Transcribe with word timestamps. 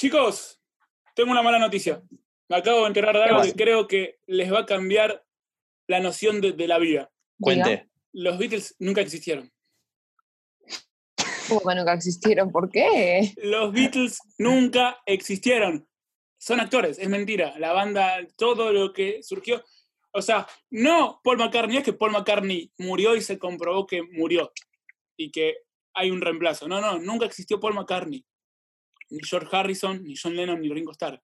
Chicos, 0.00 0.58
tengo 1.14 1.30
una 1.30 1.42
mala 1.42 1.58
noticia. 1.58 2.02
Me 2.48 2.56
acabo 2.56 2.80
de 2.80 2.86
enterar 2.86 3.14
de 3.14 3.22
algo 3.22 3.42
que 3.42 3.52
creo 3.52 3.86
que 3.86 4.18
les 4.26 4.50
va 4.50 4.60
a 4.60 4.64
cambiar 4.64 5.26
la 5.88 6.00
noción 6.00 6.40
de, 6.40 6.54
la 6.66 6.78
vida. 6.78 7.10
Cuente. 7.38 7.90
Los 8.14 8.38
Beatles 8.38 8.76
nunca 8.78 9.02
existieron. 9.02 9.52
¿Cómo 11.50 11.60
que 11.60 11.74
nunca 11.74 11.92
existieron? 11.92 12.50
¿Por 12.50 12.70
qué? 12.70 13.34
Los 13.42 13.74
Beatles 13.74 14.20
nunca 14.38 14.96
existieron. 15.04 15.86
Son 16.38 16.60
actores, 16.60 16.98
es 16.98 17.10
mentira. 17.10 17.58
La 17.58 17.74
banda, 17.74 18.26
todo 18.38 18.72
lo 18.72 18.94
que 18.94 19.22
surgió. 19.22 19.62
O 20.12 20.22
sea, 20.22 20.46
no 20.70 21.20
Paul 21.22 21.36
McCartney, 21.36 21.76
es 21.76 21.84
que 21.84 21.92
Paul 21.92 22.12
McCartney 22.12 22.72
murió 22.78 23.16
y 23.16 23.20
se 23.20 23.38
comprobó 23.38 23.86
que 23.86 24.02
murió 24.02 24.50
y 25.18 25.30
que 25.30 25.56
hay 25.92 26.10
un 26.10 26.22
reemplazo. 26.22 26.68
No, 26.68 26.80
no, 26.80 26.98
nunca 26.98 27.26
existió 27.26 27.60
Paul 27.60 27.74
McCartney, 27.74 28.24
ni 29.10 29.20
George 29.22 29.48
Harrison, 29.54 30.02
ni 30.04 30.14
John 30.16 30.34
Lennon, 30.34 30.60
ni 30.60 30.68
Ringo 30.68 30.92
Starr. 30.92 31.20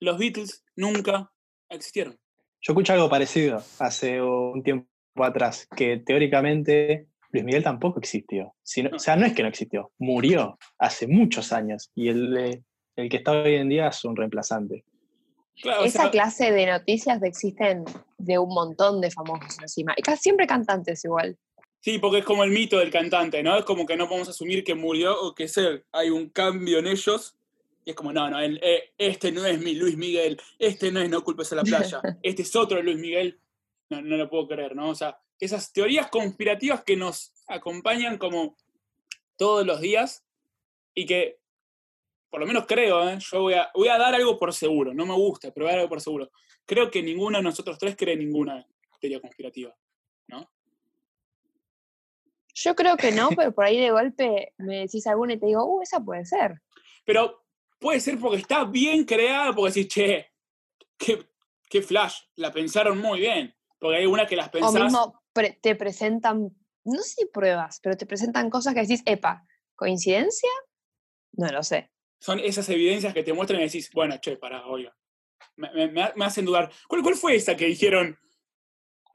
Los 0.00 0.18
Beatles 0.18 0.64
nunca 0.76 1.32
existieron. 1.68 2.18
Yo 2.60 2.72
escuché 2.72 2.92
algo 2.92 3.08
parecido 3.08 3.62
hace 3.78 4.20
un 4.20 4.62
tiempo 4.62 4.88
atrás, 5.16 5.66
que 5.76 5.98
teóricamente 5.98 7.08
Luis 7.30 7.44
Miguel 7.44 7.62
tampoco 7.62 7.98
existió. 7.98 8.54
O 8.92 8.98
sea, 8.98 9.16
no 9.16 9.26
es 9.26 9.32
que 9.32 9.42
no 9.42 9.48
existió, 9.48 9.92
murió 9.98 10.58
hace 10.78 11.06
muchos 11.06 11.52
años 11.52 11.90
y 11.94 12.08
el, 12.08 12.62
el 12.96 13.08
que 13.08 13.16
está 13.16 13.32
hoy 13.32 13.54
en 13.54 13.68
día 13.68 13.88
es 13.88 14.04
un 14.04 14.16
reemplazante. 14.16 14.84
Esa 15.84 16.10
clase 16.10 16.50
de 16.50 16.66
noticias 16.66 17.22
existen 17.22 17.84
de 18.18 18.38
un 18.38 18.48
montón 18.48 19.00
de 19.00 19.10
famosos 19.10 19.58
encima. 19.60 19.94
Y 19.96 20.02
casi 20.02 20.22
siempre 20.22 20.46
cantantes 20.46 21.04
igual. 21.04 21.36
Sí, 21.82 21.98
porque 21.98 22.18
es 22.18 22.24
como 22.24 22.44
el 22.44 22.52
mito 22.52 22.78
del 22.78 22.92
cantante, 22.92 23.42
¿no? 23.42 23.58
Es 23.58 23.64
como 23.64 23.84
que 23.84 23.96
no 23.96 24.06
podemos 24.06 24.28
asumir 24.28 24.62
que 24.62 24.76
murió 24.76 25.20
o 25.20 25.34
que 25.34 25.48
ser. 25.48 25.84
Hay 25.90 26.10
un 26.10 26.28
cambio 26.30 26.78
en 26.78 26.86
ellos. 26.86 27.36
Y 27.84 27.90
es 27.90 27.96
como, 27.96 28.12
no, 28.12 28.30
no, 28.30 28.40
eh, 28.40 28.92
este 28.96 29.32
no 29.32 29.44
es 29.44 29.58
mi 29.58 29.74
Luis 29.74 29.96
Miguel, 29.96 30.40
este 30.60 30.92
no 30.92 31.00
es 31.00 31.10
No 31.10 31.24
culpes 31.24 31.52
a 31.52 31.56
la 31.56 31.64
playa, 31.64 32.00
este 32.22 32.42
es 32.42 32.54
otro 32.54 32.80
Luis 32.80 32.96
Miguel. 32.96 33.40
No, 33.90 34.00
no 34.00 34.16
lo 34.16 34.30
puedo 34.30 34.46
creer, 34.46 34.76
¿no? 34.76 34.90
O 34.90 34.94
sea, 34.94 35.18
esas 35.40 35.72
teorías 35.72 36.06
conspirativas 36.06 36.84
que 36.84 36.96
nos 36.96 37.32
acompañan 37.48 38.16
como 38.16 38.56
todos 39.36 39.66
los 39.66 39.80
días 39.80 40.24
y 40.94 41.04
que 41.04 41.40
por 42.30 42.40
lo 42.40 42.46
menos 42.46 42.64
creo, 42.66 43.08
¿eh? 43.08 43.18
yo 43.18 43.42
voy 43.42 43.54
a, 43.54 43.70
voy 43.74 43.88
a 43.88 43.98
dar 43.98 44.14
algo 44.14 44.38
por 44.38 44.54
seguro, 44.54 44.94
no 44.94 45.04
me 45.04 45.14
gusta, 45.14 45.52
pero 45.52 45.66
voy 45.66 45.70
a 45.70 45.72
dar 45.72 45.80
algo 45.80 45.90
por 45.90 46.00
seguro. 46.00 46.30
Creo 46.64 46.90
que 46.90 47.02
ninguno 47.02 47.38
de 47.38 47.44
nosotros 47.44 47.76
tres 47.76 47.96
cree 47.96 48.16
ninguna 48.16 48.64
teoría 49.00 49.20
conspirativa, 49.20 49.74
¿no? 50.28 50.48
Yo 52.54 52.74
creo 52.74 52.96
que 52.96 53.12
no, 53.12 53.30
pero 53.36 53.52
por 53.52 53.64
ahí 53.64 53.78
de 53.78 53.90
golpe 53.90 54.54
me 54.58 54.80
decís 54.80 55.06
alguna 55.06 55.34
y 55.34 55.38
te 55.38 55.46
digo, 55.46 55.64
uh, 55.64 55.82
esa 55.82 56.00
puede 56.00 56.24
ser. 56.24 56.60
Pero 57.04 57.44
puede 57.78 58.00
ser 58.00 58.18
porque 58.18 58.38
está 58.38 58.64
bien 58.64 59.04
creada, 59.04 59.54
porque 59.54 59.80
decís, 59.80 59.88
che, 59.92 60.32
qué, 60.98 61.82
flash, 61.82 62.16
la 62.36 62.52
pensaron 62.52 62.98
muy 62.98 63.20
bien. 63.20 63.54
Porque 63.78 63.98
hay 63.98 64.06
una 64.06 64.26
que 64.26 64.36
las 64.36 64.48
pensás... 64.48 64.74
O 64.74 64.78
mismo 64.78 65.22
te 65.60 65.74
presentan, 65.74 66.50
no 66.84 67.02
sé 67.02 67.14
si 67.16 67.26
pruebas, 67.26 67.80
pero 67.82 67.96
te 67.96 68.06
presentan 68.06 68.50
cosas 68.50 68.74
que 68.74 68.82
decís, 68.82 69.02
epa, 69.06 69.46
¿coincidencia? 69.74 70.50
No 71.32 71.48
lo 71.48 71.62
sé 71.62 71.92
son 72.22 72.38
esas 72.38 72.68
evidencias 72.68 73.12
que 73.12 73.24
te 73.24 73.32
muestran 73.32 73.60
y 73.60 73.64
decís, 73.64 73.90
bueno, 73.92 74.16
che, 74.18 74.36
pará, 74.36 74.64
oiga. 74.66 74.96
Me, 75.56 76.00
hacen 76.24 76.44
dudar. 76.44 76.70
¿Cuál, 76.86 77.02
¿Cuál, 77.02 77.16
fue 77.16 77.34
esa 77.34 77.56
que 77.56 77.66
dijeron? 77.66 78.16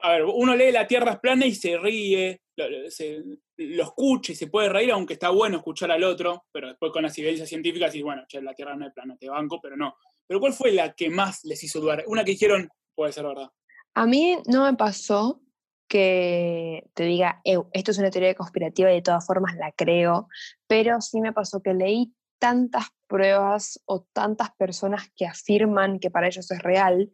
A 0.00 0.12
ver, 0.12 0.24
uno 0.24 0.54
lee 0.54 0.70
La 0.70 0.86
Tierra 0.86 1.12
es 1.12 1.18
plana 1.18 1.46
y 1.46 1.54
se 1.54 1.76
ríe, 1.76 2.40
lo, 2.56 2.68
lo, 2.68 3.82
escucha 3.82 4.32
y 4.32 4.36
se 4.36 4.46
puede 4.46 4.68
reír, 4.68 4.92
aunque 4.92 5.14
está 5.14 5.30
bueno 5.30 5.58
escuchar 5.58 5.90
al 5.90 6.04
otro, 6.04 6.46
pero 6.52 6.68
después 6.68 6.92
con 6.92 7.02
las 7.02 7.16
evidencias 7.18 7.48
científicas 7.48 7.94
y 7.94 8.02
bueno, 8.02 8.22
che, 8.28 8.40
la 8.40 8.54
Tierra 8.54 8.76
no 8.76 8.86
es 8.86 8.92
plana, 8.92 9.16
te 9.18 9.28
banco, 9.28 9.58
pero 9.60 9.76
no. 9.76 9.96
Pero 10.26 10.40
¿cuál 10.40 10.52
fue 10.52 10.72
la 10.72 10.92
que 10.92 11.10
más 11.10 11.44
les 11.44 11.62
hizo 11.64 11.80
dudar? 11.80 12.04
Una 12.06 12.24
que 12.24 12.32
dijeron, 12.32 12.68
puede 12.94 13.12
ser 13.12 13.24
verdad. 13.24 13.48
A 13.94 14.06
mí 14.06 14.38
no 14.46 14.64
me 14.64 14.76
pasó 14.76 15.40
que 15.88 16.84
te 16.94 17.04
diga, 17.04 17.40
esto 17.72 17.90
es 17.90 17.98
una 17.98 18.10
teoría 18.10 18.34
conspirativa 18.34 18.92
y 18.92 18.96
de 18.96 19.02
todas 19.02 19.26
formas 19.26 19.56
la 19.56 19.72
creo, 19.72 20.28
pero 20.66 21.00
sí 21.00 21.20
me 21.20 21.32
pasó 21.32 21.62
que 21.62 21.74
leí 21.74 22.12
tantas 22.38 22.86
pruebas 23.06 23.80
o 23.86 24.06
tantas 24.12 24.50
personas 24.56 25.10
que 25.16 25.26
afirman 25.26 25.98
que 25.98 26.10
para 26.10 26.28
ellos 26.28 26.50
es 26.50 26.62
real 26.62 27.10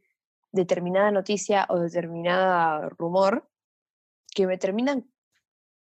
determinada 0.55 1.11
noticia 1.11 1.67
o 1.69 1.81
determinada 1.81 2.89
rumor, 2.91 3.49
que 4.35 4.47
me 4.47 4.57
terminan, 4.57 5.11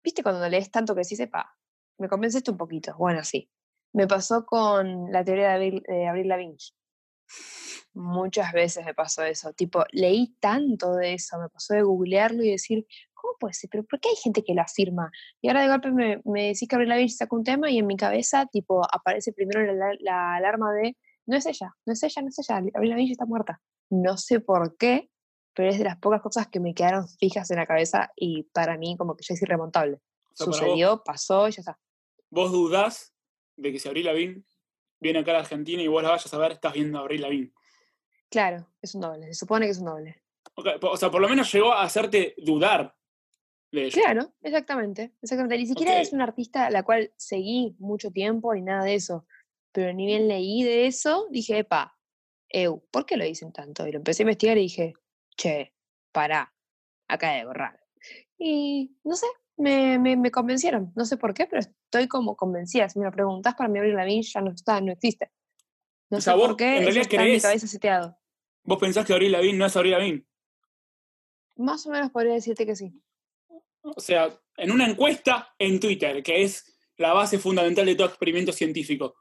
viste 0.03 0.23
cuando 0.23 0.49
lees 0.49 0.71
tanto 0.71 0.95
que 0.95 1.05
sí 1.05 1.15
sepa, 1.15 1.57
me 1.99 2.09
convence 2.09 2.39
esto 2.39 2.53
un 2.53 2.59
poquito, 2.59 2.97
bueno, 2.97 3.23
sí. 3.23 3.51
Me 3.93 4.07
pasó 4.07 4.47
con 4.47 5.13
la 5.13 5.23
teoría 5.23 5.49
de 5.49 5.55
Abril, 5.55 5.83
de 5.87 6.09
Abril. 6.09 6.57
Muchas 7.93 8.53
veces 8.53 8.87
me 8.87 8.95
pasó 8.95 9.23
eso, 9.23 9.53
tipo, 9.53 9.85
leí 9.91 10.35
tanto 10.41 10.95
de 10.95 11.15
eso, 11.15 11.39
me 11.39 11.51
pasó 11.51 11.75
de 11.75 11.83
googlearlo 11.83 12.43
y 12.43 12.51
decir, 12.51 12.87
¿cómo 13.13 13.37
puede 13.39 13.53
ser? 13.53 13.69
¿Pero 13.69 13.85
por 13.85 14.01
qué 14.01 14.09
hay 14.09 14.17
gente 14.17 14.43
que 14.43 14.55
lo 14.55 14.63
afirma? 14.63 15.11
Y 15.43 15.49
ahora 15.49 15.61
de 15.63 15.69
golpe 15.69 15.91
me, 15.91 16.23
me 16.25 16.47
decís 16.49 16.67
que 16.67 16.77
Abril 16.77 16.89
Lavigne 16.89 17.11
saca 17.11 17.37
un 17.37 17.45
tema 17.45 17.71
y 17.71 17.79
en 17.79 17.87
mi 17.87 17.97
cabeza, 17.97 18.47
tipo, 18.47 18.83
aparece 18.91 19.35
primero 19.35 19.61
la, 20.01 20.37
alarma 20.37 20.73
de, 20.73 20.97
no 21.27 21.37
es 21.37 21.45
ella, 21.45 21.75
no 21.85 21.93
es 21.93 22.03
ella, 22.03 22.23
no 22.23 22.29
es 22.29 22.39
ella, 22.39 22.57
Abril 22.57 22.91
Lavigne 22.91 23.13
está 23.13 23.27
muerta. 23.27 23.61
No 23.93 24.17
sé 24.17 24.41
por 24.41 24.77
qué, 24.77 25.11
pero 25.55 25.71
es 25.71 25.79
de 25.79 25.85
las 25.85 25.99
pocas 25.99 26.23
cosas 26.23 26.49
que 26.49 26.61
me 26.61 26.75
quedaron 26.75 27.09
fijas 27.09 27.51
en 27.51 27.59
la 27.59 27.67
cabeza 27.67 28.11
y 28.17 28.45
para 28.45 28.77
mí 28.79 28.97
como 28.97 29.17
que 29.17 29.25
ya 29.25 29.35
es 29.35 29.43
irremontable. 29.43 29.99
Sucedió, 30.35 31.03
pasó 31.05 31.49
y 31.49 31.53
ya 31.53 31.61
está. 31.61 31.79
¿Vos 32.31 32.51
dudás 32.51 33.13
de 33.57 33.71
que 33.71 33.79
si 33.79 33.89
Abril 33.89 34.07
Lavigne 34.07 34.45
viene 34.99 35.19
acá 35.19 35.33
a 35.33 35.35
la 35.35 35.41
Argentina 35.41 35.83
y 35.83 35.89
vos 35.89 36.03
la 36.03 36.11
vayas 36.11 36.33
a 36.33 36.39
ver, 36.39 36.53
estás 36.53 36.73
viendo 36.73 36.99
a 36.99 37.03
Abril 37.03 37.21
Lavigne? 37.21 37.53
Claro, 38.31 38.67
es 38.81 38.95
un 38.95 39.03
doble, 39.03 39.27
se 39.27 39.35
supone 39.35 39.67
que 39.67 39.73
es 39.73 39.79
un 39.79 39.87
doble. 39.87 40.23
o 40.55 40.97
sea, 40.97 41.11
por 41.11 41.21
lo 41.21 41.29
menos 41.29 41.53
llegó 41.53 41.73
a 41.73 41.83
hacerte 41.83 42.35
dudar 42.39 42.95
Claro, 43.91 44.35
exactamente, 44.43 45.13
exactamente. 45.23 45.57
Ni 45.57 45.67
siquiera 45.67 45.99
es 45.99 46.13
una 46.13 46.25
artista 46.25 46.67
a 46.67 46.71
la 46.71 46.83
cual 46.83 47.11
seguí 47.17 47.75
mucho 47.79 48.11
tiempo 48.11 48.55
ni 48.55 48.61
nada 48.61 48.85
de 48.85 48.95
eso. 48.95 49.27
Pero 49.73 49.95
ni 49.95 50.05
bien 50.05 50.29
leí 50.29 50.63
de 50.63 50.87
eso, 50.87 51.27
dije, 51.31 51.61
epa, 51.61 51.97
eu, 52.53 52.85
¿por 52.91 53.07
qué 53.07 53.17
lo 53.17 53.25
dicen 53.25 53.53
tanto? 53.53 53.87
Y 53.87 53.93
lo 53.93 53.99
empecé 53.99 54.23
a 54.23 54.25
investigar 54.25 54.59
y 54.59 54.63
dije, 54.63 54.95
che, 55.37 55.75
pará, 56.13 56.55
acá 57.09 57.33
algo 57.39 57.53
raro. 57.53 57.79
Y 58.39 58.97
no 59.05 59.17
sé, 59.17 59.27
me, 59.57 59.99
me, 59.99 60.31
convencieron. 60.31 60.93
No 60.95 61.05
sé 61.05 61.17
por 61.17 61.33
qué, 61.35 61.47
pero 61.47 61.61
estoy 61.61 62.09
como 62.09 62.37
convencida. 62.37 62.89
Si 62.89 62.99
me 62.99 63.07
lo 63.07 63.13
preguntas, 63.13 63.55
para 63.55 63.69
mí 63.69 63.79
abrir 63.79 63.95
la 63.95 64.07
ya 64.07 64.41
no 64.41 64.53
está, 64.53 64.81
no 64.81 64.93
existe. 64.93 65.31
No 66.11 66.21
sé 66.21 66.33
por 66.33 66.57
qué, 66.57 66.79
en 66.79 66.83
realidad 66.85 67.03
está 67.03 67.25
en 67.25 67.33
mi 67.33 67.41
cabeza 67.41 67.67
seteado. 67.67 68.19
¿Vos 68.65 68.79
pensás 68.79 69.07
que 69.07 69.13
Abril 69.13 69.33
Lavigne 69.33 69.59
no 69.59 69.67
es 69.67 69.77
Abril 69.77 69.93
Lavigne? 69.93 70.27
Más 71.57 71.87
o 71.87 71.91
menos 71.91 72.11
podría 72.11 72.35
decirte 72.35 72.67
que 72.67 72.77
sí. 72.77 72.93
O 73.83 74.01
sea, 74.01 74.29
en 74.57 74.71
una 74.71 74.89
encuesta 74.89 75.55
en 75.59 75.81
Twitter, 75.81 76.23
que 76.23 76.43
es 76.43 76.79
la 76.97 77.13
base 77.13 77.39
fundamental 77.39 77.87
de 77.87 77.95
todo 77.95 78.07
experimento 78.07 78.53
científico. 78.53 79.17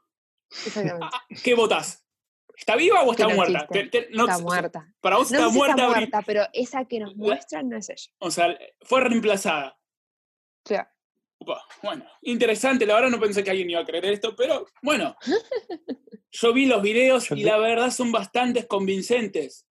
Ah, 1.00 1.10
¿Qué 1.42 1.54
votás? 1.54 2.01
¿Está 2.62 2.76
viva 2.76 3.02
o 3.02 3.10
está 3.10 3.26
muerta? 3.28 3.66
está 3.72 4.38
muerta. 4.38 4.94
Para 5.00 5.16
vos 5.16 5.32
está 5.32 5.48
muerta. 5.48 5.82
Está 5.82 5.88
muerta, 5.88 6.22
pero 6.24 6.46
esa 6.52 6.84
que 6.84 7.00
nos 7.00 7.16
muestran 7.16 7.68
no 7.68 7.76
es 7.76 7.90
ella. 7.90 8.12
O 8.20 8.30
sea, 8.30 8.56
fue 8.82 9.00
reemplazada. 9.00 9.76
Claro. 10.62 10.88
Bueno, 11.82 12.06
interesante, 12.20 12.86
la 12.86 12.94
verdad 12.94 13.10
no 13.10 13.18
pensé 13.18 13.42
que 13.42 13.50
alguien 13.50 13.68
iba 13.68 13.80
a 13.80 13.84
creer 13.84 14.04
esto, 14.04 14.36
pero 14.36 14.64
bueno, 14.80 15.16
yo 16.30 16.52
vi 16.52 16.66
los 16.66 16.80
videos 16.82 17.32
y 17.32 17.42
la 17.42 17.58
verdad 17.58 17.90
son 17.90 18.12
bastante 18.12 18.64
convincentes. 18.68 19.66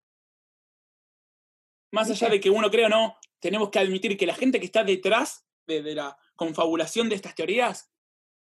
Más 1.93 2.09
allá 2.09 2.27
de 2.27 2.41
que 2.41 2.49
uno 2.49 2.69
crea 2.69 2.87
o 2.87 2.89
no, 2.89 3.17
tenemos 3.39 3.69
que 3.69 3.79
admitir 3.79 4.17
que 4.17 4.25
la 4.25 4.35
gente 4.35 4.59
que 4.59 4.65
está 4.65 4.83
detrás 4.83 5.47
de, 5.65 5.95
la 5.95 6.17
confabulación 6.35 7.07
de 7.07 7.15
estas 7.15 7.35
teorías 7.35 7.89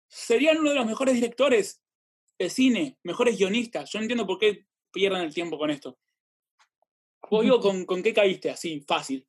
serían 0.07 0.59
uno 0.59 0.69
de 0.69 0.75
los 0.75 0.85
mejores 0.85 1.15
directores 1.15 1.81
de 2.37 2.49
cine, 2.49 2.97
mejores 3.03 3.37
guionistas. 3.37 3.91
Yo 3.91 3.99
no 3.99 4.03
entiendo 4.03 4.27
por 4.27 4.39
qué 4.39 4.65
pierden 4.91 5.21
el 5.21 5.33
tiempo 5.33 5.57
con 5.57 5.69
esto. 5.69 5.97
¿Vos 7.29 7.43
digo 7.43 7.59
con, 7.59 7.85
con 7.85 8.03
qué 8.03 8.13
caíste 8.13 8.49
así, 8.49 8.81
fácil? 8.81 9.25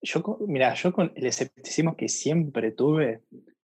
Yo, 0.00 0.22
mira, 0.46 0.74
yo 0.74 0.92
con 0.92 1.12
el 1.14 1.26
escepticismo 1.26 1.96
que 1.96 2.08
siempre 2.08 2.72
tuve, 2.72 3.22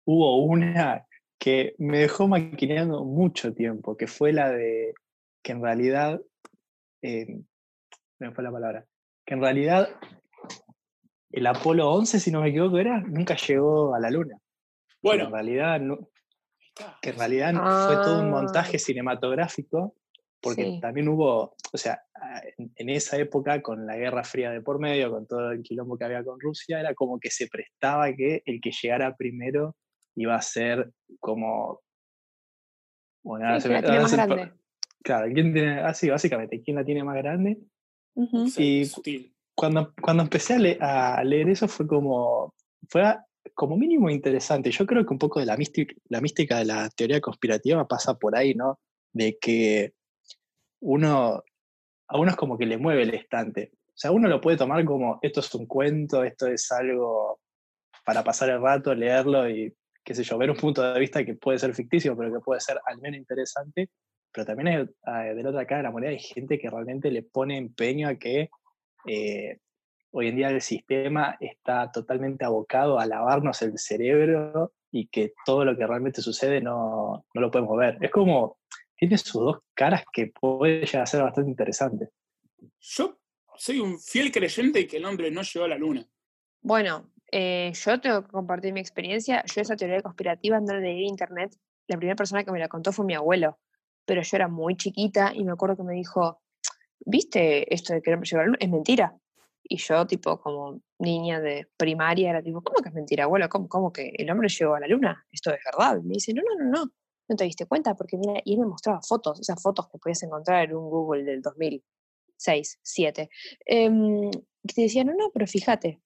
hubo 0.05 0.43
una 0.43 1.07
que 1.39 1.75
me 1.79 1.99
dejó 1.99 2.29
maquineando 2.29 3.05
mucho 3.05 3.55
tiempo, 3.55 3.97
que 3.97 4.07
fue 4.07 4.33
la 4.33 4.51
de 4.51 4.95
que 5.43 5.53
en 5.53 5.63
realidad, 5.63 6.21
eh, 7.03 7.41
me 8.19 8.33
fue 8.33 8.45
la 8.45 8.53
palabra, 8.53 8.87
que 9.25 9.35
en 9.35 9.41
realidad 9.41 9.89
el 11.31 11.47
Apolo 11.47 11.91
11, 11.91 12.21
si 12.21 12.31
no 12.31 12.43
me 12.43 12.49
equivoco, 12.49 12.79
era, 12.79 13.01
nunca 13.01 13.37
llegó 13.37 13.95
a 13.95 14.01
la 14.01 14.11
Luna. 14.11 14.37
Bueno. 15.03 15.27
En 15.27 15.33
realidad, 15.33 15.81
no, 15.81 16.11
que 17.03 17.11
en 17.11 17.19
realidad 17.19 17.55
fue 17.87 17.97
todo 18.05 18.21
un 18.21 18.27
ah. 18.29 18.31
montaje 18.43 18.79
cinematográfico, 18.79 19.95
porque 20.41 20.79
también 20.81 21.09
hubo, 21.09 21.55
o 21.73 21.77
sea, 21.77 22.03
en, 22.77 22.89
esa 22.89 23.19
época, 23.19 23.61
con 23.61 23.87
la 23.87 23.97
Guerra 23.97 24.25
Fría 24.25 24.51
de 24.51 24.63
por 24.63 24.79
medio, 24.79 25.11
con 25.11 25.27
todo 25.27 25.51
el 25.53 25.63
quilombo 25.63 25.99
que 25.99 26.05
había 26.05 26.25
con 26.25 26.41
Rusia, 26.41 26.81
era 26.81 26.95
como 26.95 27.19
que 27.21 27.31
se 27.31 27.47
prestaba 27.47 28.13
que 28.15 28.43
el 28.47 28.61
que 28.61 28.71
llegara 28.71 29.15
primero 29.17 29.77
iba 30.17 30.35
a 30.35 30.43
ser 30.43 30.91
como 31.19 31.81
Bueno, 33.23 33.45
Sí, 33.45 33.49
ahora 33.49 33.61
se 33.61 33.69
tiene 33.69 33.87
ahora 33.89 34.01
más 34.03 34.11
se- 34.11 34.17
grande. 34.17 34.53
Claro, 35.03 35.33
¿quién 35.33 35.53
tiene, 35.53 35.81
así 35.81 36.09
básicamente, 36.11 36.63
¿quién 36.63 36.77
la 36.77 36.85
tiene 36.85 37.05
más 37.05 37.17
grande? 37.17 37.59
Ujú. 38.15 38.49
Sí, 38.49 38.81
Y- 38.81 38.85
sutil. 38.87 39.35
Cuando, 39.55 39.93
cuando 40.01 40.23
empecé 40.23 40.55
a, 40.55 40.59
le- 40.59 40.79
a 40.81 41.23
leer 41.23 41.51
eso 41.51 41.69
fue 41.69 41.87
como, 41.87 42.55
fue 42.89 43.03
como 43.55 43.77
mínimo 43.77 44.11
interesante. 44.11 44.71
Yo 44.71 44.87
creo 44.87 45.05
que 45.05 45.13
un 45.13 45.19
poco 45.19 45.41
de 45.41 45.47
la 45.47 45.57
mística, 45.57 45.95
la 46.09 46.21
mística 46.21 46.59
de 46.59 46.65
la 46.65 46.89
teoría 46.91 47.21
conspirativa 47.21 47.87
pasa 47.87 48.15
por 48.15 48.37
ahí, 48.37 48.55
¿no? 48.55 48.79
De 49.13 49.39
que 49.41 49.95
uno, 50.81 51.43
a 52.09 52.19
uno 52.19 52.31
es 52.31 52.37
como 52.37 52.59
que 52.59 52.67
le 52.67 52.79
mueve 52.79 53.03
el 53.03 53.15
estante. 53.15 53.73
O 53.89 53.99
sea, 54.01 54.13
uno 54.13 54.29
lo 54.29 54.41
puede 54.41 54.57
tomar 54.57 54.85
como, 54.85 55.19
esto 55.23 55.41
es 55.41 55.55
un 55.55 55.67
cuento, 55.67 56.25
esto 56.25 56.47
es 56.47 56.71
algo 56.73 57.41
para 58.05 58.25
pasar 58.25 58.51
el 58.51 58.63
rato, 58.63 58.95
leerlo 58.95 59.49
y, 59.49 59.75
qué 60.05 60.15
sé 60.15 60.23
yo, 60.23 60.39
ver 60.39 60.51
un 60.51 60.57
punto 60.57 60.83
de 60.83 60.99
vista 60.99 61.25
que 61.25 61.35
puede 61.35 61.59
ser 61.59 61.75
ficticio, 61.75 62.17
pero 62.17 62.33
que 62.33 62.41
puede 62.41 62.61
ser 62.61 62.81
al 62.87 62.99
menos 62.99 63.19
interesante. 63.19 63.91
Pero 64.33 64.47
también 64.47 64.69
hay, 64.69 65.31
eh, 65.31 65.35
de 65.35 65.43
la 65.43 65.51
otra 65.51 65.67
cara 65.67 65.79
de 65.79 65.83
la 65.85 65.91
moneda 65.91 66.11
hay 66.11 66.19
gente 66.19 66.59
que 66.59 66.71
realmente 66.71 67.11
le 67.11 67.23
pone 67.23 67.57
empeño 67.57 68.09
a 68.09 68.15
que 68.15 68.49
eh, 69.07 69.59
hoy 70.13 70.29
en 70.29 70.37
día 70.37 70.49
el 70.49 70.61
sistema 70.61 71.37
está 71.41 71.91
totalmente 71.91 72.45
abocado 72.45 72.99
a 72.99 73.07
lavarnos 73.07 73.63
el 73.63 73.79
cerebro 73.79 74.73
y 74.91 75.07
que 75.07 75.35
todo 75.45 75.65
lo 75.65 75.77
que 75.77 75.87
realmente 75.87 76.23
sucede 76.23 76.61
no, 76.61 77.25
no 77.33 77.41
lo 77.41 77.51
podemos 77.51 77.77
ver. 77.79 77.99
Es 78.01 78.11
como, 78.11 78.59
tiene 78.97 79.17
sus 79.19 79.43
dos 79.43 79.59
caras 79.75 80.05
que 80.13 80.29
puede 80.29 80.85
llegar 80.85 81.03
a 81.03 81.07
ser 81.07 81.23
bastante 81.23 81.51
interesante. 81.51 82.09
Yo 82.81 83.19
soy 83.57 83.79
un 83.79 83.99
fiel 83.99 84.33
creyente 84.33 84.81
de 84.81 84.87
que 84.87 84.97
el 84.97 85.05
hombre 85.05 85.31
no 85.31 85.43
llegó 85.43 85.65
a 85.65 85.69
la 85.69 85.79
luna. 85.79 86.07
Bueno, 86.63 87.11
eh, 87.31 87.73
yo 87.75 88.01
tengo 88.01 88.23
que 88.23 88.31
compartir 88.31 88.73
mi 88.73 88.81
experiencia. 88.81 89.45
Yo 89.47 89.61
esa 89.61 89.77
teoría 89.77 90.03
conspirativa 90.03 90.61
no 90.61 90.75
la 90.75 90.81
leí 90.81 91.03
en 91.03 91.11
internet. 91.11 91.57
La 91.87 91.97
primera 91.97 92.17
persona 92.17 92.45
que 92.45 92.53
me 92.53 92.59
la 92.59 92.69
contó 92.69 92.93
fue 92.93 93.05
mi 93.05 93.15
abuelo, 93.15 93.59
pero 94.05 94.23
yo 94.23 94.37
era 94.37 94.49
muy 94.49 94.77
chiquita 94.77 95.33
y 95.35 95.45
me 95.45 95.53
acuerdo 95.53 95.77
que 95.77 95.83
me 95.83 95.95
dijo, 95.95 96.41
¿viste 97.01 97.73
esto 97.73 97.95
de 97.95 98.03
que 98.03 98.11
el 98.11 98.15
hombre 98.15 98.29
llegó 98.29 98.41
a 98.41 98.43
la 98.43 98.47
luna? 98.47 98.59
Es 98.61 98.71
mentira. 98.71 99.17
Y 99.63 99.77
yo, 99.77 100.07
tipo, 100.07 100.41
como 100.41 100.81
niña 100.99 101.41
de 101.41 101.69
primaria, 101.77 102.31
era 102.31 102.43
tipo, 102.43 102.63
¿cómo 102.63 102.83
que 102.83 102.89
es 102.89 102.95
mentira, 102.95 103.25
abuelo? 103.25 103.49
¿Cómo, 103.49 103.69
cómo 103.69 103.93
que 103.93 104.13
el 104.17 104.31
hombre 104.31 104.49
llegó 104.49 104.75
a 104.75 104.81
la 104.81 104.89
luna? 104.89 105.27
Esto 105.31 105.51
es 105.51 105.61
verdad. 105.65 106.01
Me 106.03 106.15
dice, 106.15 106.33
no, 106.35 106.43
no, 106.43 106.65
no, 106.65 106.71
no. 106.71 106.93
¿No 107.29 107.37
te 107.37 107.45
diste 107.45 107.67
cuenta? 107.67 107.95
Porque 107.95 108.17
mira, 108.17 108.41
y 108.45 108.55
él 108.55 108.61
me 108.61 108.67
mostraba 108.67 109.01
fotos, 109.03 109.41
esas 109.41 109.63
fotos 109.63 109.89
que 109.89 109.99
podías 109.99 110.23
encontrar 110.25 110.65
en 110.65 110.75
un 110.75 110.91
Google 110.91 111.23
del 111.23 111.41
2006, 111.43 112.81
2007. 112.83 113.31
Em, 113.67 114.31
que 114.67 114.75
te 114.75 114.83
decían, 114.83 115.07
no, 115.07 115.15
no, 115.15 115.31
pero 115.33 115.47
fíjate, 115.47 116.01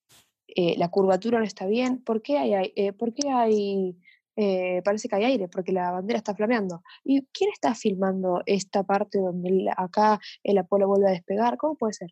eh, 0.49 0.75
la 0.77 0.91
curvatura 0.91 1.39
no 1.39 1.45
está 1.45 1.67
bien, 1.67 2.03
¿por 2.05 2.21
qué 2.21 2.39
hay, 2.39 2.73
eh, 2.77 2.93
¿por 2.93 3.15
qué 3.15 3.31
hay 3.31 3.97
eh, 4.37 4.83
parece 4.85 5.09
que 5.09 5.17
hay 5.17 5.25
aire? 5.25 5.49
Porque 5.49 5.73
la 5.73 5.91
bandera 5.93 6.19
está 6.19 6.35
flameando. 6.35 6.83
¿Y 7.05 7.27
quién 7.33 7.51
está 7.53 7.75
filmando 7.75 8.43
esta 8.47 8.83
parte 8.85 9.19
donde 9.19 9.71
acá 9.77 10.21
el 10.43 10.59
Apolo 10.59 10.89
vuelve 10.89 11.09
a 11.09 11.13
despegar? 11.13 11.57
¿Cómo 11.57 11.77
puede 11.77 11.95
ser? 11.95 12.11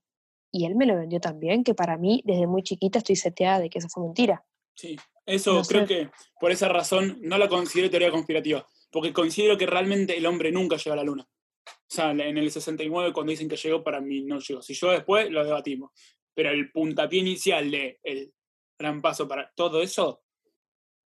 Y 0.52 0.66
él 0.66 0.76
me 0.76 0.86
lo 0.86 0.94
vendió 0.94 1.18
también, 1.18 1.64
que 1.64 1.74
para 1.74 1.96
mí, 1.96 2.22
desde 2.24 2.46
muy 2.46 2.62
chiquita, 2.62 2.98
estoy 2.98 3.16
seteada 3.16 3.58
de 3.58 3.70
que 3.70 3.78
eso 3.78 3.88
fue 3.88 4.04
mentira. 4.04 4.44
Sí, 4.74 4.96
eso 5.24 5.54
No 5.54 5.62
creo 5.62 5.86
sé. 5.86 5.86
que 5.86 6.10
por 6.38 6.50
esa 6.50 6.68
razón 6.68 7.18
no 7.22 7.38
la 7.38 7.48
considero 7.48 7.90
teoría 7.90 8.10
conspirativa, 8.10 8.66
porque 8.90 9.12
considero 9.12 9.56
que 9.56 9.66
realmente 9.66 10.16
el 10.16 10.26
hombre 10.26 10.52
nunca 10.52 10.76
llegó 10.76 10.92
a 10.92 10.96
la 10.96 11.04
luna. 11.04 11.26
O 11.66 11.94
sea, 11.94 12.10
en 12.10 12.38
el 12.38 12.50
69 12.50 13.12
cuando 13.12 13.30
dicen 13.30 13.48
que 13.48 13.56
llegó, 13.56 13.82
para 13.82 14.00
mí 14.00 14.22
no 14.22 14.38
llegó. 14.40 14.62
Si 14.62 14.74
llegó 14.74 14.92
después, 14.92 15.30
lo 15.30 15.44
debatimos. 15.44 15.90
Pero 16.34 16.50
el 16.50 16.70
puntapié 16.70 17.20
inicial 17.20 17.70
de 17.70 17.98
el 18.02 18.32
gran 18.78 19.00
paso 19.00 19.28
para 19.28 19.50
todo 19.54 19.82
eso, 19.82 20.22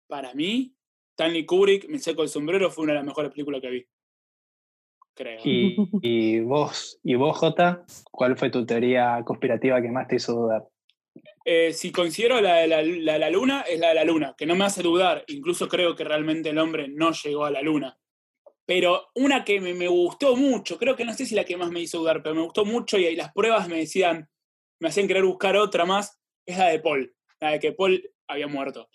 para 0.07 0.33
mí, 0.33 0.75
Stanley 1.11 1.45
Kubrick, 1.45 1.87
Me 1.89 1.99
seco 1.99 2.23
el 2.23 2.29
sombrero, 2.29 2.69
fue 2.71 2.83
una 2.83 2.93
de 2.93 2.99
las 2.99 3.05
mejores 3.05 3.31
películas 3.31 3.61
que 3.61 3.69
vi. 3.69 3.85
Creo. 5.15 5.39
Y, 5.43 5.77
y 6.01 6.39
vos, 6.39 6.99
y 7.03 7.15
vos, 7.15 7.37
Jota, 7.37 7.85
¿cuál 8.11 8.37
fue 8.37 8.49
tu 8.49 8.65
teoría 8.65 9.21
conspirativa 9.25 9.81
que 9.81 9.91
más 9.91 10.07
te 10.07 10.15
hizo 10.15 10.33
dudar? 10.33 10.63
Eh, 11.45 11.73
si 11.73 11.91
considero 11.91 12.39
la 12.41 12.55
de 12.55 12.67
la, 12.67 12.81
la 12.81 13.13
de 13.13 13.19
la 13.19 13.29
luna, 13.29 13.61
es 13.61 13.79
la 13.79 13.89
de 13.89 13.95
la 13.95 14.03
luna, 14.05 14.33
que 14.37 14.45
no 14.45 14.55
me 14.55 14.65
hace 14.65 14.81
dudar. 14.81 15.23
Incluso 15.27 15.67
creo 15.67 15.95
que 15.95 16.03
realmente 16.03 16.49
el 16.49 16.57
hombre 16.57 16.87
no 16.87 17.11
llegó 17.11 17.45
a 17.45 17.51
la 17.51 17.61
luna. 17.61 17.97
Pero 18.65 19.09
una 19.15 19.43
que 19.43 19.59
me, 19.59 19.73
me 19.73 19.87
gustó 19.87 20.35
mucho, 20.37 20.77
creo 20.77 20.95
que 20.95 21.03
no 21.03 21.13
sé 21.13 21.25
si 21.25 21.35
la 21.35 21.43
que 21.43 21.57
más 21.57 21.69
me 21.69 21.81
hizo 21.81 21.99
dudar, 21.99 22.23
pero 22.23 22.33
me 22.33 22.43
gustó 22.43 22.63
mucho 22.63 22.97
y 22.97 23.05
ahí 23.05 23.15
las 23.15 23.33
pruebas 23.33 23.67
me 23.67 23.77
decían, 23.77 24.29
me 24.79 24.87
hacían 24.87 25.07
querer 25.07 25.25
buscar 25.25 25.57
otra 25.57 25.85
más, 25.85 26.19
es 26.45 26.57
la 26.57 26.69
de 26.69 26.79
Paul. 26.79 27.13
La 27.41 27.51
de 27.51 27.59
que 27.59 27.73
Paul 27.73 28.09
había 28.25 28.47
muerto, 28.47 28.89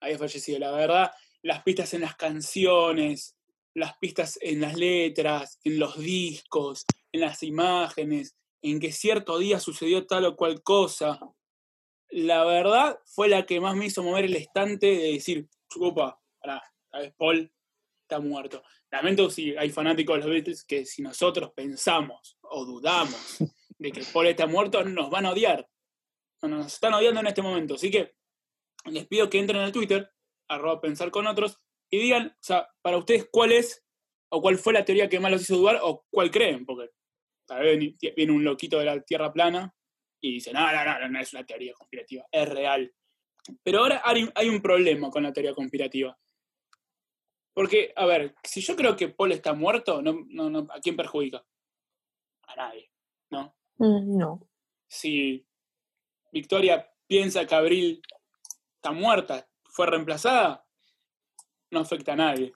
había 0.00 0.18
fallecido. 0.18 0.60
La 0.60 0.70
verdad, 0.70 1.10
las 1.42 1.62
pistas 1.64 1.94
en 1.94 2.02
las 2.02 2.14
canciones, 2.14 3.35
las 3.76 3.98
pistas 3.98 4.38
en 4.40 4.62
las 4.62 4.74
letras, 4.76 5.60
en 5.62 5.78
los 5.78 5.98
discos, 5.98 6.86
en 7.12 7.20
las 7.20 7.42
imágenes, 7.42 8.34
en 8.62 8.80
que 8.80 8.90
cierto 8.90 9.38
día 9.38 9.60
sucedió 9.60 10.06
tal 10.06 10.24
o 10.24 10.34
cual 10.34 10.62
cosa. 10.62 11.20
La 12.08 12.44
verdad 12.44 12.98
fue 13.04 13.28
la 13.28 13.44
que 13.44 13.60
más 13.60 13.76
me 13.76 13.86
hizo 13.86 14.02
mover 14.02 14.24
el 14.24 14.36
estante 14.36 14.86
de 14.86 15.12
decir, 15.12 15.48
chupa, 15.68 16.18
pará, 16.40 16.62
Paul 17.18 17.52
está 18.00 18.18
muerto. 18.18 18.62
Lamento 18.90 19.28
si 19.28 19.54
hay 19.58 19.68
fanáticos 19.68 20.16
de 20.16 20.20
los 20.22 20.30
Beatles 20.30 20.64
que 20.64 20.86
si 20.86 21.02
nosotros 21.02 21.52
pensamos 21.54 22.38
o 22.40 22.64
dudamos 22.64 23.36
de 23.78 23.92
que 23.92 24.02
Paul 24.10 24.28
está 24.28 24.46
muerto, 24.46 24.84
nos 24.84 25.10
van 25.10 25.26
a 25.26 25.32
odiar. 25.32 25.68
No, 26.40 26.48
Nos 26.48 26.72
están 26.72 26.94
odiando 26.94 27.20
en 27.20 27.26
este 27.26 27.42
momento. 27.42 27.74
Así 27.74 27.90
que 27.90 28.14
les 28.86 29.06
pido 29.06 29.28
que 29.28 29.38
entren 29.38 29.60
al 29.60 29.72
Twitter, 29.72 30.10
arroba 30.48 30.80
pensar 30.80 31.10
con 31.10 31.26
otros, 31.26 31.60
y 31.90 31.98
digan, 31.98 32.28
o 32.28 32.36
sea, 32.42 32.68
para 32.82 32.98
ustedes 32.98 33.28
cuál 33.30 33.52
es 33.52 33.84
o 34.28 34.40
cuál 34.42 34.58
fue 34.58 34.72
la 34.72 34.84
teoría 34.84 35.08
que 35.08 35.20
más 35.20 35.30
los 35.30 35.42
hizo 35.42 35.56
dudar 35.56 35.78
o 35.82 36.04
cuál 36.10 36.30
creen, 36.30 36.66
porque 36.66 36.90
tal 37.46 37.62
vez 37.62 37.78
viene- 38.16 38.32
un 38.32 38.44
loquito 38.44 38.78
de 38.78 38.84
la 38.86 39.00
Tierra 39.02 39.32
plana 39.32 39.72
y 40.20 40.34
dice, 40.34 40.52
no, 40.52 40.60
no, 40.72 40.84
no, 40.84 40.98
no, 41.00 41.08
no 41.08 41.20
es 41.20 41.32
una 41.32 41.44
teoría 41.46 41.72
conspirativa, 41.74 42.26
es 42.30 42.48
real. 42.48 42.92
Pero 43.62 43.78
ahora 43.80 44.02
hay, 44.04 44.28
hay 44.34 44.48
un 44.48 44.60
problema 44.60 45.10
con 45.10 45.22
la 45.22 45.32
teoría 45.32 45.54
conspirativa. 45.54 46.18
Porque, 47.54 47.92
a 47.96 48.04
ver, 48.04 48.34
si 48.42 48.60
yo 48.60 48.76
creo 48.76 48.96
que 48.96 49.08
Paul 49.08 49.32
está 49.32 49.54
muerto, 49.54 50.02
no, 50.02 50.24
no, 50.28 50.50
no, 50.50 50.66
¿a 50.70 50.80
quién 50.80 50.96
perjudica? 50.96 51.42
A 52.48 52.56
nadie, 52.56 52.90
¿no? 53.30 53.56
Mm, 53.78 54.18
No. 54.18 54.40
Si 54.88 55.46
Victoria 56.32 56.90
piensa 57.06 57.46
que 57.46 57.54
Abril 57.54 58.02
está 58.74 58.92
muerta, 58.92 59.48
fue 59.64 59.86
reemplazada, 59.86 60.65
no 61.76 61.82
afecta 61.82 62.12
a 62.14 62.16
nadie. 62.16 62.52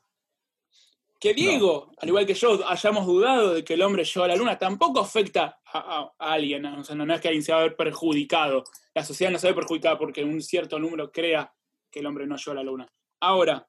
Que 1.21 1.35
Diego, 1.35 1.93
al 1.99 2.09
igual 2.09 2.25
que 2.25 2.33
yo, 2.35 2.67
hayamos 2.67 3.05
dudado 3.07 3.53
de 3.55 3.63
que 3.63 3.75
el 3.75 3.83
hombre 3.83 4.05
llegó 4.05 4.25
a 4.25 4.29
la 4.29 4.37
luna, 4.37 4.59
tampoco 4.59 5.01
afecta 5.01 5.61
a, 5.67 5.79
a- 5.79 6.15
a 6.19 6.33
alguien. 6.33 6.63
¿no? 6.63 6.81
O 6.81 6.85
sea, 6.85 6.97
no, 6.97 7.05
no 7.05 7.15
es 7.15 7.21
que 7.21 7.29
alguien 7.29 7.45
se 7.45 7.53
va 7.53 7.59
a 7.59 7.63
ver 7.65 7.77
perjudicado. 7.77 8.65
La 8.95 9.05
sociedad 9.05 9.31
no 9.31 9.39
se 9.39 9.49
ve 9.49 9.55
perjudicada 9.55 9.99
porque 9.99 10.25
un 10.25 10.41
cierto 10.41 10.79
número 10.79 11.13
crea 11.13 11.55
que 11.91 12.01
el 12.01 12.07
hombre 12.07 12.27
no 12.27 12.37
llegó 12.37 12.53
a 12.53 12.55
la 12.55 12.63
luna. 12.63 12.89
Ahora, 13.21 13.69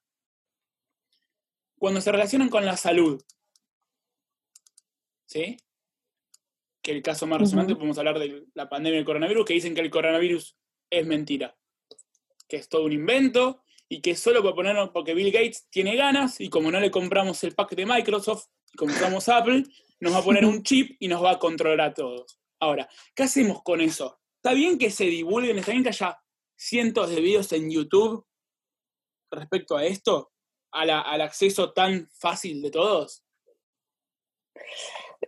cuando 1.77 1.99
se 1.99 2.11
relacionan 2.11 2.47
con 2.47 2.65
la 2.65 2.77
salud, 2.77 3.21
¿sí? 5.25 5.57
Que 6.81 6.91
el 6.91 7.01
caso 7.01 7.27
más 7.27 7.39
resonante, 7.41 7.75
podemos 7.75 7.97
hablar 7.97 8.17
de 8.17 8.45
la 8.53 8.69
pandemia 8.69 8.97
del 8.97 9.05
coronavirus, 9.05 9.45
que 9.45 9.53
dicen 9.55 9.75
que 9.75 9.81
el 9.81 9.89
coronavirus 9.89 10.57
es 10.89 11.05
mentira, 11.05 11.57
que 12.47 12.57
es 12.57 12.69
todo 12.69 12.85
un 12.85 12.93
invento 12.93 13.60
y 13.91 13.99
que 13.99 14.15
solo 14.15 14.41
para 14.41 14.55
ponernos, 14.55 14.89
porque 14.91 15.13
Bill 15.13 15.33
Gates 15.33 15.67
tiene 15.69 15.97
ganas 15.97 16.39
y 16.39 16.49
como 16.49 16.71
no 16.71 16.79
le 16.79 16.89
compramos 16.89 17.43
el 17.43 17.53
pack 17.53 17.75
de 17.75 17.85
Microsoft 17.85 18.45
y 18.71 18.77
compramos 18.77 19.27
Apple, 19.27 19.65
nos 19.99 20.13
va 20.13 20.19
a 20.19 20.23
poner 20.23 20.45
un 20.45 20.63
chip 20.63 20.95
y 20.97 21.09
nos 21.09 21.21
va 21.21 21.31
a 21.31 21.39
controlar 21.39 21.81
a 21.89 21.93
todos. 21.93 22.39
Ahora, 22.61 22.87
¿qué 23.13 23.23
hacemos 23.23 23.61
con 23.63 23.81
eso? 23.81 24.21
¿Está 24.37 24.53
bien 24.53 24.77
que 24.77 24.91
se 24.91 25.03
divulguen, 25.03 25.59
está 25.59 25.71
bien 25.71 25.83
que 25.83 25.89
haya 25.89 26.17
cientos 26.55 27.09
de 27.09 27.19
videos 27.19 27.51
en 27.51 27.69
YouTube 27.69 28.25
respecto 29.29 29.75
a 29.75 29.85
esto? 29.85 30.31
a 30.73 30.85
la- 30.85 31.01
al 31.01 31.19
acceso 31.19 31.73
tan 31.73 32.09
fácil 32.13 32.61
de 32.61 32.71
todos? 32.71 33.25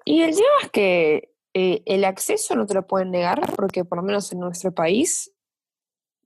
Y 0.06 0.22
el 0.22 0.34
tema 0.34 0.48
es 0.62 0.72
que 0.72 1.36
eh, 1.54 1.84
el 1.86 2.06
acceso 2.06 2.56
no 2.56 2.66
te 2.66 2.76
lo 2.76 2.88
pueden 2.88 3.12
negar 3.12 3.42
porque 3.58 3.84
por 3.84 3.98
lo 3.98 4.04
menos 4.06 4.32
en 4.32 4.40
nuestro 4.40 4.74
país 4.74 5.36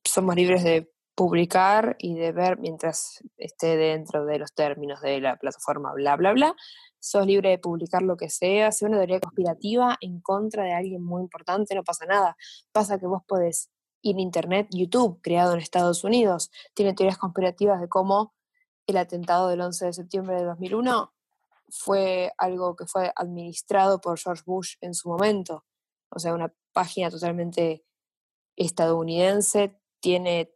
somos 0.06 0.36
libres 0.36 0.64
de 0.64 0.94
publicar 1.18 1.96
y 1.98 2.14
de 2.14 2.32
ver 2.32 2.60
mientras 2.60 3.24
esté 3.38 3.76
dentro 3.76 4.24
de 4.26 4.38
los 4.38 4.54
términos 4.54 5.02
de 5.02 5.20
la 5.20 5.36
plataforma, 5.38 5.92
bla, 5.94 6.16
bla, 6.16 6.32
bla. 6.32 6.56
Sos 7.00 7.26
libre 7.26 7.50
de 7.50 7.58
publicar 7.58 8.04
lo 8.04 8.18
que 8.18 8.30
sea, 8.30 8.72
sea 8.72 8.88
una 8.88 8.98
teoría 8.98 9.20
conspirativa 9.20 9.98
en 10.00 10.22
contra 10.22 10.64
de 10.64 10.74
alguien 10.74 11.04
muy 11.04 11.24
importante, 11.24 11.74
no 11.74 11.84
pasa 11.84 12.06
nada. 12.06 12.38
Pasa 12.72 13.00
que 13.00 13.08
vos 13.08 13.24
podés 13.28 13.72
ir 14.04 14.16
a 14.18 14.22
internet, 14.22 14.68
YouTube, 14.70 15.20
creado 15.24 15.54
en 15.54 15.60
Estados 15.60 16.04
Unidos, 16.04 16.52
tiene 16.76 16.94
teorías 16.94 17.18
conspirativas 17.18 17.82
de 17.82 17.90
cómo 17.90 18.36
el 18.86 18.98
atentado 18.98 19.48
del 19.48 19.62
11 19.62 19.88
de 19.88 19.94
septiembre 19.94 20.36
de 20.36 20.46
2001 20.46 21.12
fue 21.70 22.32
algo 22.38 22.76
que 22.76 22.86
fue 22.86 23.12
administrado 23.16 24.00
por 24.00 24.20
George 24.20 24.44
Bush 24.46 24.76
en 24.82 24.94
su 24.94 25.10
momento. 25.10 25.66
O 26.10 26.20
sea, 26.20 26.36
una 26.36 26.54
página 26.74 27.10
totalmente 27.10 27.84
estadounidense 28.56 29.82
tiene 30.00 30.54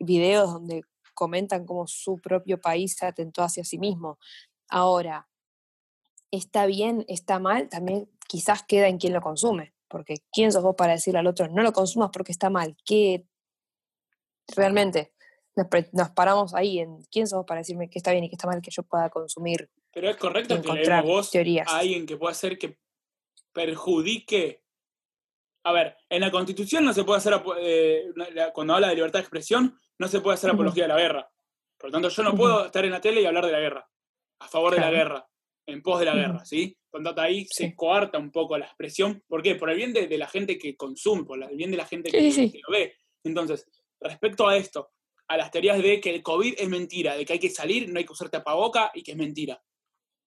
videos 0.00 0.52
donde 0.52 0.82
comentan 1.14 1.66
cómo 1.66 1.86
su 1.86 2.18
propio 2.18 2.60
país 2.60 2.96
se 2.96 3.06
atentó 3.06 3.42
hacia 3.42 3.64
sí 3.64 3.78
mismo. 3.78 4.18
Ahora, 4.68 5.28
está 6.30 6.66
bien, 6.66 7.04
está 7.08 7.38
mal, 7.38 7.68
también 7.68 8.08
quizás 8.26 8.62
queda 8.62 8.88
en 8.88 8.98
quien 8.98 9.12
lo 9.12 9.20
consume, 9.20 9.74
porque 9.88 10.16
¿quién 10.32 10.52
sos 10.52 10.62
vos 10.62 10.76
para 10.76 10.92
decirle 10.92 11.20
al 11.20 11.26
otro, 11.26 11.48
no 11.48 11.62
lo 11.62 11.72
consumas 11.72 12.10
porque 12.12 12.32
está 12.32 12.50
mal? 12.50 12.76
¿Qué 12.84 13.26
realmente? 14.56 15.12
Nos, 15.92 16.10
paramos 16.10 16.54
ahí 16.54 16.78
en 16.78 17.02
quién 17.10 17.26
sos 17.26 17.38
vos 17.38 17.46
para 17.46 17.60
decirme 17.60 17.90
que 17.90 17.98
está 17.98 18.12
bien 18.12 18.24
y 18.24 18.28
que 18.28 18.36
está 18.36 18.46
mal 18.46 18.62
que 18.62 18.70
yo 18.70 18.82
pueda 18.82 19.10
consumir. 19.10 19.68
Pero 19.92 20.08
es 20.08 20.16
correcto 20.16 20.62
que 20.62 20.72
le 20.72 21.02
vos 21.02 21.34
a 21.34 21.78
alguien 21.78 22.06
que 22.06 22.16
pueda 22.16 22.32
hacer 22.32 22.56
que 22.56 22.78
perjudique. 23.52 24.62
A 25.64 25.72
ver, 25.72 25.96
en 26.08 26.22
la 26.22 26.30
Constitución 26.30 26.84
no 26.84 26.94
se 26.94 27.04
puede 27.04 27.18
hacer, 27.18 27.34
eh, 27.60 28.06
cuando 28.54 28.74
habla 28.74 28.88
de 28.88 28.94
libertad 28.94 29.18
de 29.18 29.24
expresión, 29.24 29.78
no 30.00 30.08
se 30.08 30.22
puede 30.22 30.34
hacer 30.34 30.50
apología 30.50 30.84
de 30.84 30.88
la 30.88 30.96
guerra. 30.96 31.30
Por 31.76 31.90
lo 31.90 31.92
tanto, 31.92 32.08
yo 32.08 32.22
no 32.22 32.34
puedo 32.34 32.64
estar 32.64 32.82
en 32.86 32.90
la 32.90 33.02
tele 33.02 33.20
y 33.20 33.26
hablar 33.26 33.44
de 33.44 33.52
la 33.52 33.60
guerra, 33.60 33.86
a 34.40 34.48
favor 34.48 34.74
de 34.74 34.80
la 34.80 34.90
guerra, 34.90 35.28
en 35.66 35.82
pos 35.82 36.00
de 36.00 36.06
la 36.06 36.14
guerra, 36.14 36.42
¿sí? 36.42 36.74
Por 36.88 37.02
lo 37.02 37.10
tanto, 37.10 37.20
ahí 37.20 37.46
se 37.50 37.76
coarta 37.76 38.18
un 38.18 38.32
poco 38.32 38.56
la 38.56 38.64
expresión. 38.64 39.22
¿Por 39.28 39.42
qué? 39.42 39.56
Por 39.56 39.68
el 39.68 39.76
bien 39.76 39.92
de, 39.92 40.16
la 40.16 40.26
gente 40.26 40.58
que 40.58 40.74
consume, 40.74 41.24
por 41.24 41.42
el 41.42 41.54
bien 41.54 41.70
de 41.70 41.76
la 41.76 41.84
gente 41.84 42.10
que, 42.10 42.60
lo 42.66 42.72
ve. 42.72 42.96
Entonces, 43.24 43.68
respecto 44.00 44.48
a 44.48 44.56
esto, 44.56 44.90
a 45.28 45.36
las 45.36 45.50
teorías 45.50 45.82
de 45.82 46.00
que 46.00 46.14
el 46.14 46.22
COVID 46.22 46.54
es 46.56 46.68
mentira, 46.70 47.14
de 47.14 47.26
que 47.26 47.34
hay 47.34 47.38
que 47.38 47.50
salir, 47.50 47.86
no 47.90 47.98
hay 47.98 48.06
que 48.06 48.12
usar 48.12 48.30
tapaboca 48.30 48.90
y 48.94 49.02
que 49.02 49.12
es 49.12 49.18
mentira. 49.18 49.62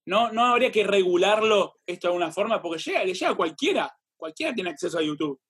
No, 0.06 0.32
no 0.32 0.46
habría 0.46 0.72
que 0.72 0.84
regularlo 0.84 1.80
esto 1.84 2.08
de 2.08 2.12
alguna 2.12 2.32
forma, 2.32 2.62
porque 2.62 2.80
llega, 2.80 3.04
le 3.04 3.16
llega 3.16 3.32
a 3.32 3.36
cualquiera. 3.36 3.92
Cualquiera 4.16 4.54
tiene 4.54 4.70
acceso 4.70 5.00
a 5.00 5.02
YouTube. 5.02 5.42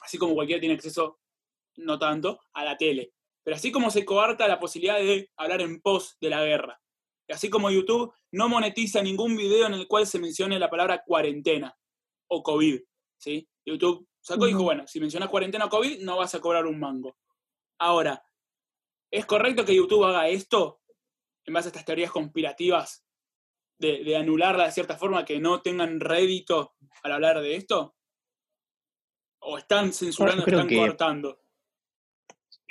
Así 0.00 0.16
como 0.16 0.34
cualquiera 0.34 0.58
tiene 0.58 0.74
acceso, 0.74 1.20
no 1.76 1.98
tanto, 1.98 2.40
a 2.54 2.64
la 2.64 2.78
tele. 2.78 3.12
Pero 3.44 3.56
así 3.56 3.72
como 3.72 3.90
se 3.90 4.04
coarta 4.04 4.46
la 4.46 4.60
posibilidad 4.60 4.98
de 4.98 5.30
hablar 5.36 5.60
en 5.62 5.80
pos 5.80 6.16
de 6.20 6.30
la 6.30 6.44
guerra. 6.44 6.80
Y 7.28 7.32
así 7.32 7.50
como 7.50 7.70
YouTube 7.70 8.12
no 8.30 8.48
monetiza 8.48 9.02
ningún 9.02 9.36
video 9.36 9.66
en 9.66 9.74
el 9.74 9.88
cual 9.88 10.06
se 10.06 10.18
mencione 10.18 10.58
la 10.58 10.70
palabra 10.70 11.02
cuarentena 11.04 11.76
o 12.28 12.42
COVID. 12.42 12.80
¿sí? 13.18 13.48
YouTube 13.64 14.08
sacó 14.20 14.46
y 14.46 14.50
dijo, 14.50 14.62
bueno, 14.62 14.86
si 14.86 15.00
mencionas 15.00 15.28
cuarentena 15.28 15.66
o 15.66 15.70
COVID, 15.70 16.00
no 16.02 16.18
vas 16.18 16.34
a 16.34 16.40
cobrar 16.40 16.66
un 16.66 16.78
mango. 16.78 17.16
Ahora, 17.78 18.24
¿es 19.10 19.26
correcto 19.26 19.64
que 19.64 19.74
YouTube 19.74 20.04
haga 20.04 20.28
esto 20.28 20.80
en 21.44 21.54
base 21.54 21.68
a 21.68 21.70
estas 21.70 21.84
teorías 21.84 22.10
conspirativas 22.10 23.04
de, 23.78 24.16
anularla 24.16 24.66
de 24.66 24.72
cierta 24.72 24.96
forma, 24.96 25.24
que 25.24 25.40
no 25.40 25.60
tengan 25.60 25.98
rédito 25.98 26.74
al 27.02 27.12
hablar 27.12 27.40
de 27.40 27.56
esto? 27.56 27.96
¿O 29.40 29.58
están 29.58 29.92
censurando, 29.92 30.46
están 30.46 30.68
cortando? 30.68 31.41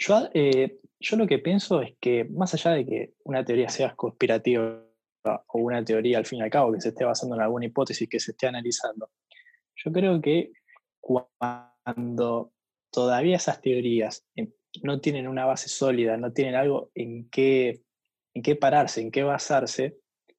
Yo, 0.01 0.29
eh, 0.33 0.79
yo 0.99 1.15
lo 1.15 1.27
que 1.27 1.37
pienso 1.37 1.79
es 1.83 1.93
que 1.99 2.23
más 2.23 2.55
allá 2.55 2.71
de 2.71 2.85
que 2.87 3.13
una 3.23 3.45
teoría 3.45 3.69
sea 3.69 3.95
conspirativa 3.95 4.83
o 5.23 5.59
una 5.59 5.85
teoría 5.85 6.17
al 6.17 6.25
fin 6.25 6.39
y 6.39 6.41
al 6.41 6.49
cabo 6.49 6.73
que 6.73 6.81
se 6.81 6.89
esté 6.89 7.05
basando 7.05 7.35
en 7.35 7.41
alguna 7.43 7.67
hipótesis 7.67 8.09
que 8.09 8.19
se 8.19 8.31
esté 8.31 8.47
analizando, 8.47 9.11
yo 9.75 9.91
creo 9.91 10.19
que 10.19 10.53
cuando 10.99 12.51
todavía 12.89 13.35
esas 13.35 13.61
teorías 13.61 14.25
no 14.81 14.99
tienen 15.01 15.27
una 15.27 15.45
base 15.45 15.69
sólida, 15.69 16.17
no 16.17 16.33
tienen 16.33 16.55
algo 16.55 16.89
en 16.95 17.29
qué, 17.29 17.83
en 18.33 18.41
qué 18.41 18.55
pararse, 18.55 19.01
en 19.01 19.11
qué 19.11 19.21
basarse, 19.21 19.97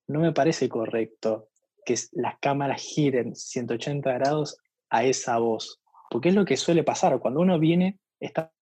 no 0.08 0.18
me 0.18 0.32
parece 0.32 0.68
correcto 0.68 1.50
que 1.84 1.94
las 2.12 2.36
cámaras 2.40 2.82
giren 2.82 3.36
180 3.36 4.12
grados 4.12 4.56
a 4.90 5.04
esa 5.04 5.38
voz, 5.38 5.80
porque 6.10 6.30
es 6.30 6.34
lo 6.34 6.44
que 6.44 6.56
suele 6.56 6.82
pasar. 6.82 7.20
Cuando 7.20 7.38
uno 7.40 7.60
viene, 7.60 8.00
está 8.18 8.52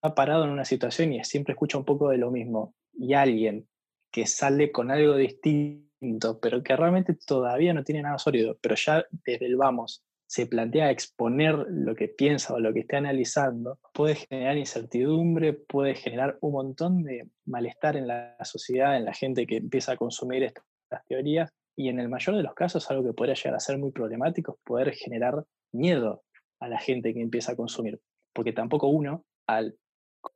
parado 0.00 0.44
en 0.44 0.50
una 0.50 0.64
situación 0.64 1.12
y 1.12 1.24
siempre 1.24 1.52
escucha 1.52 1.78
un 1.78 1.84
poco 1.84 2.08
de 2.10 2.18
lo 2.18 2.30
mismo, 2.30 2.74
y 2.92 3.14
alguien 3.14 3.68
que 4.10 4.26
sale 4.26 4.72
con 4.72 4.90
algo 4.90 5.16
distinto, 5.16 6.38
pero 6.40 6.62
que 6.62 6.76
realmente 6.76 7.14
todavía 7.26 7.74
no 7.74 7.84
tiene 7.84 8.02
nada 8.02 8.18
sólido, 8.18 8.58
pero 8.60 8.74
ya 8.74 9.04
desde 9.24 9.46
el 9.46 9.56
vamos 9.56 10.04
se 10.28 10.46
plantea 10.46 10.90
exponer 10.90 11.66
lo 11.68 11.94
que 11.94 12.08
piensa 12.08 12.54
o 12.54 12.58
lo 12.58 12.72
que 12.72 12.80
esté 12.80 12.96
analizando, 12.96 13.78
puede 13.92 14.16
generar 14.16 14.56
incertidumbre, 14.56 15.52
puede 15.52 15.94
generar 15.94 16.36
un 16.40 16.52
montón 16.52 17.04
de 17.04 17.28
malestar 17.44 17.96
en 17.96 18.08
la 18.08 18.36
sociedad, 18.42 18.96
en 18.96 19.04
la 19.04 19.14
gente 19.14 19.46
que 19.46 19.58
empieza 19.58 19.92
a 19.92 19.96
consumir 19.96 20.42
estas 20.42 21.04
teorías 21.06 21.52
y 21.76 21.88
en 21.88 22.00
el 22.00 22.08
mayor 22.08 22.36
de 22.36 22.42
los 22.42 22.54
casos 22.54 22.90
algo 22.90 23.04
que 23.04 23.12
podría 23.12 23.34
llegar 23.34 23.54
a 23.54 23.60
ser 23.60 23.78
muy 23.78 23.92
problemático 23.92 24.52
es 24.52 24.58
poder 24.64 24.92
generar 24.94 25.44
miedo 25.72 26.22
a 26.58 26.68
la 26.68 26.78
gente 26.78 27.14
que 27.14 27.20
empieza 27.20 27.52
a 27.52 27.56
consumir, 27.56 28.00
porque 28.32 28.52
tampoco 28.52 28.88
uno, 28.88 29.24
al, 29.46 29.76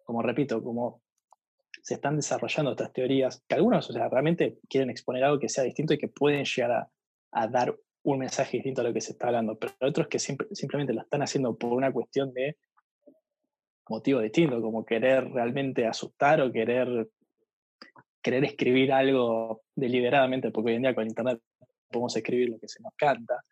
como 0.04 0.22
repito, 0.22 0.62
como 0.62 1.02
se 1.82 1.94
están 1.94 2.16
desarrollando 2.16 2.72
estas 2.72 2.92
teorías, 2.92 3.42
que 3.48 3.54
algunos 3.54 3.88
o 3.88 3.92
sea, 3.92 4.08
realmente 4.08 4.58
quieren 4.68 4.90
exponer 4.90 5.24
algo 5.24 5.38
que 5.38 5.48
sea 5.48 5.64
distinto 5.64 5.94
y 5.94 5.98
que 5.98 6.08
pueden 6.08 6.44
llegar 6.44 6.88
a, 7.32 7.48
dar 7.48 7.74
un 8.02 8.18
mensaje 8.18 8.58
distinto 8.58 8.80
a 8.80 8.84
lo 8.84 8.92
que 8.92 9.00
se 9.00 9.12
está 9.12 9.28
hablando, 9.28 9.58
pero 9.58 9.74
otros 9.80 10.08
que 10.08 10.18
simplemente 10.18 10.92
lo 10.92 11.02
están 11.02 11.22
haciendo 11.22 11.56
por 11.56 11.72
una 11.72 11.92
cuestión 11.92 12.32
de 12.32 12.56
motivo 13.88 14.20
distinto, 14.20 14.60
como 14.60 14.84
querer 14.84 15.30
realmente 15.30 15.86
asustar 15.86 16.40
o 16.40 16.52
querer 16.52 17.08
querer 18.22 18.44
escribir 18.44 18.92
algo 18.92 19.62
deliberadamente, 19.74 20.50
porque 20.50 20.70
hoy 20.70 20.76
en 20.76 20.82
día 20.82 20.94
con 20.94 21.06
Internet 21.06 21.40
podemos 21.90 22.16
escribir 22.16 22.50
lo 22.50 22.58
que 22.58 22.68
se 22.68 22.82
nos 22.82 22.92
canta, 22.94 23.42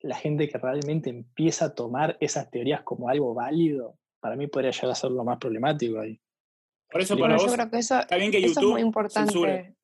la 0.00 0.16
gente 0.16 0.48
que 0.48 0.58
realmente 0.58 1.10
empieza 1.10 1.66
a 1.66 1.74
tomar 1.74 2.16
esas 2.20 2.50
teorías 2.50 2.82
como 2.82 3.08
algo 3.08 3.34
válido, 3.34 3.96
para 4.20 4.36
mí 4.36 4.46
podría 4.46 4.70
llegar 4.70 4.90
a 4.90 4.94
ser 4.94 5.10
lo 5.10 5.24
más 5.24 5.38
problemático 5.38 6.00
ahí. 6.00 6.20
Por 6.90 7.00
eso 7.02 7.18
para 7.18 7.36
vos, 7.36 7.52
creo 7.52 7.70
que 7.70 7.78
eso, 7.78 7.98
está 7.98 8.16
bien 8.16 8.30
que 8.30 8.40
YouTube 8.40 8.58
es 8.58 8.72
muy 8.72 8.80
importante. 8.80 9.32
Censure. 9.32 9.74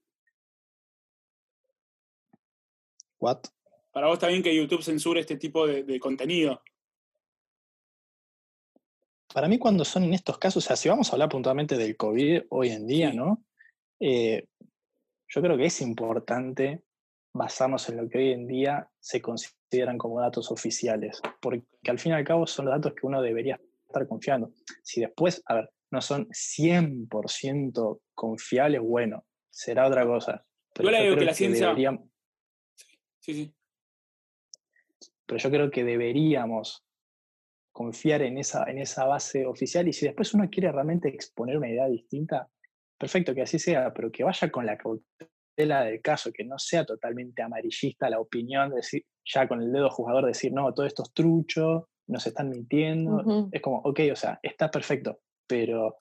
What? 3.18 3.40
Para 3.92 4.06
vos 4.06 4.14
está 4.14 4.28
bien 4.28 4.42
que 4.42 4.54
YouTube 4.54 4.82
censure 4.82 5.20
este 5.20 5.36
tipo 5.36 5.66
de, 5.66 6.00
contenido. 6.00 6.62
Para 9.32 9.48
mí 9.48 9.58
cuando 9.58 9.84
son 9.84 10.04
en 10.04 10.14
estos 10.14 10.38
casos, 10.38 10.64
o 10.64 10.66
sea, 10.66 10.76
si 10.76 10.88
vamos 10.88 11.08
a 11.08 11.12
hablar 11.12 11.28
puntualmente 11.28 11.76
del 11.76 11.96
COVID 11.96 12.42
hoy 12.50 12.70
en 12.70 12.86
día, 12.86 13.12
¿no? 13.12 13.44
Eh, 14.00 14.46
yo 15.28 15.42
creo 15.42 15.56
que 15.56 15.66
es 15.66 15.80
importante 15.80 16.82
basarnos 17.32 17.88
en 17.88 17.96
lo 17.96 18.08
que 18.08 18.18
hoy 18.18 18.32
en 18.32 18.46
día 18.46 18.88
se 19.00 19.20
consideran 19.20 19.98
como 19.98 20.20
datos 20.20 20.50
oficiales, 20.50 21.20
porque 21.40 21.64
al 21.88 21.98
fin 21.98 22.12
y 22.12 22.14
al 22.14 22.24
cabo 22.24 22.46
son 22.46 22.66
los 22.66 22.74
datos 22.74 22.94
que 22.94 23.06
uno 23.06 23.20
debería 23.20 23.60
estar 23.86 24.06
confiando. 24.06 24.52
Si 24.82 25.00
después, 25.00 25.42
a 25.46 25.54
ver, 25.54 25.70
no 25.90 26.00
son 26.00 26.28
100% 26.28 28.00
confiables, 28.14 28.80
bueno, 28.80 29.24
será 29.50 29.86
otra 29.86 30.04
cosa. 30.04 30.44
Pero 30.74 30.90
yo, 30.90 30.96
creo 30.96 31.16
que 31.16 31.24
la 31.24 31.34
ciencia... 31.34 31.74
sí, 33.20 33.34
sí. 33.34 33.54
Pero 35.26 35.38
yo 35.38 35.50
creo 35.50 35.70
que 35.70 35.84
deberíamos 35.84 36.84
confiar 37.72 38.22
en 38.22 38.38
esa, 38.38 38.64
en 38.70 38.78
esa 38.78 39.04
base 39.04 39.46
oficial 39.46 39.88
y 39.88 39.92
si 39.92 40.06
después 40.06 40.32
uno 40.34 40.48
quiere 40.48 40.70
realmente 40.70 41.08
exponer 41.08 41.56
una 41.56 41.68
idea 41.68 41.86
distinta, 41.86 42.48
perfecto 42.98 43.34
que 43.34 43.42
así 43.42 43.58
sea, 43.58 43.92
pero 43.92 44.12
que 44.12 44.22
vaya 44.22 44.50
con 44.50 44.64
la 44.64 44.76
cautela 44.76 45.84
del 45.84 46.00
caso, 46.00 46.32
que 46.32 46.44
no 46.44 46.58
sea 46.58 46.84
totalmente 46.84 47.42
amarillista 47.42 48.10
la 48.10 48.20
opinión, 48.20 48.70
de 48.70 48.76
decir, 48.76 49.04
ya 49.24 49.48
con 49.48 49.60
el 49.60 49.72
dedo 49.72 49.90
jugador 49.90 50.26
decir, 50.26 50.52
no, 50.52 50.72
todo 50.72 50.86
esto 50.86 51.02
es 51.02 51.12
trucho, 51.12 51.88
nos 52.06 52.26
están 52.26 52.50
mintiendo. 52.50 53.48
Es 53.52 53.62
como, 53.62 53.78
ok, 53.78 54.00
o 54.12 54.16
sea, 54.16 54.38
está 54.42 54.70
perfecto, 54.70 55.20
pero 55.46 55.96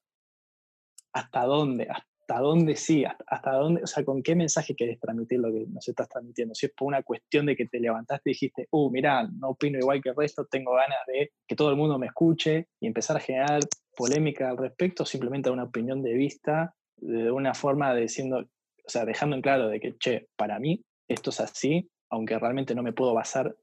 ¿hasta 1.14 1.46
dónde? 1.46 1.88
¿Hasta 1.90 2.40
dónde 2.40 2.76
sí? 2.76 3.04
¿Hasta, 3.28 3.52
dónde? 3.52 3.84
O 3.84 3.88
sea, 3.88 4.04
¿con 4.04 4.24
qué 4.24 4.36
mensaje 4.36 4.76
querés 4.76 5.00
transmitir 5.00 5.40
lo 5.40 5.52
que 5.52 5.66
nos 5.68 5.88
estás 5.88 6.08
transmitiendo? 6.08 6.56
Si 6.56 6.66
es 6.66 6.74
por 6.74 6.88
una 6.88 7.04
cuestión 7.04 7.46
de 7.46 7.56
que 7.56 7.68
te 7.68 7.80
levantaste 7.80 8.30
y 8.30 8.34
dijiste, 8.34 8.68
uh, 8.72 8.90
mirá, 8.90 9.28
no 9.28 9.50
opino 9.50 9.78
igual 9.78 10.02
que 10.02 10.10
el 10.10 10.16
resto, 10.16 10.46
tengo 10.46 10.74
ganas 10.74 11.00
de 11.08 11.32
que 11.48 11.56
todo 11.56 11.70
el 11.70 11.76
mundo 11.76 12.00
me 12.00 12.08
escuche 12.08 12.70
y 12.80 12.88
empezar 12.88 13.18
a 13.18 13.20
generar 13.20 13.60
polémica 13.96 14.50
al 14.50 14.58
respecto, 14.58 15.06
simplemente 15.06 15.50
una 15.50 15.66
opinión 15.66 16.02
de 16.02 16.14
vista 16.14 16.74
de 16.98 17.32
una 17.32 17.54
forma 17.54 17.94
diciendo, 17.96 18.40
o 18.40 18.90
sea, 18.90 19.06
dejando 19.06 19.36
en 19.36 19.42
claro 19.42 19.68
de 19.68 19.80
que, 19.80 19.98
che, 19.98 20.28
para 20.36 20.60
mí 20.60 20.82
esto 21.08 21.30
es 21.30 21.40
así, 21.40 21.90
aunque 22.10 22.40
realmente 22.40 22.76
no 22.76 22.84
me 22.84 22.94
puedo 22.94 23.14
basar 23.14 23.56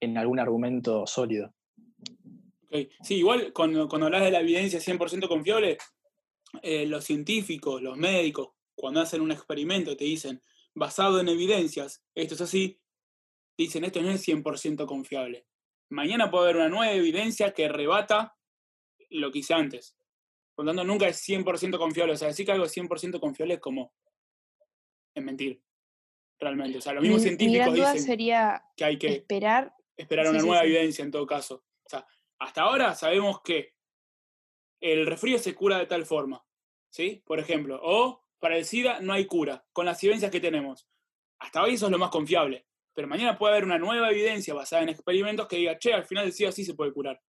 en 0.00 0.18
algún 0.18 0.40
argumento 0.40 1.06
sólido. 1.06 1.52
Sí, 3.02 3.16
igual 3.16 3.52
cuando, 3.52 3.88
cuando 3.88 4.06
hablas 4.06 4.22
de 4.22 4.30
la 4.30 4.40
evidencia 4.40 4.78
100% 4.78 5.26
confiable, 5.26 5.78
eh, 6.62 6.86
los 6.86 7.04
científicos, 7.04 7.82
los 7.82 7.96
médicos, 7.96 8.50
cuando 8.74 9.00
hacen 9.00 9.20
un 9.20 9.32
experimento 9.32 9.96
te 9.96 10.04
dicen, 10.04 10.42
basado 10.74 11.20
en 11.20 11.28
evidencias, 11.28 12.04
esto 12.14 12.34
es 12.34 12.40
así, 12.40 12.80
dicen, 13.56 13.84
esto 13.84 14.00
no 14.00 14.10
es 14.10 14.26
100% 14.26 14.86
confiable. 14.86 15.46
Mañana 15.90 16.30
puede 16.30 16.44
haber 16.44 16.56
una 16.56 16.68
nueva 16.68 16.92
evidencia 16.92 17.52
que 17.52 17.68
rebata 17.68 18.36
lo 19.10 19.30
que 19.32 19.40
hice 19.40 19.54
antes. 19.54 19.96
Por 20.54 20.64
lo 20.64 20.70
tanto, 20.70 20.84
nunca 20.84 21.08
es 21.08 21.26
100% 21.28 21.78
confiable. 21.78 22.12
O 22.12 22.16
sea, 22.16 22.28
decir 22.28 22.46
que 22.46 22.52
algo 22.52 22.64
es 22.64 22.76
100% 22.76 23.18
confiable 23.18 23.54
es 23.54 23.60
como 23.60 23.92
es 25.14 25.24
mentir, 25.24 25.60
realmente. 26.38 26.78
O 26.78 26.80
sea, 26.80 26.92
los 26.92 27.02
mismos 27.02 27.22
científicos 27.22 27.74
dicen 27.74 28.02
sería 28.02 28.62
que 28.76 28.84
hay 28.84 28.98
que 28.98 29.08
esperar, 29.08 29.74
esperar 29.96 30.28
una 30.28 30.38
nueva 30.40 30.62
evidencia 30.62 31.04
en 31.04 31.10
todo 31.10 31.26
caso. 31.26 31.64
O 31.84 31.88
sea, 31.88 32.06
hasta 32.40 32.62
ahora 32.62 32.94
sabemos 32.94 33.42
que 33.42 33.74
el 34.80 35.06
resfrío 35.06 35.38
se 35.38 35.54
cura 35.54 35.78
de 35.78 35.86
tal 35.86 36.06
forma, 36.06 36.44
¿sí? 36.90 37.22
Por 37.26 37.38
ejemplo, 37.38 37.78
o 37.82 38.24
para 38.38 38.56
el 38.56 38.64
SIDA 38.64 39.00
no 39.00 39.12
hay 39.12 39.26
cura, 39.26 39.64
con 39.72 39.84
las 39.86 40.02
evidencias 40.02 40.30
que 40.30 40.40
tenemos. 40.40 40.88
hasta 41.38 41.62
hoy 41.62 41.74
eso 41.74 41.86
es 41.86 41.92
lo 41.92 41.98
más 41.98 42.10
confiable. 42.10 42.66
Pero 42.92 43.06
mañana 43.06 43.38
puede 43.38 43.52
haber 43.52 43.64
una 43.64 43.78
nueva 43.78 44.10
evidencia 44.10 44.52
basada 44.52 44.82
en 44.82 44.88
experimentos 44.88 45.46
que 45.46 45.56
diga, 45.56 45.78
che, 45.78 45.92
al 45.92 46.04
final 46.04 46.32
sí 46.32 46.44
o 46.44 46.52
sí 46.52 46.64
se 46.64 46.74
puede 46.74 46.92
curar. 46.92 47.20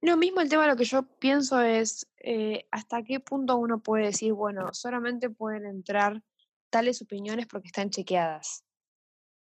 No, 0.00 0.16
mismo 0.16 0.40
el 0.40 0.48
tema 0.48 0.66
lo 0.66 0.76
que 0.76 0.84
yo 0.84 1.02
pienso 1.18 1.60
es 1.60 2.08
eh, 2.18 2.66
hasta 2.70 3.02
qué 3.02 3.20
punto 3.20 3.56
uno 3.56 3.82
puede 3.82 4.06
decir, 4.06 4.32
bueno, 4.32 4.72
solamente 4.72 5.28
pueden 5.28 5.66
entrar 5.66 6.22
tales 6.70 7.02
opiniones 7.02 7.46
porque 7.46 7.68
están 7.68 7.90
chequeadas. 7.90 8.64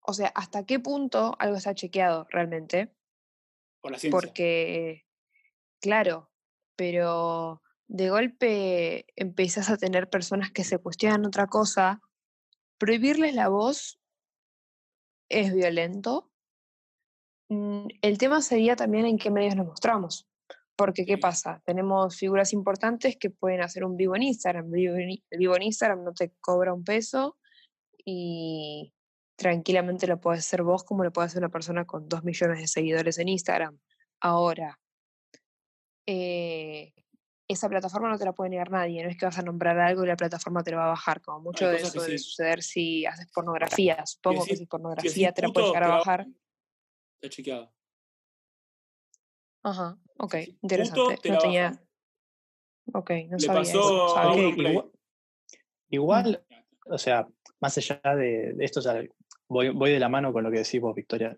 O 0.02 0.14
sea, 0.14 0.28
hasta 0.36 0.66
qué 0.66 0.80
punto 0.80 1.36
algo 1.40 1.56
está 1.56 1.74
chequeado 1.74 2.28
realmente. 2.30 2.94
Por 3.86 3.92
la 3.92 4.00
ciencia. 4.00 4.20
Porque, 4.20 5.06
claro, 5.80 6.32
pero 6.76 7.62
de 7.88 8.10
golpe 8.10 9.06
empezás 9.16 9.70
a 9.70 9.78
tener 9.78 10.10
personas 10.10 10.50
que 10.50 10.64
se 10.64 10.80
cuestionan 10.80 11.24
otra 11.24 11.46
cosa, 11.46 12.02
prohibirles 12.80 13.36
la 13.36 13.48
voz 13.48 14.00
es 15.30 15.54
violento. 15.54 16.32
Mm, 17.50 17.86
el 18.02 18.18
tema 18.18 18.42
sería 18.42 18.76
también 18.76 19.06
en 19.06 19.20
qué 19.20 19.30
medios 19.30 19.56
nos 19.56 19.68
mostramos. 19.68 20.28
Porque, 20.76 21.06
¿qué 21.06 21.20
pasa? 21.20 21.62
Tenemos 21.64 22.18
figuras 22.18 22.54
importantes 22.54 23.18
que 23.18 23.30
pueden 23.30 23.62
hacer 23.62 23.86
un 23.86 23.98
vivo 23.98 24.16
en 24.16 24.24
Instagram. 24.24 24.66
El 24.74 25.22
vivo 25.38 25.56
en 25.56 25.62
Instagram 25.62 26.04
no 26.04 26.12
te 26.12 26.34
cobra 26.42 26.74
un 26.74 26.84
peso 26.84 27.38
y 28.04 28.95
tranquilamente 29.36 30.08
lo 30.08 30.20
puedes 30.20 30.46
hacer 30.46 30.64
vos 30.64 30.84
como 30.84 31.04
lo 31.04 31.12
puede 31.12 31.28
hacer 31.28 31.40
una 31.40 31.50
persona 31.50 31.86
con 31.86 32.08
dos 32.08 32.24
millones 32.24 32.60
de 32.60 32.68
seguidores 32.68 33.18
en 33.20 33.28
Instagram. 33.28 33.80
Ahora, 34.22 34.80
eh, 36.06 36.94
esa 37.48 37.70
plataforma 37.70 38.10
no 38.10 38.18
te 38.18 38.26
la 38.26 38.34
puede 38.34 38.50
negar 38.50 38.72
nadie. 38.72 39.04
No 39.04 39.10
es 39.10 39.18
que 39.18 39.26
vas 39.26 39.38
a 39.38 39.44
nombrar 39.44 39.78
algo 39.80 40.04
y 40.04 40.08
la 40.08 40.16
plataforma 40.16 40.64
te 40.64 40.72
lo 40.72 40.78
va 40.78 40.86
a 40.86 40.90
bajar. 40.90 41.22
Como 41.22 41.40
mucho 41.42 41.68
de 41.68 41.78
eso 41.78 42.02
debe 42.02 42.18
suceder 42.18 42.64
si 42.64 43.06
haces 43.06 43.28
pornografía. 43.32 44.04
Supongo 44.06 44.46
que 44.46 44.56
si 44.56 44.66
pornografía 44.66 45.32
te 45.32 45.44
la 45.44 45.50
puede 45.50 45.68
llegar 45.68 45.84
a 45.84 45.88
bajar. 45.88 46.28
Está 47.22 47.36
chequeado. 47.36 47.72
Ajá, 49.64 49.98
ok, 50.18 50.36
interesante. 50.62 51.30
no 51.30 51.38
tenía. 51.40 51.82
Ok, 52.94 53.12
no 53.30 53.40
sabía. 53.40 53.62
Pasó 53.62 54.92
igual, 55.90 56.46
o 56.86 56.98
sea, 56.98 57.28
más 57.60 57.78
allá 57.78 58.00
de, 58.16 58.56
esto, 58.60 58.82
voy, 59.48 59.70
voy, 59.70 59.92
de 59.92 60.00
la 60.00 60.10
mano 60.10 60.34
con 60.34 60.44
lo 60.44 60.52
que 60.52 60.60
decís 60.60 60.82
vos, 60.82 60.96
Victoria. 60.96 61.38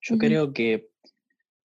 Yo 0.00 0.18
creo 0.18 0.52
que 0.52 0.88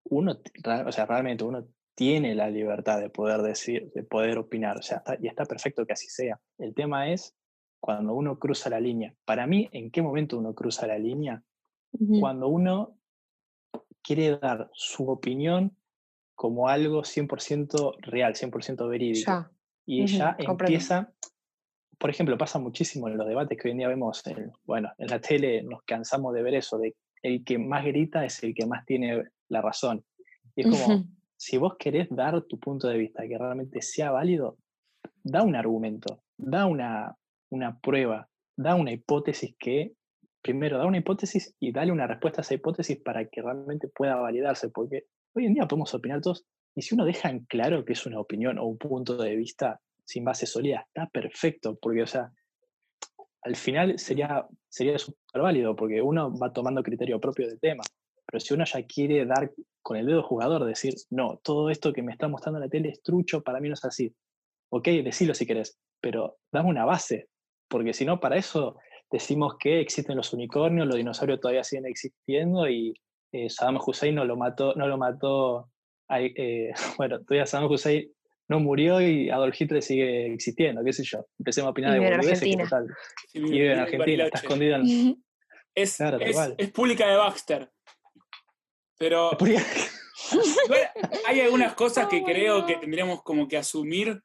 uno, 0.03 0.39
o 0.85 0.91
sea, 0.91 1.05
realmente 1.05 1.43
uno 1.43 1.67
tiene 1.95 2.35
la 2.35 2.49
libertad 2.49 2.99
de 2.99 3.09
poder 3.09 3.41
decir, 3.41 3.91
de 3.93 4.03
poder 4.03 4.37
opinar, 4.37 4.77
o 4.77 4.81
sea, 4.83 5.03
y 5.19 5.27
está 5.27 5.45
perfecto 5.45 5.85
que 5.85 5.93
así 5.93 6.07
sea. 6.07 6.39
El 6.59 6.75
tema 6.75 7.11
es 7.11 7.35
cuando 7.79 8.13
uno 8.13 8.37
cruza 8.37 8.69
la 8.69 8.79
línea. 8.79 9.15
Para 9.25 9.47
mí, 9.47 9.67
¿en 9.71 9.89
qué 9.89 10.01
momento 10.01 10.37
uno 10.37 10.53
cruza 10.53 10.85
la 10.85 10.99
línea? 10.99 11.43
Cuando 12.19 12.47
uno 12.49 12.99
quiere 14.03 14.37
dar 14.37 14.69
su 14.73 15.09
opinión 15.09 15.75
como 16.35 16.69
algo 16.69 17.01
100% 17.01 17.95
real, 18.01 18.35
100% 18.35 18.87
verídico. 18.87 19.49
Y 19.85 20.05
ya 20.05 20.35
empieza, 20.37 21.13
por 21.97 22.09
ejemplo, 22.09 22.37
pasa 22.37 22.59
muchísimo 22.59 23.07
en 23.07 23.17
los 23.17 23.27
debates 23.27 23.57
que 23.57 23.67
hoy 23.67 23.71
en 23.71 23.77
día 23.79 23.87
vemos, 23.87 24.25
en, 24.27 24.51
bueno, 24.65 24.91
en 24.97 25.07
la 25.07 25.19
tele 25.19 25.63
nos 25.63 25.81
cansamos 25.83 26.33
de 26.33 26.43
ver 26.43 26.55
eso, 26.55 26.77
de 26.77 26.95
el 27.23 27.43
que 27.43 27.57
más 27.57 27.83
grita 27.85 28.23
es 28.23 28.43
el 28.43 28.53
que 28.53 28.65
más 28.65 28.85
tiene 28.85 29.23
la 29.49 29.61
razón. 29.61 30.03
Y 30.55 30.61
es 30.61 30.67
como, 30.67 31.05
si 31.35 31.57
vos 31.57 31.75
querés 31.77 32.07
dar 32.09 32.41
tu 32.43 32.59
punto 32.59 32.87
de 32.87 32.97
vista 32.97 33.27
que 33.27 33.37
realmente 33.37 33.81
sea 33.81 34.11
válido, 34.11 34.57
da 35.23 35.41
un 35.41 35.55
argumento, 35.55 36.21
da 36.37 36.65
una, 36.65 37.15
una 37.49 37.79
prueba, 37.79 38.29
da 38.55 38.75
una 38.75 38.91
hipótesis 38.91 39.55
que 39.59 39.93
primero 40.41 40.77
da 40.77 40.85
una 40.85 40.97
hipótesis 40.97 41.55
y 41.59 41.71
dale 41.71 41.91
una 41.91 42.07
respuesta 42.07 42.41
a 42.41 42.43
esa 42.43 42.53
hipótesis 42.53 42.97
para 43.03 43.27
que 43.27 43.41
realmente 43.41 43.87
pueda 43.87 44.15
validarse, 44.15 44.69
porque 44.69 45.05
hoy 45.33 45.45
en 45.45 45.53
día 45.53 45.67
podemos 45.67 45.93
opinar 45.93 46.21
todos, 46.21 46.45
y 46.75 46.83
si 46.83 46.95
uno 46.95 47.05
deja 47.05 47.29
en 47.29 47.45
claro 47.45 47.83
que 47.83 47.93
es 47.93 48.05
una 48.05 48.19
opinión 48.19 48.57
o 48.59 48.65
un 48.65 48.77
punto 48.77 49.17
de 49.17 49.35
vista 49.35 49.81
sin 50.07 50.23
base 50.23 50.45
sólida, 50.45 50.85
está 50.87 51.07
perfecto, 51.07 51.77
porque, 51.81 52.01
o 52.01 52.07
sea, 52.07 52.31
al 53.41 53.55
final 53.55 53.99
sería, 53.99 54.47
sería 54.69 54.97
súper 54.97 55.41
válido, 55.41 55.75
porque 55.75 56.01
uno 56.01 56.33
va 56.37 56.53
tomando 56.53 56.81
criterio 56.81 57.19
propio 57.19 57.47
del 57.47 57.59
tema, 57.59 57.83
pero 58.25 58.39
si 58.39 58.53
uno 58.53 58.63
ya 58.63 58.83
quiere 58.83 59.25
dar 59.25 59.51
con 59.81 59.97
el 59.97 60.05
dedo 60.05 60.23
jugador, 60.23 60.63
decir, 60.65 60.93
no, 61.09 61.39
todo 61.43 61.69
esto 61.69 61.91
que 61.91 62.01
me 62.01 62.13
está 62.13 62.29
mostrando 62.29 62.59
la 62.59 62.69
tele 62.69 62.89
es 62.89 63.01
trucho, 63.03 63.41
para 63.41 63.59
mí 63.59 63.67
no 63.67 63.73
es 63.73 63.85
así. 63.85 64.13
Ok, 64.69 64.87
decilo 64.87 65.33
si 65.33 65.45
querés, 65.45 65.77
pero 66.01 66.37
dame 66.51 66.69
una 66.69 66.85
base, 66.85 67.27
porque 67.67 67.93
si 67.93 68.05
no, 68.05 68.19
para 68.19 68.37
eso 68.37 68.77
decimos 69.11 69.55
que 69.59 69.81
existen 69.81 70.17
los 70.17 70.31
unicornios, 70.33 70.87
los 70.87 70.97
dinosaurios 70.97 71.39
todavía 71.39 71.63
siguen 71.63 71.85
existiendo 71.85 72.67
y 72.69 72.93
eh, 73.33 73.49
Saddam 73.49 73.79
Hussein 73.85 74.15
no 74.15 74.25
lo 74.25 74.37
mató, 74.37 74.73
no 74.75 74.87
lo 74.87 74.97
mató, 74.97 75.69
eh, 76.09 76.71
bueno, 76.97 77.19
todavía 77.23 77.45
Saddam 77.45 77.69
Hussein 77.69 78.09
no 78.47 78.59
murió 78.59 79.01
y 79.01 79.29
Adolf 79.29 79.59
Hitler 79.59 79.83
sigue 79.83 80.33
existiendo, 80.33 80.83
qué 80.83 80.93
sé 80.93 81.03
yo. 81.03 81.25
Empecemos 81.37 81.67
a 81.67 81.71
opinar 81.71 81.93
de 81.93 81.99
boludeces 81.99 82.41
que 82.41 82.63
total. 82.63 82.87
y 83.33 83.41
vive 83.41 83.73
en 83.73 83.79
Argentina, 83.79 84.25
está 84.25 84.39
escondido 84.39 84.75
en... 84.77 85.23
Es, 85.75 85.99
es, 85.99 86.71
pública 86.71 87.07
de 87.07 87.17
Baxter. 87.17 87.71
Pero 88.97 89.37
hay 91.27 91.41
algunas 91.41 91.73
cosas 91.75 92.07
que 92.09 92.23
creo 92.23 92.65
que 92.65 92.77
tendríamos 92.77 93.21
como 93.21 93.47
que 93.47 93.57
asumir. 93.57 94.23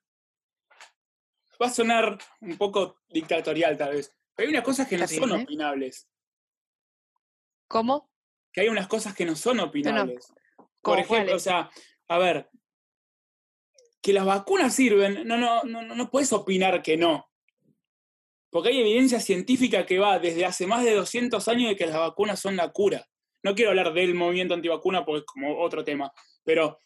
Va 1.60 1.66
a 1.66 1.70
sonar 1.70 2.18
un 2.40 2.56
poco 2.56 3.00
dictatorial 3.08 3.76
tal 3.76 3.92
vez, 3.92 4.12
hay 4.36 4.48
unas 4.48 4.64
cosas 4.64 4.88
que 4.88 4.96
no 4.96 5.06
son 5.06 5.32
opinables. 5.32 6.08
¿Cómo? 7.68 8.10
Que 8.52 8.62
hay 8.62 8.68
unas 8.68 8.86
cosas 8.86 9.14
que 9.14 9.24
no 9.24 9.36
son 9.36 9.60
opinables. 9.60 10.32
Por 10.80 10.98
ejemplo, 10.98 11.36
o 11.36 11.38
sea, 11.38 11.70
a 12.08 12.18
ver, 12.18 12.50
que 14.02 14.12
las 14.12 14.26
vacunas 14.26 14.74
sirven, 14.74 15.26
no, 15.26 15.38
no, 15.38 15.62
no, 15.62 15.82
no 15.82 16.10
puedes 16.10 16.32
opinar 16.32 16.82
que 16.82 16.96
no. 16.96 17.30
Porque 18.50 18.70
hay 18.70 18.80
evidencia 18.80 19.20
científica 19.20 19.86
que 19.86 19.98
va 19.98 20.18
desde 20.18 20.44
hace 20.44 20.66
más 20.66 20.84
de 20.84 20.94
200 20.94 21.46
años 21.48 21.70
de 21.70 21.76
que 21.76 21.86
las 21.86 21.96
vacunas 21.96 22.40
son 22.40 22.56
la 22.56 22.70
cura. 22.70 23.06
No 23.42 23.54
quiero 23.54 23.70
hablar 23.70 23.94
del 23.94 24.14
movimiento 24.14 24.54
antivacuna 24.54 25.04
porque 25.04 25.20
es 25.20 25.24
como 25.24 25.58
otro 25.60 25.84
tema, 25.84 26.12
pero 26.44 26.78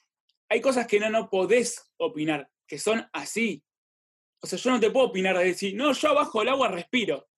hay 0.48 0.60
cosas 0.60 0.86
que 0.86 1.00
no, 1.00 1.10
no 1.10 1.28
podés 1.28 1.90
opinar, 1.96 2.48
que 2.66 2.78
son 2.78 3.04
así. 3.12 3.64
O 4.40 4.46
sea, 4.46 4.58
yo 4.58 4.70
no 4.70 4.78
te 4.78 4.90
puedo 4.90 5.06
opinar 5.06 5.36
de 5.38 5.44
decir, 5.44 5.74
no, 5.74 5.92
yo 5.92 6.14
bajo 6.14 6.42
el 6.42 6.48
agua 6.48 6.68
respiro. 6.68 7.28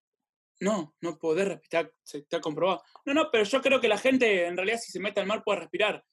No, 0.61 0.95
no 1.01 1.19
poder 1.19 1.49
respirar, 1.49 1.93
se 2.03 2.19
está 2.19 2.41
comprobado. 2.41 2.83
No, 3.05 3.15
no, 3.15 3.31
pero 3.31 3.45
yo 3.45 3.63
creo 3.63 3.81
que 3.81 3.89
la 3.89 3.97
gente, 3.97 4.45
en 4.47 4.57
realidad, 4.57 4.79
si 4.79 4.91
se 4.91 4.99
mete 4.99 5.21
al 5.21 5.27
mar 5.27 5.45
puede 5.45 5.61
respirar. 5.61 6.05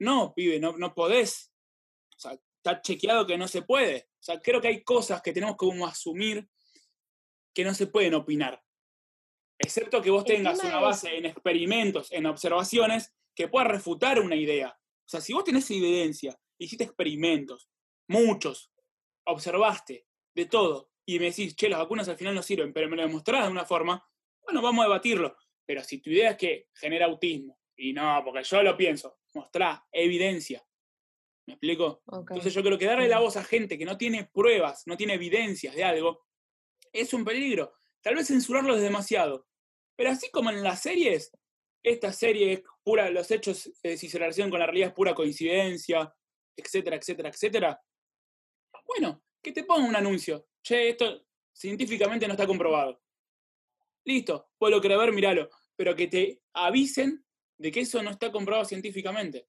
No, 0.00 0.32
pibe, 0.34 0.58
no, 0.58 0.76
no 0.78 0.94
podés. 0.94 1.52
O 2.16 2.18
sea, 2.18 2.38
está 2.62 2.80
chequeado 2.80 3.26
que 3.26 3.36
no 3.36 3.48
se 3.48 3.62
puede. 3.62 4.08
O 4.20 4.22
sea, 4.22 4.40
creo 4.40 4.60
que 4.60 4.68
hay 4.68 4.84
cosas 4.84 5.20
que 5.20 5.32
tenemos 5.32 5.56
que 5.56 5.66
como 5.66 5.86
asumir 5.86 6.48
que 7.52 7.64
no 7.64 7.74
se 7.74 7.88
pueden 7.88 8.14
opinar. 8.14 8.62
Excepto 9.58 10.00
que 10.00 10.10
vos 10.10 10.24
tengas 10.24 10.62
una 10.62 10.80
base 10.80 11.16
en 11.16 11.26
experimentos, 11.26 12.10
en 12.12 12.26
observaciones, 12.26 13.12
que 13.34 13.48
pueda 13.48 13.64
refutar 13.64 14.20
una 14.20 14.36
idea. 14.36 14.78
O 14.78 15.08
sea, 15.08 15.20
si 15.20 15.32
vos 15.32 15.44
tenés 15.44 15.70
evidencia, 15.70 16.38
hiciste 16.58 16.84
experimentos, 16.84 17.68
muchos, 18.08 18.72
observaste 19.24 20.06
de 20.34 20.46
todo, 20.46 20.90
y 21.04 21.18
me 21.18 21.26
decís, 21.26 21.56
che, 21.56 21.68
las 21.68 21.80
vacunas 21.80 22.08
al 22.08 22.16
final 22.16 22.34
no 22.34 22.42
sirven, 22.42 22.72
pero 22.72 22.88
me 22.88 22.96
lo 22.96 23.02
demostrás 23.02 23.46
de 23.46 23.52
una 23.52 23.64
forma, 23.64 24.04
bueno, 24.42 24.62
vamos 24.62 24.84
a 24.84 24.88
debatirlo. 24.88 25.36
Pero 25.66 25.82
si 25.82 25.98
tu 25.98 26.10
idea 26.10 26.30
es 26.30 26.36
que 26.36 26.68
genera 26.74 27.06
autismo, 27.06 27.58
y 27.76 27.92
no, 27.92 28.22
porque 28.24 28.44
yo 28.44 28.62
lo 28.62 28.76
pienso, 28.76 29.18
mostrá 29.34 29.86
evidencia. 29.90 30.64
¿Me 31.46 31.54
explico? 31.54 32.02
Entonces 32.12 32.54
yo 32.54 32.62
creo 32.62 32.78
que 32.78 32.86
darle 32.86 33.08
la 33.08 33.18
voz 33.18 33.36
a 33.36 33.44
gente 33.44 33.76
que 33.76 33.84
no 33.84 33.98
tiene 33.98 34.30
pruebas, 34.32 34.82
no 34.86 34.96
tiene 34.96 35.14
evidencias 35.14 35.74
de 35.74 35.84
algo, 35.84 36.26
es 36.92 37.12
un 37.12 37.24
peligro. 37.24 37.74
Tal 38.00 38.14
vez 38.14 38.28
censurarlo 38.28 38.76
es 38.76 38.82
demasiado. 38.82 39.46
Pero 39.96 40.10
así 40.10 40.30
como 40.30 40.50
en 40.50 40.62
las 40.62 40.82
series, 40.82 41.32
esta 41.82 42.12
serie 42.12 42.52
es 42.52 42.62
pura, 42.82 43.10
los 43.10 43.30
hechos, 43.30 43.72
eh, 43.82 43.96
si 43.96 44.08
se 44.08 44.18
relacionan 44.18 44.50
con 44.50 44.60
la 44.60 44.66
realidad, 44.66 44.88
es 44.88 44.94
pura 44.94 45.14
coincidencia, 45.14 46.14
etcétera, 46.56 46.96
etcétera, 46.96 47.28
etcétera. 47.28 47.82
Bueno, 48.86 49.22
que 49.42 49.52
te 49.52 49.64
ponga 49.64 49.88
un 49.88 49.96
anuncio 49.96 50.46
che, 50.62 50.90
esto 50.90 51.26
científicamente 51.52 52.26
no 52.26 52.34
está 52.34 52.46
comprobado. 52.46 53.02
Listo, 54.04 54.50
puedo 54.58 54.80
querer 54.80 54.98
ver, 54.98 55.12
míralo. 55.12 55.50
Pero 55.76 55.96
que 55.96 56.06
te 56.06 56.42
avisen 56.52 57.24
de 57.58 57.70
que 57.70 57.80
eso 57.80 58.02
no 58.02 58.10
está 58.10 58.30
comprobado 58.30 58.64
científicamente. 58.64 59.48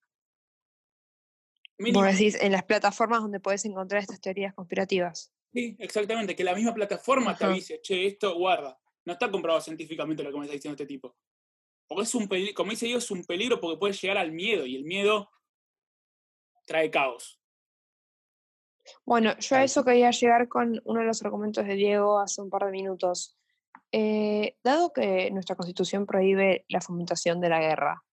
Vos 1.78 2.06
decís, 2.06 2.38
en 2.42 2.52
las 2.52 2.64
plataformas 2.64 3.22
donde 3.22 3.40
puedes 3.40 3.66
encontrar 3.66 4.02
estas 4.02 4.22
teorías 4.22 4.54
conspirativas. 4.54 5.32
Sí, 5.54 5.76
exactamente, 5.80 6.36
que 6.36 6.44
la 6.44 6.56
misma 6.56 6.74
plataforma 6.74 7.36
te 7.38 7.46
avise, 7.46 7.80
che, 7.82 8.08
esto 8.08 8.36
guarda, 8.36 8.80
no 9.06 9.14
está 9.14 9.30
comprobado 9.30 9.62
científicamente 9.62 10.24
lo 10.24 10.32
que 10.32 10.38
me 10.38 10.46
está 10.46 10.56
diciendo 10.56 10.76
este 10.76 10.88
tipo. 10.88 11.16
Porque 11.88 12.04
es 12.04 12.16
un 12.16 12.28
peligro, 12.28 12.54
como 12.56 12.72
dice 12.72 12.90
yo, 12.90 12.98
es 12.98 13.12
un 13.12 13.24
peligro 13.24 13.60
porque 13.60 13.78
puede 13.78 13.94
llegar 13.94 14.18
al 14.18 14.32
miedo 14.32 14.66
y 14.66 14.76
el 14.76 14.84
miedo 14.84 15.30
trae 16.66 16.90
caos. 16.90 17.40
Bueno, 19.06 19.38
yo 19.40 19.56
a 19.56 19.64
eso 19.64 19.84
quería 19.84 20.12
llegar 20.12 20.48
con 20.48 20.82
uno 20.86 21.00
de 21.02 21.06
los 21.06 21.24
argumentos 21.24 21.66
de 21.66 21.76
Diego 21.76 22.20
hace 22.20 22.42
un 22.42 22.50
par 22.50 22.66
de 22.66 22.72
minutos. 22.72 23.38
eh, 23.92 24.58
dado 24.64 24.92
que 24.92 25.30
nuestra 25.32 25.56
constitución 25.56 26.06
prohíbe 26.06 26.66
la 26.68 26.82
fomentación 26.82 27.40
de 27.40 27.50
la 27.50 27.60
guerra, 27.60 28.04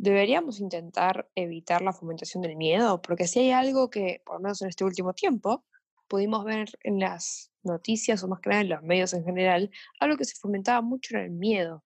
¿deberíamos 0.00 0.60
intentar 0.60 1.28
evitar 1.34 1.82
la 1.82 1.92
fomentación 1.92 2.42
del 2.42 2.56
miedo? 2.56 3.02
Porque 3.02 3.26
si 3.26 3.40
hay 3.40 3.50
algo 3.50 3.90
que, 3.90 4.22
por 4.24 4.36
lo 4.36 4.40
menos 4.40 4.62
en 4.62 4.68
este 4.68 4.84
último 4.84 5.12
tiempo, 5.12 5.66
pudimos 6.08 6.44
ver 6.44 6.70
en 6.82 6.98
las 6.98 7.52
noticias 7.62 8.24
o 8.24 8.28
más 8.28 8.40
que 8.40 8.48
nada 8.48 8.62
en 8.62 8.70
los 8.70 8.82
medios 8.82 9.12
en 9.12 9.24
general, 9.24 9.70
algo 10.00 10.16
que 10.16 10.24
se 10.24 10.36
fomentaba 10.40 10.80
mucho 10.80 11.14
era 11.14 11.24
el 11.24 11.30
miedo, 11.30 11.84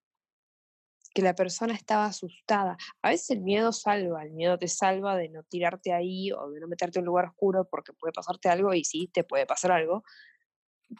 que 1.13 1.23
la 1.23 1.35
persona 1.35 1.75
estaba 1.75 2.07
asustada. 2.07 2.77
A 3.03 3.11
veces 3.11 3.31
el 3.31 3.41
miedo 3.41 3.73
salva, 3.73 4.23
el 4.23 4.31
miedo 4.31 4.59
te 4.59 4.69
salva 4.69 5.17
de 5.17 5.29
no 5.29 5.43
tirarte 5.43 5.93
ahí 5.93 6.31
o 6.31 6.51
de 6.51 6.61
no 6.61 6.69
meterte 6.69 7.01
en 7.01 7.03
un 7.03 7.07
lugar 7.07 7.27
oscuro 7.27 7.69
porque 7.69 7.93
puede 7.93 8.13
pasarte 8.13 8.49
algo 8.49 8.73
y 8.75 8.85
sí, 8.85 9.11
te 9.13 9.25
puede 9.25 9.45
pasar 9.45 9.73
algo, 9.73 10.05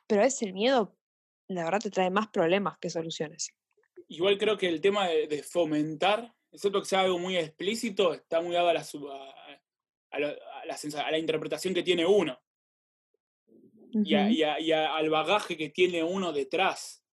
pero 0.09 0.23
a 0.23 0.25
veces 0.25 0.43
el 0.43 0.53
miedo 0.53 0.97
la 1.47 1.65
verdad 1.65 1.81
te 1.81 1.91
trae 1.91 2.11
más 2.11 2.27
problemas 2.29 2.77
que 2.79 2.91
soluciones. 2.91 3.55
Igual 4.09 4.37
creo 4.37 4.59
que 4.59 4.69
el 4.69 4.81
tema 4.81 5.07
de, 5.09 5.43
fomentar, 5.43 6.35
excepto 6.55 6.81
que 6.81 6.87
sea 6.87 7.01
algo 7.01 7.19
muy 7.19 7.37
explícito, 7.37 8.15
está 8.15 8.41
muy 8.41 8.55
dado 8.55 8.69
a 8.69 8.75
la, 8.75 8.87
a, 10.11 11.11
la, 11.11 11.19
interpretación 11.19 11.75
que 11.75 11.83
tiene 11.83 12.07
uno. 12.07 12.41
y, 13.93 14.15
al 14.15 15.11
bagaje 15.11 15.57
que 15.57 15.71
tiene 15.71 16.03
uno 16.03 16.33
detrás. 16.33 17.05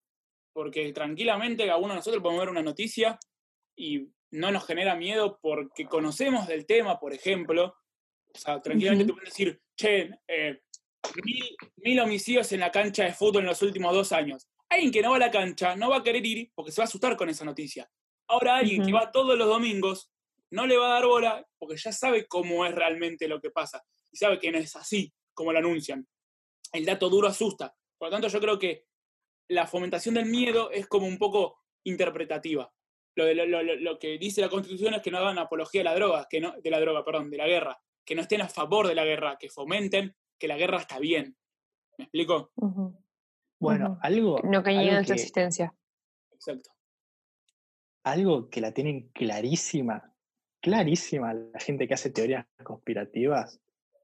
Porque 0.54 0.92
tranquilamente 0.94 1.70
a 1.72 1.78
uno 1.78 1.90
de 1.90 1.96
nosotros 1.96 2.22
podemos 2.22 2.42
ver 2.42 2.50
una 2.50 2.62
noticia 2.62 3.18
y 3.76 4.10
no 4.32 4.52
nos 4.52 4.66
genera 4.66 4.96
miedo 4.96 5.40
porque 5.42 5.86
conocemos 5.86 6.48
del 6.48 6.66
tema, 6.66 7.00
por 7.00 7.14
ejemplo. 7.14 7.76
O 8.34 8.38
sea, 8.38 8.62
tranquilamente 8.62 9.06
te 9.06 9.14
pueden 9.14 9.30
decir, 9.30 9.62
che, 9.76 10.10
eh, 10.28 10.62
mil, 11.78 12.00
homicidios 12.00 12.52
en 12.52 12.60
la 12.60 12.72
cancha 12.72 13.06
de 13.06 13.14
fútbol 13.14 13.42
en 13.42 13.48
los 13.48 13.62
últimos 13.62 13.94
dos 13.94 14.12
años. 14.12 14.48
Alguien 14.70 14.92
que 14.92 15.02
no 15.02 15.12
va 15.12 15.16
a 15.16 15.20
la 15.20 15.32
cancha 15.32 15.76
no 15.76 15.90
va 15.90 15.98
a 15.98 16.04
querer 16.04 16.26
ir 16.26 16.52
porque 16.54 16.72
se 16.72 16.82
va 16.82 16.84
a 16.84 16.88
asustar 16.88 17.18
con 17.18 17.30
esa 17.30 17.44
noticia. 17.44 17.90
Ahora 18.32 18.56
alguien 18.56 18.86
que 18.86 18.94
va 18.94 19.12
todos 19.12 19.38
los 19.38 19.46
domingos 19.46 20.10
no 20.52 20.66
le 20.66 20.78
va 20.78 20.88
a 20.88 20.94
dar 20.94 21.06
bola 21.06 21.46
porque 21.58 21.76
ya 21.76 21.92
sabe 21.92 22.28
cómo 22.28 22.66
es 22.66 22.74
realmente 22.74 23.28
lo 23.28 23.42
que 23.42 23.52
pasa 23.52 23.84
y 24.10 24.16
sabe 24.16 24.40
que 24.40 24.50
no 24.52 24.58
es 24.58 24.74
así 24.78 25.14
como 25.34 25.52
lo 25.52 25.60
anuncian. 25.60 26.08
El 26.72 26.86
dato 26.86 27.10
duro 27.10 27.28
asusta. 27.28 27.76
Por 27.98 28.08
lo 28.08 28.12
tanto, 28.14 28.30
yo 28.30 28.40
creo 28.40 28.58
que 28.58 28.86
la 29.50 29.68
fomentación 29.68 30.16
del 30.16 30.28
miedo 30.28 30.72
es 30.72 30.88
como 30.88 31.08
un 31.08 31.18
poco 31.18 31.60
interpretativa. 31.84 32.72
Lo, 33.16 33.26
lo, 33.34 34.00
que 34.00 34.18
dice 34.18 34.40
la 34.40 34.48
Constitución 34.48 34.94
es 34.94 35.02
que 35.02 35.12
no 35.12 35.18
hagan 35.18 35.38
apología 35.38 35.82
de 35.82 35.86
la 35.86 35.96
droga, 35.96 36.28
que 36.30 36.40
no, 36.40 36.54
de 36.58 36.70
la 36.70 36.80
droga, 36.80 37.04
perdón, 37.04 37.30
de 37.30 37.38
la 37.38 37.48
guerra, 37.48 37.82
que 38.06 38.16
no 38.16 38.22
estén 38.22 38.42
a 38.42 38.48
favor 38.48 38.88
de 38.88 38.96
la 38.96 39.04
guerra, 39.04 39.38
que 39.38 39.50
fomenten 39.50 40.16
que 40.40 40.48
la 40.48 40.56
guerra 40.56 40.78
está 40.78 41.00
bien. 41.00 41.36
¿Me 41.98 42.06
explico? 42.06 42.54
Bueno, 43.60 44.00
algo. 44.02 44.40
No 44.44 44.64
que 44.64 44.72
en 44.72 45.06
su 45.06 45.12
existencia. 45.12 45.76
Exacto. 46.32 46.72
Algo 48.04 48.50
que 48.50 48.62
la 48.62 48.74
tienen 48.74 49.10
clarísima, 49.14 50.14
clarísima 50.62 51.34
la 51.34 51.60
gente 51.60 51.88
que 51.88 51.94
hace 51.94 52.10
teorías 52.10 52.46
conspirativas 52.64 53.60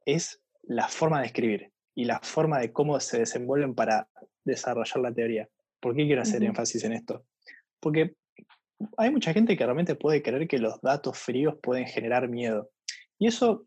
es 0.06 0.42
la 0.64 0.88
forma 0.88 1.22
de 1.22 1.28
escribir 1.28 1.72
y 1.96 2.06
la 2.06 2.20
forma 2.20 2.60
de 2.60 2.72
cómo 2.72 3.00
se 3.00 3.20
desenvuelven 3.20 3.74
para 3.74 4.08
desarrollar 4.44 5.00
la 5.00 5.14
teoría. 5.14 5.50
¿Por 5.80 5.96
qué 5.96 6.06
quiero 6.06 6.22
hacer 6.22 6.44
énfasis 6.44 6.84
en 6.84 6.94
esto? 6.94 7.26
Porque 7.80 8.16
hay 8.98 9.10
mucha 9.10 9.34
gente 9.34 9.58
que 9.58 9.64
realmente 9.64 9.96
puede 9.96 10.22
creer 10.22 10.48
que 10.48 10.60
los 10.60 10.80
datos 10.82 11.18
fríos 11.18 11.56
pueden 11.62 11.88
generar 11.88 12.28
miedo. 12.28 12.70
Y 13.18 13.28
eso 13.28 13.66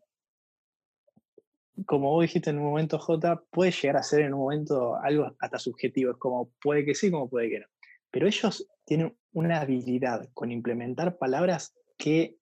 como 1.85 2.11
vos 2.11 2.21
dijiste 2.21 2.49
en 2.49 2.59
un 2.59 2.65
momento, 2.65 2.99
J, 2.99 3.43
puede 3.49 3.71
llegar 3.71 3.97
a 3.97 4.03
ser 4.03 4.21
en 4.21 4.33
un 4.33 4.39
momento 4.41 4.95
algo 4.97 5.35
hasta 5.39 5.59
subjetivo. 5.59 6.11
Es 6.11 6.17
como 6.17 6.51
puede 6.61 6.85
que 6.85 6.95
sí, 6.95 7.11
como 7.11 7.29
puede 7.29 7.49
que 7.49 7.59
no. 7.59 7.67
Pero 8.09 8.27
ellos 8.27 8.67
tienen 8.91 9.17
una 9.31 9.61
habilidad 9.61 10.27
con 10.33 10.51
implementar 10.51 11.17
palabras 11.17 11.73
que 11.97 12.35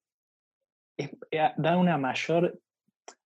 eh, 0.97 1.11
dan 1.29 1.77
una 1.77 1.95
mayor, 1.99 2.59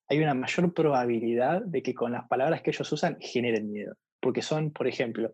hay 0.09 0.19
una 0.19 0.33
mayor 0.33 0.73
probabilidad 0.73 1.61
de 1.61 1.81
que 1.81 1.93
con 1.93 2.11
las 2.11 2.27
palabras 2.27 2.61
que 2.61 2.71
ellos 2.71 2.91
usan 2.91 3.15
generen 3.21 3.71
miedo. 3.71 3.95
Porque 4.19 4.41
son, 4.41 4.73
por 4.73 4.87
ejemplo, 4.87 5.33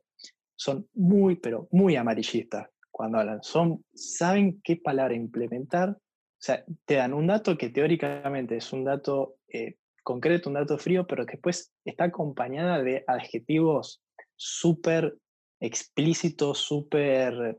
son 0.56 0.88
muy, 0.94 1.38
pero 1.38 1.68
muy 1.72 1.96
amarillistas 1.96 2.70
cuando 2.92 3.18
hablan. 3.18 3.42
Son, 3.42 3.84
saben 3.96 4.62
qué 4.64 4.76
palabra 4.76 5.16
implementar. 5.16 5.90
O 5.90 5.98
sea, 6.38 6.64
te 6.86 6.94
dan 6.94 7.16
un 7.16 7.26
dato 7.26 7.58
que 7.58 7.70
teóricamente 7.70 8.58
es 8.58 8.72
un 8.72 8.84
dato 8.84 9.38
eh, 9.48 9.78
concreto, 10.04 10.48
un 10.48 10.54
dato 10.54 10.78
frío, 10.78 11.08
pero 11.08 11.26
que 11.26 11.38
después 11.38 11.74
está 11.84 12.04
acompañada 12.04 12.84
de 12.84 13.04
adjetivos 13.08 14.04
súper 14.36 15.18
explícitos, 15.60 16.60
súper 16.60 17.58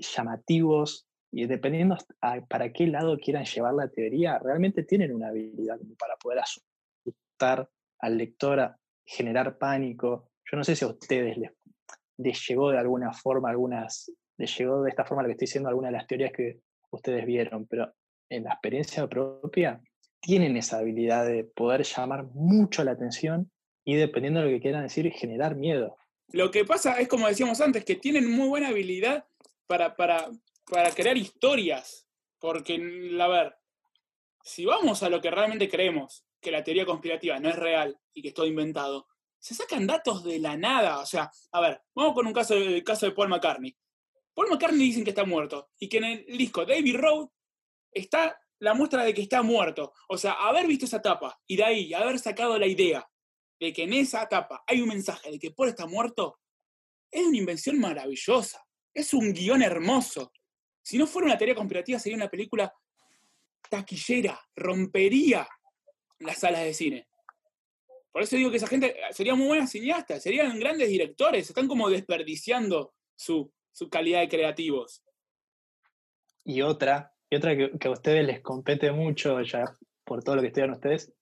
llamativos, 0.00 1.06
y 1.32 1.46
dependiendo 1.46 1.96
para 2.48 2.72
qué 2.72 2.86
lado 2.86 3.18
quieran 3.18 3.44
llevar 3.44 3.74
la 3.74 3.88
teoría, 3.88 4.38
realmente 4.38 4.84
tienen 4.84 5.12
una 5.12 5.28
habilidad 5.28 5.78
para 5.98 6.16
poder 6.16 6.38
asustar 6.38 7.68
al 7.98 8.16
lector, 8.16 8.74
generar 9.04 9.58
pánico. 9.58 10.30
Yo 10.50 10.56
no 10.56 10.64
sé 10.64 10.76
si 10.76 10.84
a 10.84 10.88
ustedes 10.88 11.36
les, 11.36 11.50
les 12.18 12.48
llegó 12.48 12.70
de 12.70 12.78
alguna 12.78 13.12
forma, 13.12 13.50
algunas, 13.50 14.10
les 14.38 14.56
llegó 14.56 14.82
de 14.82 14.90
esta 14.90 15.04
forma 15.04 15.22
lo 15.22 15.28
que 15.28 15.32
estoy 15.32 15.46
diciendo, 15.46 15.68
alguna 15.68 15.88
de 15.88 15.92
las 15.92 16.06
teorías 16.06 16.32
que 16.32 16.60
ustedes 16.90 17.26
vieron, 17.26 17.66
pero 17.66 17.92
en 18.30 18.44
la 18.44 18.52
experiencia 18.52 19.06
propia, 19.06 19.80
tienen 20.20 20.56
esa 20.56 20.78
habilidad 20.78 21.26
de 21.26 21.44
poder 21.44 21.82
llamar 21.82 22.24
mucho 22.32 22.82
la 22.82 22.92
atención 22.92 23.50
y 23.84 23.96
dependiendo 23.96 24.40
de 24.40 24.46
lo 24.46 24.52
que 24.52 24.60
quieran 24.60 24.82
decir, 24.82 25.10
generar 25.12 25.54
miedo. 25.54 25.96
Lo 26.32 26.50
que 26.50 26.64
pasa 26.64 26.98
es, 26.98 27.06
como 27.06 27.28
decíamos 27.28 27.60
antes, 27.60 27.84
que 27.84 27.94
tienen 27.94 28.28
muy 28.30 28.48
buena 28.48 28.68
habilidad 28.68 29.24
para, 29.66 29.96
para, 29.96 30.30
para 30.70 30.90
crear 30.92 31.16
historias. 31.16 32.08
Porque, 32.38 32.74
a 33.20 33.28
ver, 33.28 33.56
si 34.42 34.64
vamos 34.64 35.02
a 35.02 35.08
lo 35.08 35.20
que 35.20 35.30
realmente 35.30 35.68
creemos, 35.68 36.24
que 36.40 36.50
la 36.50 36.62
teoría 36.62 36.86
conspirativa 36.86 37.38
no 37.40 37.48
es 37.48 37.56
real 37.56 37.98
y 38.12 38.22
que 38.22 38.28
es 38.28 38.34
todo 38.34 38.46
inventado, 38.46 39.08
se 39.38 39.54
sacan 39.54 39.86
datos 39.86 40.24
de 40.24 40.38
la 40.38 40.56
nada. 40.56 41.00
O 41.00 41.06
sea, 41.06 41.30
a 41.52 41.60
ver, 41.60 41.82
vamos 41.94 42.14
con 42.14 42.26
un 42.26 42.32
caso, 42.32 42.54
el 42.54 42.84
caso 42.84 43.06
de 43.06 43.12
Paul 43.12 43.28
McCartney. 43.28 43.76
Paul 44.34 44.50
McCartney 44.50 44.86
dicen 44.86 45.04
que 45.04 45.10
está 45.10 45.24
muerto 45.24 45.70
y 45.78 45.88
que 45.88 45.98
en 45.98 46.04
el 46.04 46.38
disco 46.38 46.64
David 46.64 46.96
Road 46.96 47.28
está 47.90 48.38
la 48.58 48.74
muestra 48.74 49.04
de 49.04 49.14
que 49.14 49.22
está 49.22 49.42
muerto. 49.42 49.92
O 50.08 50.18
sea, 50.18 50.32
haber 50.32 50.66
visto 50.66 50.84
esa 50.84 51.00
tapa 51.00 51.40
y 51.46 51.56
de 51.56 51.64
ahí 51.64 51.94
haber 51.94 52.18
sacado 52.18 52.58
la 52.58 52.66
idea 52.66 53.08
de 53.58 53.72
que 53.72 53.84
en 53.84 53.92
esa 53.94 54.28
tapa 54.28 54.62
hay 54.66 54.80
un 54.80 54.88
mensaje 54.88 55.30
de 55.30 55.38
que 55.38 55.50
Paul 55.50 55.68
está 55.68 55.86
muerto, 55.86 56.40
es 57.10 57.26
una 57.26 57.36
invención 57.36 57.78
maravillosa. 57.78 58.65
Es 58.96 59.12
un 59.12 59.32
guion 59.32 59.62
hermoso. 59.62 60.32
Si 60.80 60.96
no 60.96 61.06
fuera 61.06 61.26
una 61.26 61.36
teoría 61.36 61.54
conspirativa, 61.54 61.98
sería 61.98 62.16
una 62.16 62.30
película 62.30 62.72
taquillera, 63.68 64.40
rompería 64.54 65.46
las 66.20 66.38
salas 66.38 66.62
de 66.62 66.72
cine. 66.72 67.08
Por 68.10 68.22
eso 68.22 68.36
digo 68.36 68.50
que 68.50 68.56
esa 68.56 68.68
gente 68.68 68.96
sería 69.10 69.34
muy 69.34 69.48
buena 69.48 69.66
cineasta, 69.66 70.18
serían 70.18 70.58
grandes 70.58 70.88
directores, 70.88 71.46
están 71.46 71.68
como 71.68 71.90
desperdiciando 71.90 72.94
su, 73.14 73.52
su 73.70 73.90
calidad 73.90 74.20
de 74.20 74.28
creativos. 74.28 75.04
Y 76.44 76.62
otra 76.62 77.12
y 77.28 77.36
otra 77.36 77.54
que, 77.56 77.88
a 77.88 77.90
ustedes 77.90 78.24
les 78.24 78.40
compete 78.40 78.92
mucho, 78.92 79.42
ya 79.42 79.64
por 80.04 80.22
todo 80.22 80.36
lo 80.36 80.42
que 80.42 80.48
estudian 80.48 80.70
ustedes, 80.70 81.12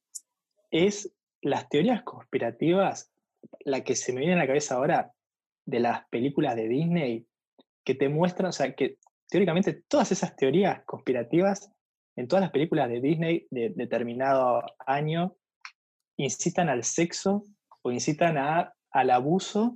es 0.71 1.13
las 1.41 1.69
teorías 1.69 2.03
conspirativas, 2.03 3.11
la 3.65 3.83
que 3.83 3.97
se 3.97 4.13
me 4.13 4.21
viene 4.21 4.35
a 4.35 4.39
la 4.39 4.47
cabeza 4.47 4.77
ahora 4.77 5.13
de 5.65 5.81
las 5.81 6.07
películas 6.09 6.57
de 6.57 6.69
Disney, 6.69 7.27
que 7.85 7.95
te 7.95 8.09
muestran, 8.09 8.49
o 8.49 8.53
sea, 8.53 8.75
que 8.75 8.99
teóricamente 9.29 9.83
todas 9.89 10.13
esas 10.13 10.37
teorías 10.37 10.83
conspirativas 10.85 11.71
en 12.17 12.29
todas 12.29 12.43
las 12.43 12.51
películas 12.51 12.89
de 12.89 13.01
Disney 13.01 13.47
de 13.51 13.71
determinado 13.71 14.63
año 14.87 15.37
incitan 16.17 16.69
al 16.69 16.85
sexo 16.85 17.45
o 17.83 17.91
incitan 17.91 18.39
a, 18.39 18.73
al 18.91 19.11
abuso 19.11 19.75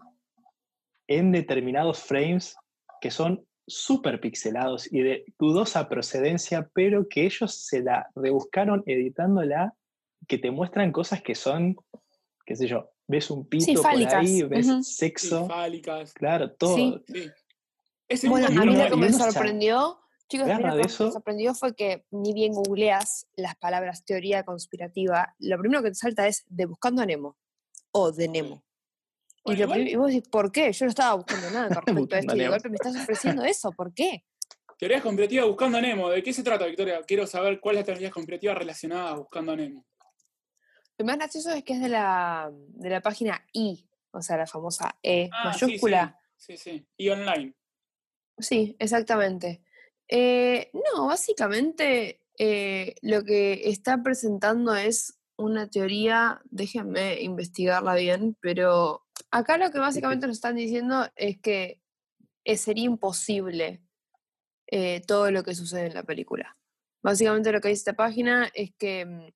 en 1.09 1.33
determinados 1.33 2.01
frames 2.01 2.57
que 3.01 3.11
son 3.11 3.44
súper 3.66 4.21
pixelados 4.21 4.90
y 4.92 5.01
de 5.01 5.25
dudosa 5.38 5.88
procedencia, 5.88 6.71
pero 6.73 7.09
que 7.09 7.27
ellos 7.27 7.66
se 7.66 7.83
la 7.83 8.09
rebuscaron 8.14 8.83
editándola, 8.87 9.75
que 10.27 10.38
te 10.38 10.51
muestran 10.51 10.90
cosas 10.90 11.23
que 11.23 11.35
son, 11.35 11.77
qué 12.47 12.57
sé 12.57 12.66
yo, 12.66 12.90
ves 13.07 13.31
un 13.31 13.47
pito 13.47 13.83
por 13.83 13.90
ahí, 13.90 14.42
ves 14.44 14.97
sexo. 14.97 15.49
Claro, 16.14 16.53
todo. 16.53 17.03
Bueno, 18.29 18.47
a 18.47 18.64
mí 18.64 18.77
lo 18.77 18.88
que 18.88 18.97
me 18.97 19.12
sorprendió, 19.12 20.01
chicos, 20.29 20.49
lo 20.49 20.57
que 20.57 20.83
me 20.83 20.88
sorprendió 20.88 21.55
fue 21.55 21.75
que 21.75 22.05
ni 22.11 22.33
bien 22.33 22.53
googleas 22.53 23.27
las 23.37 23.57
palabras 23.57 24.05
teoría 24.05 24.44
conspirativa, 24.44 25.35
lo 25.38 25.59
primero 25.59 25.83
que 25.83 25.90
te 25.90 25.94
salta 25.94 26.27
es 26.27 26.44
de 26.49 26.66
buscando 26.66 27.03
a 27.03 27.07
Nemo 27.07 27.37
o 27.92 28.12
de 28.12 28.29
Nemo. 28.29 28.64
Y, 29.44 29.97
vos 29.97 30.09
decís, 30.09 30.29
¿por 30.29 30.53
qué? 30.53 30.73
Yo 30.73 30.85
no 30.85 30.90
estaba 30.90 31.14
buscando 31.14 31.51
nada 31.51 31.68
con 31.68 31.87
respecto 31.87 32.16
a 32.16 32.18
esto 32.18 32.37
y 32.37 32.38
de 32.38 32.49
golpe 32.49 32.68
me 32.68 32.77
estás 32.77 32.97
ofreciendo 32.97 33.42
eso, 33.44 33.73
¿por 33.73 33.92
qué? 33.94 34.25
Teorías 34.79 35.03
conspirativas 35.03 35.47
buscando 35.47 35.79
a 35.79 35.81
Nemo. 35.81 36.09
¿De 36.09 36.23
qué 36.23 36.33
se 36.33 36.42
trata, 36.42 36.66
Victoria? 36.66 37.01
Quiero 37.07 37.27
saber 37.27 37.59
cuál 37.59 37.77
es 37.77 37.81
la 37.81 37.87
teoría 37.87 38.11
conspirativa 38.11 38.55
relacionada 38.55 39.11
a 39.11 39.14
buscando 39.14 39.53
a 39.53 39.57
Nemo. 39.57 39.85
Lo 40.99 41.05
más 41.05 41.16
gracioso 41.16 41.51
es 41.51 41.64
que 41.64 41.75
es 41.75 41.81
de 41.81 41.88
la, 41.88 42.51
de 42.53 42.90
la 42.90 43.01
página 43.01 43.44
I, 43.53 43.88
o 44.12 44.23
sea, 44.23 44.37
la 44.37 44.47
famosa 44.47 44.97
E 45.03 45.29
ah, 45.33 45.51
mayúscula. 45.51 46.18
Sí, 46.37 46.57
sí. 46.57 46.87
Y 46.97 47.09
online. 47.09 47.55
Sí, 48.38 48.77
exactamente. 48.79 49.62
Eh, 50.09 50.70
no, 50.72 51.07
básicamente 51.07 52.22
eh, 52.38 52.94
lo 53.03 53.24
que 53.24 53.68
está 53.68 54.03
presentando 54.03 54.74
es 54.74 55.18
una 55.37 55.68
teoría, 55.68 56.40
déjenme 56.51 57.20
investigarla 57.20 57.94
bien, 57.94 58.37
pero 58.40 59.07
acá 59.31 59.59
lo 59.59 59.70
que 59.70 59.79
básicamente 59.79 60.27
nos 60.27 60.37
están 60.37 60.57
diciendo 60.57 61.09
es 61.16 61.38
que 61.40 61.81
eh, 62.44 62.57
sería 62.57 62.85
imposible 62.85 63.83
todo 65.07 65.31
lo 65.31 65.42
que 65.42 65.55
sucede 65.55 65.87
en 65.87 65.94
la 65.94 66.03
película. 66.03 66.59
Básicamente 67.03 67.53
lo 67.53 67.61
que 67.61 67.68
dice 67.68 67.79
esta 67.81 67.94
página 67.94 68.51
es 68.53 68.72
que 68.77 69.07
mm, 69.07 69.29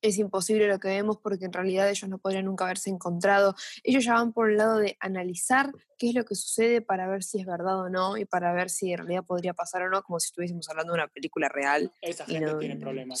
es 0.00 0.18
imposible 0.18 0.66
lo 0.68 0.78
que 0.78 0.88
vemos 0.88 1.18
porque 1.18 1.44
en 1.44 1.52
realidad 1.52 1.88
ellos 1.88 2.08
no 2.08 2.18
podrían 2.18 2.46
nunca 2.46 2.64
haberse 2.64 2.90
encontrado. 2.90 3.54
Ellos 3.82 4.04
ya 4.04 4.14
van 4.14 4.32
por 4.32 4.50
el 4.50 4.58
lado 4.58 4.78
de 4.78 4.96
analizar 5.00 5.72
qué 5.98 6.08
es 6.08 6.14
lo 6.14 6.24
que 6.24 6.34
sucede 6.34 6.80
para 6.80 7.08
ver 7.08 7.22
si 7.22 7.40
es 7.40 7.46
verdad 7.46 7.80
o 7.80 7.88
no 7.88 8.16
y 8.16 8.24
para 8.24 8.52
ver 8.52 8.70
si 8.70 8.92
en 8.92 8.98
realidad 8.98 9.24
podría 9.24 9.54
pasar 9.54 9.82
o 9.82 9.90
no, 9.90 10.02
como 10.02 10.18
si 10.20 10.26
estuviésemos 10.26 10.68
hablando 10.68 10.92
de 10.92 11.00
una 11.00 11.08
película 11.08 11.48
real. 11.48 11.92
Esa 12.00 12.24
gente 12.24 12.54
tiene 12.56 12.76
problemas. 12.76 13.20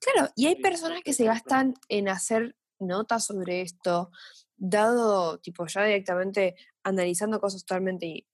Claro, 0.00 0.30
y 0.34 0.46
hay 0.46 0.56
personas 0.56 1.02
que 1.02 1.12
se 1.12 1.24
gastan 1.24 1.74
en 1.88 2.08
hacer 2.08 2.56
notas 2.78 3.26
sobre 3.26 3.60
esto, 3.60 4.10
dado, 4.56 5.38
tipo, 5.38 5.66
ya 5.66 5.84
directamente 5.84 6.56
analizando 6.82 7.40
cosas 7.40 7.64
totalmente 7.64 8.26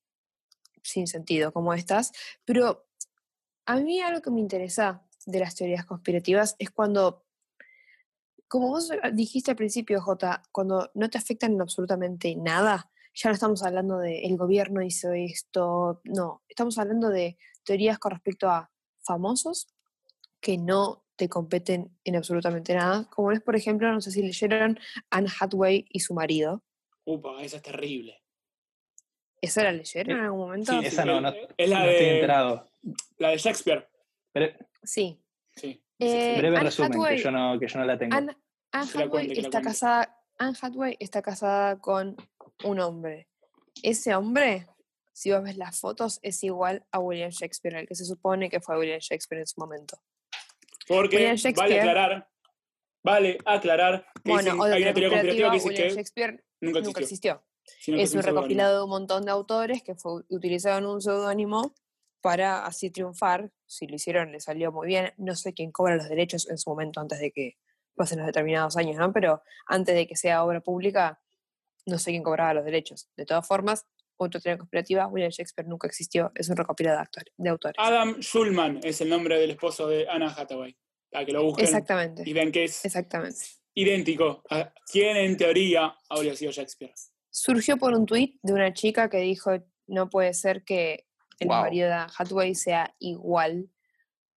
sin 0.82 1.06
sentido 1.06 1.52
como 1.52 1.74
estas, 1.74 2.12
pero 2.44 2.86
a 3.66 3.76
mí 3.76 4.00
algo 4.00 4.20
que 4.20 4.30
me 4.30 4.40
interesa 4.40 5.02
de 5.26 5.40
las 5.40 5.54
teorías 5.54 5.86
conspirativas 5.86 6.54
es 6.58 6.70
cuando, 6.70 7.23
como 8.48 8.68
vos 8.68 8.90
dijiste 9.12 9.50
al 9.50 9.56
principio, 9.56 10.00
J, 10.00 10.42
cuando 10.52 10.90
no 10.94 11.10
te 11.10 11.18
afectan 11.18 11.52
en 11.52 11.60
absolutamente 11.60 12.36
nada, 12.36 12.90
ya 13.14 13.30
no 13.30 13.34
estamos 13.34 13.62
hablando 13.62 13.98
de 13.98 14.24
el 14.24 14.36
gobierno 14.36 14.82
hizo 14.82 15.12
esto, 15.12 16.00
no, 16.04 16.42
estamos 16.48 16.78
hablando 16.78 17.10
de 17.10 17.38
teorías 17.64 17.98
con 17.98 18.12
respecto 18.12 18.48
a 18.48 18.70
famosos 19.02 19.68
que 20.40 20.58
no 20.58 21.04
te 21.16 21.28
competen 21.28 21.96
en 22.04 22.16
absolutamente 22.16 22.74
nada, 22.74 23.08
como 23.10 23.30
es, 23.30 23.40
por 23.40 23.54
ejemplo, 23.54 23.90
no 23.92 24.00
sé 24.00 24.10
si 24.10 24.22
leyeron 24.22 24.78
Anne 25.10 25.28
Hathaway 25.40 25.86
y 25.88 26.00
su 26.00 26.12
marido. 26.12 26.64
Upa, 27.04 27.42
esa 27.42 27.58
es 27.58 27.62
terrible. 27.62 28.20
¿Esa 29.40 29.62
la 29.62 29.72
leyeron 29.72 30.18
en 30.18 30.24
algún 30.24 30.40
momento? 30.40 30.72
Sí, 30.72 30.86
esa 30.86 31.04
no, 31.04 31.20
no, 31.20 31.32
es 31.56 31.68
la 31.68 31.84
de, 31.84 32.14
enterado. 32.14 32.70
La 33.18 33.28
de 33.28 33.38
Shakespeare. 33.38 33.88
Sí. 34.82 35.22
sí. 35.54 35.83
Eh, 35.98 36.36
Breve 36.38 36.60
resumen, 36.60 36.92
que, 37.08 37.18
yo 37.18 37.30
no, 37.30 37.58
que 37.58 37.68
yo 37.68 37.78
no 37.78 37.84
la 37.84 37.98
tengo. 37.98 38.16
Anne, 38.16 38.36
Hathaway 38.72 39.32
está 39.38 39.62
casada, 39.62 40.18
Anne 40.38 40.56
Hathaway 40.60 40.96
está 40.98 41.22
casada 41.22 41.78
con 41.78 42.16
un 42.64 42.80
hombre. 42.80 43.28
Ese 43.82 44.14
hombre, 44.14 44.66
si 45.12 45.30
vos 45.32 45.42
ves 45.42 45.56
las 45.56 45.78
fotos, 45.78 46.18
es 46.22 46.42
igual 46.42 46.84
a 46.90 46.98
William 46.98 47.30
Shakespeare, 47.30 47.76
el 47.76 47.86
que 47.86 47.94
se 47.94 48.04
supone 48.04 48.50
que 48.50 48.60
fue 48.60 48.78
William 48.78 48.98
Shakespeare 48.98 49.40
en 49.40 49.46
su 49.46 49.60
momento. 49.60 49.98
Porque 50.86 51.34
vale 51.56 51.80
aclarar, 51.80 52.28
vale 53.02 53.38
aclarar 53.44 54.06
que 54.22 54.30
bueno, 54.30 54.62
hay 54.64 54.82
una 54.82 54.92
teoría 54.92 55.10
conspirativa 55.10 55.50
que 55.50 55.56
dice 55.56 55.74
que 55.74 55.88
Shakespeare 55.90 56.44
nunca 56.60 57.00
existió. 57.00 57.44
es 57.86 58.14
un 58.14 58.22
recopilado 58.22 58.78
de 58.78 58.84
un 58.84 58.90
montón 58.90 59.24
de 59.24 59.30
autores 59.30 59.82
que 59.82 59.94
fue 59.94 60.22
utilizado 60.28 60.78
en 60.78 60.86
un 60.86 61.00
seudónimo 61.00 61.74
para 62.24 62.64
así 62.64 62.90
triunfar. 62.90 63.50
Si 63.66 63.86
lo 63.86 63.96
hicieron, 63.96 64.32
le 64.32 64.40
salió 64.40 64.72
muy 64.72 64.86
bien. 64.86 65.12
No 65.18 65.36
sé 65.36 65.52
quién 65.52 65.70
cobra 65.70 65.96
los 65.96 66.08
derechos 66.08 66.48
en 66.48 66.56
su 66.56 66.70
momento 66.70 66.98
antes 66.98 67.20
de 67.20 67.30
que 67.30 67.58
pasen 67.94 68.16
los 68.16 68.26
determinados 68.26 68.78
años, 68.78 68.96
¿no? 68.96 69.12
Pero 69.12 69.42
antes 69.66 69.94
de 69.94 70.06
que 70.06 70.16
sea 70.16 70.42
obra 70.42 70.62
pública, 70.62 71.20
no 71.84 71.98
sé 71.98 72.12
quién 72.12 72.22
cobraba 72.22 72.54
los 72.54 72.64
derechos. 72.64 73.10
De 73.14 73.26
todas 73.26 73.46
formas, 73.46 73.84
otra 74.16 74.40
teoría 74.40 74.56
conspirativa, 74.56 75.06
William 75.06 75.30
Shakespeare 75.30 75.68
nunca 75.68 75.86
existió, 75.86 76.32
es 76.34 76.48
un 76.48 76.56
recopilado 76.56 77.04
de, 77.36 77.50
autores. 77.50 77.76
Adam 77.76 78.18
Schulman 78.20 78.80
es 78.82 79.02
el 79.02 79.10
nombre 79.10 79.38
del 79.38 79.50
esposo 79.50 79.86
de 79.86 80.08
Anna 80.08 80.34
Hathaway. 80.34 80.74
Para 81.10 81.26
que 81.26 81.32
lo 81.32 81.44
busquen 81.44 81.66
Exactamente. 81.66 82.22
y 82.24 82.32
vean 82.32 82.50
que 82.50 82.64
es 82.64 82.86
Exactamente. 82.86 83.44
idéntico 83.74 84.42
a 84.48 84.72
quien 84.90 85.18
en 85.18 85.36
teoría 85.36 85.94
habría 86.08 86.34
sido 86.34 86.52
Shakespeare. 86.52 86.94
Surgió 87.28 87.76
por 87.76 87.92
un 87.92 88.06
tuit 88.06 88.38
de 88.42 88.54
una 88.54 88.72
chica 88.72 89.10
que 89.10 89.18
dijo, 89.18 89.50
no 89.86 90.08
puede 90.08 90.32
ser 90.32 90.64
que 90.64 91.06
el 91.44 91.62
marido 91.62 91.88
de 91.88 91.94
Hathaway 91.94 92.54
sea 92.54 92.94
igual 92.98 93.70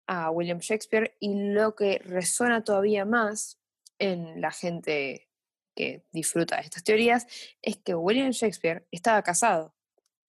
a 0.08 0.32
William 0.32 0.60
Shakespeare 0.60 1.15
y 1.20 1.34
lo 1.52 1.76
que 1.76 2.00
resuena 2.00 2.63
todavía 2.63 3.06
más 3.06 3.60
en 4.00 4.41
la 4.41 4.52
gente 4.52 5.30
que 5.76 6.06
disfruta 6.12 6.58
de 6.58 6.63
estas 6.63 6.84
teorías 6.84 7.28
es 7.62 7.78
que 7.78 7.93
William 7.93 8.32
Shakespeare 8.32 8.88
estaba 8.91 9.22
casado 9.22 9.76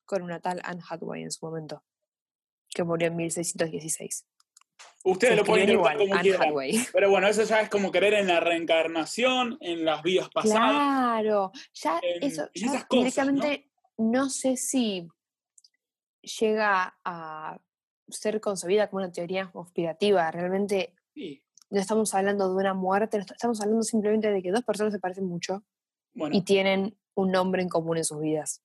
con 0.04 0.22
una 0.22 0.40
tal 0.40 0.60
Anne 0.64 0.82
Hathaway 0.88 1.22
en 1.22 1.30
su 1.30 1.44
momento, 1.44 1.84
que 2.70 2.82
murió 2.82 3.08
en 3.08 3.16
1616. 3.16 4.26
Ustedes 5.04 5.36
lo 5.36 5.44
pueden 5.44 5.70
igual, 5.70 5.96
como 5.96 6.20
quieran. 6.20 6.52
Pero 6.92 7.10
bueno, 7.10 7.28
eso 7.28 7.44
ya 7.44 7.60
es 7.60 7.68
como 7.68 7.90
creer 7.90 8.14
en 8.14 8.26
la 8.26 8.40
reencarnación, 8.40 9.56
en 9.60 9.84
las 9.84 10.02
vidas 10.02 10.28
pasadas. 10.30 10.70
Claro, 10.70 11.52
ya 11.72 12.00
eso, 12.20 12.48
ya 12.54 12.86
directamente 12.90 13.70
¿no? 13.96 14.28
sé 14.28 14.56
si 14.56 15.08
llega 16.40 16.98
a 17.04 17.58
ser 18.08 18.40
concebida 18.40 18.88
como 18.88 19.02
una 19.02 19.12
teoría 19.12 19.50
conspirativa. 19.50 20.30
Realmente 20.30 20.94
no 21.70 21.80
estamos 21.80 22.14
hablando 22.14 22.48
de 22.48 22.54
una 22.54 22.74
muerte, 22.74 23.18
estamos 23.18 23.60
hablando 23.60 23.82
simplemente 23.82 24.30
de 24.30 24.42
que 24.42 24.50
dos 24.50 24.64
personas 24.64 24.92
se 24.92 25.00
parecen 25.00 25.24
mucho 25.24 25.64
y 26.14 26.42
tienen 26.42 26.96
un 27.14 27.30
nombre 27.30 27.62
en 27.62 27.68
común 27.68 27.98
en 27.98 28.04
sus 28.04 28.20
vidas. 28.20 28.62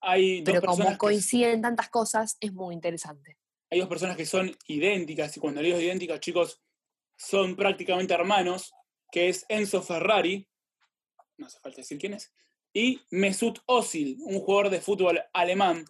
Hay 0.00 0.42
Pero 0.42 0.60
como 0.62 0.96
coinciden 0.98 1.62
tantas 1.62 1.88
cosas, 1.88 2.36
es 2.40 2.52
muy 2.52 2.74
interesante. 2.74 3.38
Hay 3.70 3.80
dos 3.80 3.88
personas 3.88 4.16
que 4.16 4.26
son 4.26 4.56
idénticas, 4.68 5.36
y 5.36 5.40
cuando 5.40 5.60
digo 5.60 5.80
idénticas, 5.80 6.20
chicos, 6.20 6.62
son 7.16 7.56
prácticamente 7.56 8.14
hermanos, 8.14 8.72
que 9.10 9.28
es 9.28 9.44
Enzo 9.48 9.82
Ferrari, 9.82 10.48
no 11.36 11.46
hace 11.46 11.58
falta 11.58 11.78
decir 11.78 11.98
quién 11.98 12.14
es, 12.14 12.32
y 12.72 13.00
Mesut 13.10 13.58
Özil, 13.66 14.18
un 14.20 14.38
jugador 14.40 14.70
de 14.70 14.80
fútbol 14.80 15.20
alemán, 15.32 15.84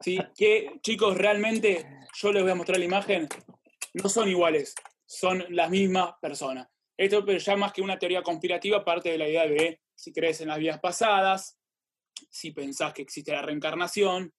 ¿sí? 0.00 0.18
que 0.36 0.78
chicos, 0.82 1.16
realmente, 1.16 2.06
yo 2.14 2.32
les 2.32 2.42
voy 2.42 2.52
a 2.52 2.54
mostrar 2.54 2.78
la 2.78 2.84
imagen, 2.84 3.28
no 3.94 4.08
son 4.08 4.28
iguales, 4.28 4.74
son 5.06 5.44
las 5.50 5.70
mismas 5.70 6.14
personas. 6.20 6.68
Esto 6.96 7.24
pero 7.24 7.38
ya 7.38 7.56
más 7.56 7.72
que 7.72 7.82
una 7.82 7.98
teoría 7.98 8.22
conspirativa 8.22 8.84
parte 8.84 9.10
de 9.10 9.18
la 9.18 9.28
idea 9.28 9.46
de 9.46 9.80
si 9.94 10.12
crees 10.12 10.40
en 10.40 10.48
las 10.48 10.58
vidas 10.58 10.80
pasadas, 10.80 11.58
si 12.30 12.50
pensás 12.50 12.92
que 12.92 13.02
existe 13.02 13.32
la 13.32 13.42
reencarnación, 13.42 14.32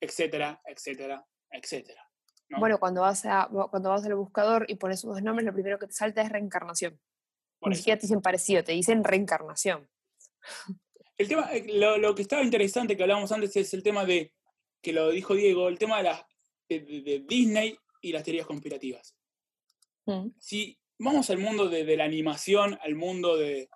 etcétera, 0.00 0.60
etcétera, 0.64 1.24
etcétera. 1.50 2.08
Bueno, 2.58 2.78
cuando 2.78 3.00
vas, 3.00 3.24
a, 3.24 3.48
cuando 3.70 3.90
vas 3.90 4.04
al 4.04 4.14
buscador 4.14 4.66
y 4.68 4.74
pones 4.74 5.04
unos 5.04 5.22
nombres, 5.22 5.46
lo 5.46 5.54
primero 5.54 5.78
que 5.78 5.86
te 5.86 5.94
salta 5.94 6.20
es 6.22 6.28
reencarnación. 6.28 7.00
Ni 7.62 7.76
siquiera 7.76 7.98
te 7.98 8.06
dicen 8.06 8.20
parecido, 8.20 8.64
te 8.64 8.72
dicen 8.72 9.04
reencarnación. 9.04 9.88
El 11.16 11.28
tema, 11.28 11.52
eh, 11.52 11.64
lo, 11.72 11.96
lo, 11.98 12.14
que 12.14 12.22
estaba 12.22 12.42
interesante 12.42 12.96
que 12.96 13.02
hablábamos 13.04 13.30
antes 13.32 13.54
es 13.56 13.72
el 13.74 13.82
tema 13.82 14.04
de 14.04 14.34
que 14.82 14.92
lo 14.92 15.10
dijo 15.10 15.34
Diego, 15.34 15.68
el 15.68 15.78
tema 15.78 15.98
de, 15.98 16.02
las, 16.02 16.24
de, 16.68 17.24
Disney 17.26 17.78
y 18.02 18.12
las 18.12 18.24
teorías 18.24 18.46
conspirativas. 18.46 19.16
Mm. 20.06 20.28
Si 20.38 20.78
vamos 20.98 21.30
al 21.30 21.38
mundo 21.38 21.68
de, 21.68 21.96
la 21.96 22.04
animación, 22.04 22.78
al 22.82 22.96
mundo 22.96 23.36
de, 23.36 23.68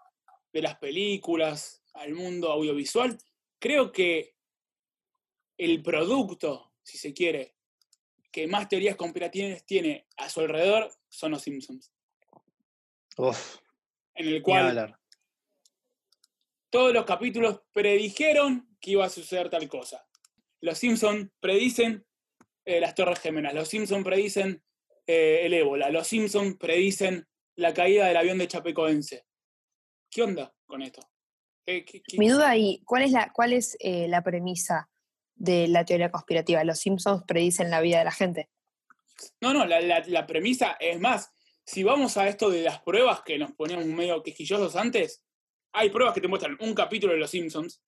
las 0.53 0.77
películas, 0.79 1.83
al 1.95 2.15
mundo 2.15 2.51
audiovisual, 2.51 3.17
creo 3.59 3.93
que 3.93 4.35
el 5.59 5.83
producto, 5.83 6.73
si 6.83 6.99
se 6.99 7.15
quiere, 7.15 7.55
que 8.33 8.47
más 8.47 8.69
teorías 8.69 8.97
conspirativas 8.97 9.65
tiene 9.65 10.07
a 10.17 10.29
su 10.29 10.41
alrededor 10.41 10.91
son 11.09 11.33
los 11.33 11.43
Simpsons. 11.43 11.93
en 14.15 14.29
el 14.29 14.43
cual 14.43 14.99
todos 16.71 16.93
los 16.93 17.05
capítulos 17.05 17.61
predijeron 17.73 18.77
que 18.81 18.91
iba 18.93 19.05
a 19.05 19.09
suceder 19.09 19.49
tal 19.49 19.69
cosa. 19.69 20.07
Los 20.61 20.79
Simpson 20.79 21.33
predicen 21.41 22.05
eh, 22.65 22.81
las 22.81 22.95
Torres 22.95 23.21
Gemelas, 23.21 23.55
los 23.55 23.69
Simpson 23.69 24.03
predicen 24.03 24.63
eh, 25.07 25.41
el 25.45 25.55
ébola, 25.55 25.91
los 25.91 26.07
Simpson 26.07 26.57
predicen 26.57 27.27
la 27.57 27.73
caída 27.73 28.07
del 28.07 28.17
avión 28.17 28.39
de 28.39 28.49
Chapecoense. 28.49 29.25
¿Qué 30.11 30.23
onda 30.23 30.53
con 30.67 30.83
esto? 30.83 31.01
Mi 32.17 32.29
duda 32.29 32.51
ahí, 32.51 32.81
¿cuál 32.85 33.03
es, 33.03 33.13
la, 33.13 33.33
cuál 33.33 33.53
es 33.53 33.77
eh, 33.81 34.07
la 34.09 34.23
premisa 34.23 34.89
de 35.35 35.67
la 35.69 35.85
teoría 35.85 36.11
conspirativa? 36.11 36.63
¿Los 36.65 36.79
Simpsons 36.79 37.25
predicen 37.27 37.71
la 37.71 37.81
vida 37.81 37.99
de 37.99 38.05
la 38.05 38.13
gente? 38.13 38.49
No, 39.41 39.53
no, 39.53 39.67
la, 39.67 39.81
la 39.81 40.27
premisa 40.27 40.77
es 40.79 41.01
más, 41.01 41.33
si 41.65 41.83
vamos 41.83 42.17
a 42.17 42.29
esto 42.29 42.51
de 42.51 42.63
las 42.63 42.81
pruebas 42.83 43.23
que 43.23 43.39
nos 43.39 43.53
poníamos 43.53 43.87
medio 43.87 44.23
quejillosos 44.23 44.77
antes, 44.77 45.25
hay 45.73 45.91
pruebas 45.91 46.15
que 46.15 46.21
te 46.21 46.29
muestran 46.29 46.57
un 46.61 46.75
capítulo 46.75 47.13
de 47.13 47.19
Los 47.19 47.31
Simpsons 47.31 47.83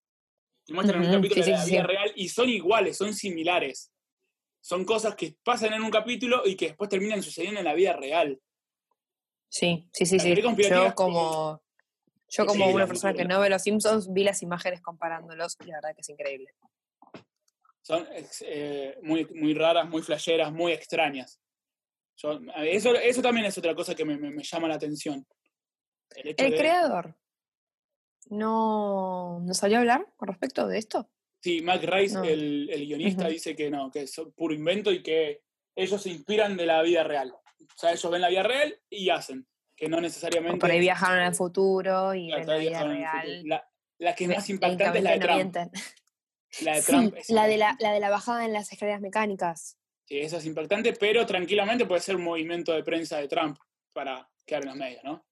te 0.68 0.74
muestran 0.74 1.00
un 1.00 1.06
capítulo 1.10 1.42
de 1.46 1.50
la 1.52 1.64
vida 1.64 1.82
real 1.82 2.12
y 2.14 2.28
son 2.28 2.48
iguales, 2.50 2.96
son 2.98 3.14
similares. 3.14 3.90
Son 4.60 4.84
cosas 4.84 5.14
que 5.14 5.34
pasan 5.42 5.72
en 5.72 5.82
un 5.82 5.90
capítulo 5.90 6.42
y 6.44 6.56
que 6.56 6.66
después 6.66 6.90
terminan 6.90 7.22
sucediendo 7.22 7.58
en 7.58 7.64
la 7.64 7.72
vida 7.72 7.94
real. 7.94 8.38
Sí, 9.48 9.88
sí, 9.94 10.04
sí, 10.04 10.18
sí. 10.20 10.34
Yo 10.68 10.94
como, 10.94 11.62
Yo 12.28 12.42
Sí, 12.42 12.46
como 12.46 12.68
una 12.68 12.86
persona 12.86 13.14
que 13.14 13.24
no 13.24 13.40
ve 13.40 13.48
los 13.48 13.62
Simpsons, 13.62 14.12
vi 14.12 14.24
las 14.24 14.42
imágenes 14.42 14.82
comparándolos 14.82 15.56
y 15.64 15.68
la 15.68 15.76
verdad 15.76 15.94
que 15.94 16.02
es 16.02 16.08
increíble. 16.10 16.52
Son 17.80 18.06
eh, 18.42 18.98
muy, 19.02 19.24
muy 19.34 19.54
raras, 19.54 19.88
muy 19.88 20.02
flasheras, 20.02 20.52
muy 20.52 20.72
extrañas. 20.72 21.40
Yo- 22.16 22.38
eso, 22.58 22.94
eso 22.94 23.22
también 23.22 23.46
es 23.46 23.56
otra 23.56 23.74
cosa 23.74 23.94
que 23.94 24.04
me, 24.04 24.18
me- 24.18 24.30
me 24.32 24.42
llama 24.42 24.68
la 24.68 24.74
atención. 24.74 25.26
El 26.14 26.28
hecho 26.28 26.44
El 26.44 26.50
de- 26.50 26.58
creador 26.58 27.16
no, 28.30 29.40
no 29.40 29.54
salió 29.54 29.76
a 29.78 29.80
hablar 29.80 30.06
con 30.16 30.28
respecto 30.28 30.66
de 30.66 30.78
esto. 30.78 31.08
Sí, 31.42 31.60
Mac 31.62 31.82
Rice, 31.82 32.14
No. 32.16 32.24
el, 32.24 32.68
el 32.70 32.86
guionista, 32.86 33.22
Ujú. 33.24 33.32
dice 33.32 33.54
que 33.56 33.70
no, 33.70 33.90
que 33.90 34.02
es 34.02 34.20
puro 34.36 34.54
invento 34.54 34.90
y 34.92 35.02
que 35.02 35.42
ellos 35.76 36.02
se 36.02 36.10
inspiran 36.10 36.56
de 36.56 36.66
la 36.66 36.82
vida 36.82 37.04
real. 37.04 37.30
O 37.32 37.76
sea, 37.76 37.92
ellos 37.92 38.10
ven 38.10 38.20
la 38.20 38.28
vida 38.28 38.42
real 38.42 38.74
y 38.90 39.10
hacen, 39.10 39.46
que 39.76 39.88
no 39.88 40.00
necesariamente... 40.00 40.58
por 40.58 40.70
ahí 40.70 40.80
viajaron 40.80 41.20
al 41.20 41.34
futuro 41.34 42.14
y 42.14 42.28
Claro, 42.28 42.44
la 42.46 42.56
vida 42.56 42.82
real. 42.84 43.42
La, 43.44 43.68
la 43.98 44.14
que 44.14 44.24
es 44.24 44.30
más 44.30 44.48
ve- 44.48 44.54
impactante 44.54 44.98
es 44.98 45.04
la 45.04 45.10
de 45.12 45.18
Trump. 45.20 45.56
La 46.62 46.74
de 46.74 46.82
Sí, 46.82 46.90
Trump 46.90 47.14
la 47.28 47.46
de 47.46 47.56
la, 47.56 47.76
la 47.78 47.92
de 47.92 48.00
la 48.00 48.10
bajada 48.10 48.44
en 48.44 48.52
las 48.52 48.72
escaleras 48.72 49.00
mecánicas. 49.00 49.78
Sí, 50.06 50.18
esa 50.18 50.38
es 50.38 50.46
impactante, 50.46 50.94
pero 50.94 51.24
tranquilamente 51.26 51.84
puede 51.86 52.00
ser 52.00 52.16
un 52.16 52.24
movimiento 52.24 52.72
de 52.72 52.82
prensa 52.82 53.18
de 53.18 53.28
Trump 53.28 53.58
para 53.92 54.28
quedar 54.46 54.62
en 54.62 54.68
los 54.70 54.76
medios, 54.76 55.04
¿no? 55.04 55.24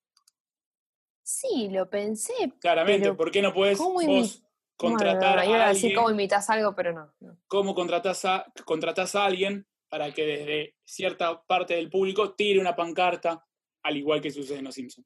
Sí, 1.26 1.68
lo 1.70 1.90
pensé. 1.90 2.32
Claramente, 2.60 3.12
¿por 3.14 3.32
qué 3.32 3.42
no 3.42 3.52
puedes 3.52 3.76
¿cómo 3.76 4.00
vos 4.00 4.44
contratar 4.76 5.44
Bueno, 5.44 5.60
a 5.60 5.66
alguien? 5.70 5.92
cómo 5.92 6.08
imitas 6.08 6.48
algo, 6.50 6.72
pero 6.76 6.92
no. 6.92 7.12
no. 7.18 7.36
¿Cómo 7.48 7.74
contratás 7.74 8.24
a, 8.26 8.46
contratás 8.64 9.16
a 9.16 9.24
alguien 9.24 9.66
para 9.88 10.14
que 10.14 10.24
desde 10.24 10.76
cierta 10.84 11.42
parte 11.42 11.74
del 11.74 11.90
público 11.90 12.34
tire 12.34 12.60
una 12.60 12.76
pancarta, 12.76 13.44
al 13.82 13.96
igual 13.96 14.20
que 14.20 14.30
sucede 14.30 14.58
en 14.58 14.66
Los 14.66 14.76
Simpsons? 14.76 15.04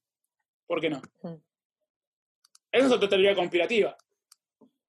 ¿Por 0.66 0.82
qué 0.82 0.90
no? 0.90 1.00
Ujú. 1.22 1.42
Esa 2.70 2.86
es 2.86 2.92
otra 2.92 3.08
teoría 3.08 3.34
conspirativa. 3.34 3.96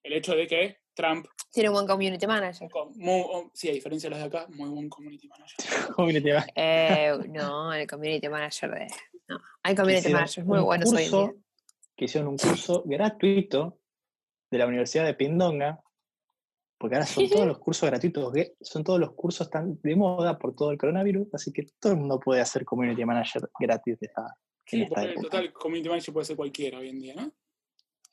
El 0.04 0.12
hecho 0.12 0.36
de 0.36 0.48
que 0.48 0.81
Trump, 0.93 1.25
Tiene 1.51 1.69
un 1.69 1.75
buen 1.75 1.88
community 1.88 2.27
manager. 2.27 2.69
con 2.69 2.91
muy- 2.97 3.23
oh, 3.25 3.49
sí, 3.54 3.69
a 3.69 3.73
diferencia 3.73 4.10
de 4.10 4.15
los 4.15 4.19
de 4.19 4.38
acá, 4.38 4.47
muy 4.54 4.69
buen 4.69 4.89
community 4.89 5.27
manager. 5.27 5.56
Community 5.95 6.30
manager. 6.32 6.54
Eh, 6.56 7.17
no, 7.30 7.73
el 7.73 7.88
community 7.88 8.30
manager 8.30 8.71
de. 8.71 8.88
No, 9.27 9.39
hay 9.63 9.75
community 9.75 9.99
Hicieron 9.99 10.21
managers 10.21 10.47
muy 10.47 10.60
buenos 10.60 10.91
hoy 10.93 11.04
en 11.06 11.12
día. 11.12 11.34
Que 11.95 12.06
hicieron 12.06 12.30
un 12.30 12.38
curso 12.38 12.84
gratuito 12.86 13.80
de 14.49 14.58
la 14.58 14.65
Universidad 14.67 15.06
de 15.06 15.13
Pindonga, 15.13 15.82
porque 16.77 16.95
ahora 16.95 17.06
son 17.08 17.30
todos 17.30 17.45
los 17.47 17.60
cursos 17.60 17.89
gratuitos, 17.89 18.34
que 18.34 18.56
son 18.60 18.84
todos 18.84 18.99
los 18.99 19.13
cursos 19.13 19.49
tan 19.49 19.80
de 19.82 19.95
moda 19.95 20.38
por 20.38 20.56
todo 20.56 20.71
el 20.71 20.77
coronavirus, 20.77 21.34
así 21.34 21.54
que 21.54 21.63
todo 21.80 21.93
el 21.93 21.99
mundo 21.99 22.19
puede 22.19 22.41
hacer 22.41 22.65
community 22.65 23.06
manager 23.06 23.49
gratis 23.60 23.99
de 23.99 24.08
esta, 24.08 24.36
Sí, 24.65 24.77
en 24.77 24.84
esta 24.84 24.95
porque 24.95 25.06
en 25.06 25.12
época. 25.12 25.30
total, 25.30 25.54
community 25.54 25.89
manager 25.89 26.13
puede 26.13 26.25
ser 26.25 26.36
cualquiera 26.36 26.80
hoy 26.80 26.89
en 26.89 26.99
día, 26.99 27.15
¿no? 27.15 27.32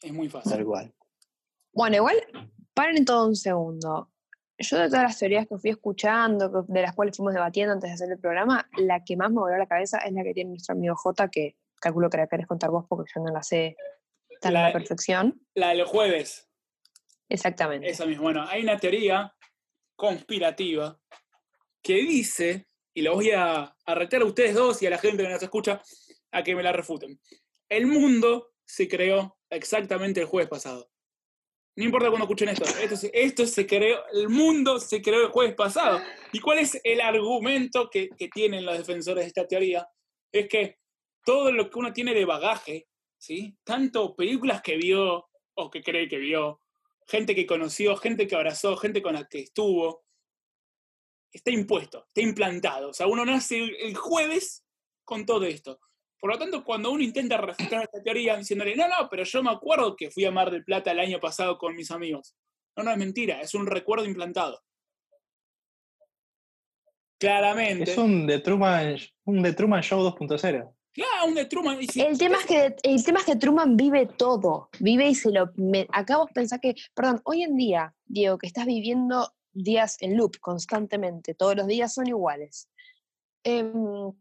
Es 0.01 0.12
muy 0.12 0.29
fácil. 0.29 0.53
Tal 0.53 0.64
cual. 0.64 0.95
Bueno, 1.73 1.97
igual, 1.97 2.17
paren 2.79 3.05
todo 3.05 3.27
un 3.27 3.37
segundo. 3.37 4.11
Yo 4.61 4.77
de 4.79 4.87
todas 4.88 5.03
las 5.05 5.19
teorías 5.19 5.47
que 5.47 5.57
fui 5.59 5.71
escuchando, 5.71 6.64
de 6.67 6.83
las 6.83 6.95
cuales 6.95 7.17
fuimos 7.17 7.33
debatiendo 7.35 7.73
antes 7.75 7.91
de 7.91 7.95
hacer 7.95 8.11
el 8.11 8.19
programa, 8.19 8.69
la 8.77 9.05
que 9.05 9.17
más 9.17 9.31
me 9.31 9.37
voló 9.41 9.57
la 9.57 9.67
cabeza 9.67 9.99
es 9.99 10.12
la 10.12 10.23
que 10.25 10.35
tiene 10.35 10.51
nuestro 10.51 10.75
amigo 10.75 10.97
J, 10.97 11.29
que 11.29 11.57
calculo 11.81 12.11
que 12.11 12.17
la 12.17 12.27
querés 12.27 12.47
contar 12.49 12.71
vos 12.71 12.85
porque 12.88 13.11
yo 13.14 13.23
no 13.23 13.33
la 13.33 13.43
sé 13.43 13.77
tan 14.41 14.57
a 14.57 14.61
La- 14.61 14.67
la 14.69 14.73
perfección. 14.73 15.41
La 15.55 15.69
del 15.69 15.85
jueves, 15.85 16.49
Exactamente. 17.29 17.88
esa 17.88 18.05
misma. 18.07 18.23
Bueno, 18.23 18.47
hay 18.49 18.62
una 18.62 18.79
teoría 18.79 19.33
conspirativa 19.97 20.99
que 21.83 21.95
dice, 21.95 22.67
y 22.95 23.03
lo 23.03 23.14
voy 23.14 23.31
a, 23.31 23.77
a 23.85 23.95
retar 23.95 24.23
a 24.23 24.25
ustedes 24.25 24.55
dos 24.55 24.83
y 24.83 24.87
a 24.87 24.91
la 24.91 24.99
gente 24.99 25.23
que 25.23 25.29
nos 25.29 25.43
escucha 25.43 25.81
a 26.33 26.43
que 26.43 26.55
me 26.57 26.62
la 26.62 26.73
refuten. 26.73 27.21
El 27.69 27.87
mundo 27.87 28.53
se 28.64 28.88
creó 28.88 29.38
exactamente 29.51 30.21
el 30.21 30.27
jueves 30.27 30.49
pasado. 30.49 30.91
No 31.79 31.85
importa 31.85 32.09
cuando 32.09 32.25
escuchen 32.25 32.49
esto, 32.49 32.64
esto, 32.64 32.97
se- 32.97 33.11
esto 33.14 33.47
se 33.47 33.64
creó, 33.64 34.05
el 34.12 34.29
mundo 34.29 34.81
se 34.81 35.01
creó 35.01 35.23
el 35.23 35.29
jueves 35.31 35.55
pasado. 35.55 36.01
¿Y 36.33 36.41
cuál 36.41 36.59
es 36.59 36.81
el 36.83 37.01
argumento 37.01 37.88
que, 37.88 38.09
tienen 38.35 38.67
los 38.67 38.77
defensores 38.77 39.23
de 39.23 39.29
esta 39.29 39.47
teoría? 39.47 39.88
Es 40.33 40.49
que 40.49 40.81
todo 41.25 41.53
lo 41.53 41.71
que 41.71 41.79
uno 41.79 41.93
tiene 41.93 42.14
de 42.14 42.25
bagaje, 42.25 42.88
¿sí? 43.17 43.57
Tanto 43.62 44.17
películas 44.17 44.61
que 44.61 44.77
vio 44.77 45.29
o 45.55 45.71
que 45.71 45.81
cree 45.81 46.09
que 46.09 46.19
vio, 46.19 46.61
gente 47.07 47.37
que 47.37 47.47
conoció, 47.47 47.97
gente 47.97 48.27
que 48.27 48.35
abrazó, 48.35 48.77
gente 48.77 49.01
con 49.01 49.14
la 49.14 49.29
que 49.29 49.38
estuvo, 49.38 50.05
está 51.33 51.53
impuesto, 51.53 52.07
está 52.09 52.23
implantado. 52.23 52.88
O 52.88 52.93
sea, 52.93 53.07
uno 53.07 53.25
nace 53.25 53.57
el 53.57 53.97
jueves 53.97 54.64
con 55.05 55.25
todo 55.25 55.45
esto. 55.45 55.79
Por 56.21 56.31
lo 56.33 56.39
tanto, 56.39 56.65
cuando 56.65 56.91
uno 56.91 57.03
intenta 57.03 57.37
refutar 57.37 57.83
esta 57.85 58.03
teoría 58.03 58.37
diciéndole, 58.37 58.75
no, 58.75 58.89
no, 58.89 59.09
pero 59.11 59.23
yo 59.25 59.43
me 59.43 59.51
acuerdo 59.51 59.95
que 59.97 60.11
fui 60.11 60.25
a 60.25 60.31
Mar 60.33 60.51
del 60.51 60.65
Plata 60.65 60.91
el 60.91 60.99
año 61.01 61.21
pasado 61.21 61.57
con 61.59 61.75
mis 61.77 61.91
amigos. 61.91 62.35
No, 62.77 62.83
no, 62.83 62.91
es 62.91 62.97
mentira, 62.99 63.41
es 63.41 63.55
un 63.55 63.67
recuerdo 63.67 64.05
implantado. 64.05 64.61
Claramente. 67.21 67.91
Es 67.93 67.99
un 67.99 68.27
The 68.27 68.39
Truman, 68.41 68.97
un 69.25 69.43
The 69.43 69.53
Truman 69.53 69.83
Show 69.83 70.01
2.0. 70.03 70.75
Claro, 70.93 71.27
un 71.27 71.35
de 71.35 71.45
Truman. 71.47 71.79
si- 71.87 72.01
El 72.01 72.19
tema, 72.19 72.39
es 72.39 72.47
que, 72.47 72.77
el 72.83 73.05
tema 73.05 73.21
es 73.21 73.27
que 73.27 73.37
Truman 73.37 73.77
vive 73.77 74.07
todo, 74.07 74.69
vive 74.81 75.09
y 75.09 75.15
se 75.15 75.31
lo... 75.31 75.51
Me, 75.57 75.87
acá 75.93 76.17
vos 76.19 76.31
pensás 76.33 76.61
que, 76.61 76.75
perdón, 76.95 77.21
hoy 77.25 77.43
en 77.43 77.57
día, 77.57 77.95
Diego, 78.07 78.39
que 78.39 78.47
estás 78.47 78.67
viviendo 78.67 79.33
días 79.53 79.97
en 80.01 80.17
loop 80.17 80.39
constantemente, 80.41 81.35
todos 81.35 81.57
los 81.57 81.67
días 81.67 81.95
son 81.95 82.07
iguales. 82.09 82.69
Em, 83.45 84.13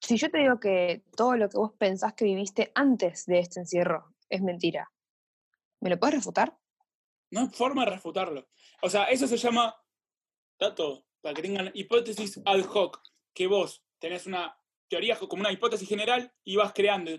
si 0.00 0.16
yo 0.16 0.30
te 0.30 0.38
digo 0.38 0.58
que 0.58 1.04
todo 1.16 1.36
lo 1.36 1.48
que 1.48 1.58
vos 1.58 1.72
pensás 1.78 2.14
que 2.14 2.24
viviste 2.24 2.72
antes 2.74 3.26
de 3.26 3.38
este 3.40 3.60
encierro 3.60 4.14
es 4.28 4.42
mentira, 4.42 4.90
¿me 5.80 5.90
lo 5.90 5.98
puedes 5.98 6.16
refutar? 6.16 6.56
No 7.30 7.40
hay 7.40 7.48
forma 7.48 7.84
de 7.84 7.92
refutarlo. 7.92 8.48
O 8.82 8.90
sea, 8.90 9.04
eso 9.04 9.26
se 9.26 9.36
llama, 9.36 9.74
dato, 10.58 11.06
para 11.20 11.34
que 11.34 11.42
tengan 11.42 11.70
hipótesis 11.74 12.40
ad 12.44 12.60
hoc, 12.64 13.00
que 13.34 13.46
vos 13.46 13.84
tenés 13.98 14.26
una 14.26 14.56
teoría 14.88 15.16
como 15.16 15.40
una 15.42 15.52
hipótesis 15.52 15.88
general 15.88 16.32
y 16.42 16.56
vas 16.56 16.72
creando 16.72 17.12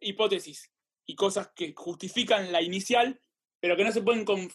hipótesis 0.00 0.72
y 1.06 1.14
cosas 1.14 1.52
que 1.54 1.72
justifican 1.76 2.50
la 2.50 2.62
inicial, 2.62 3.20
pero 3.60 3.76
que 3.76 3.84
no 3.84 3.92
se 3.92 4.02
pueden 4.02 4.24
com- 4.24 4.48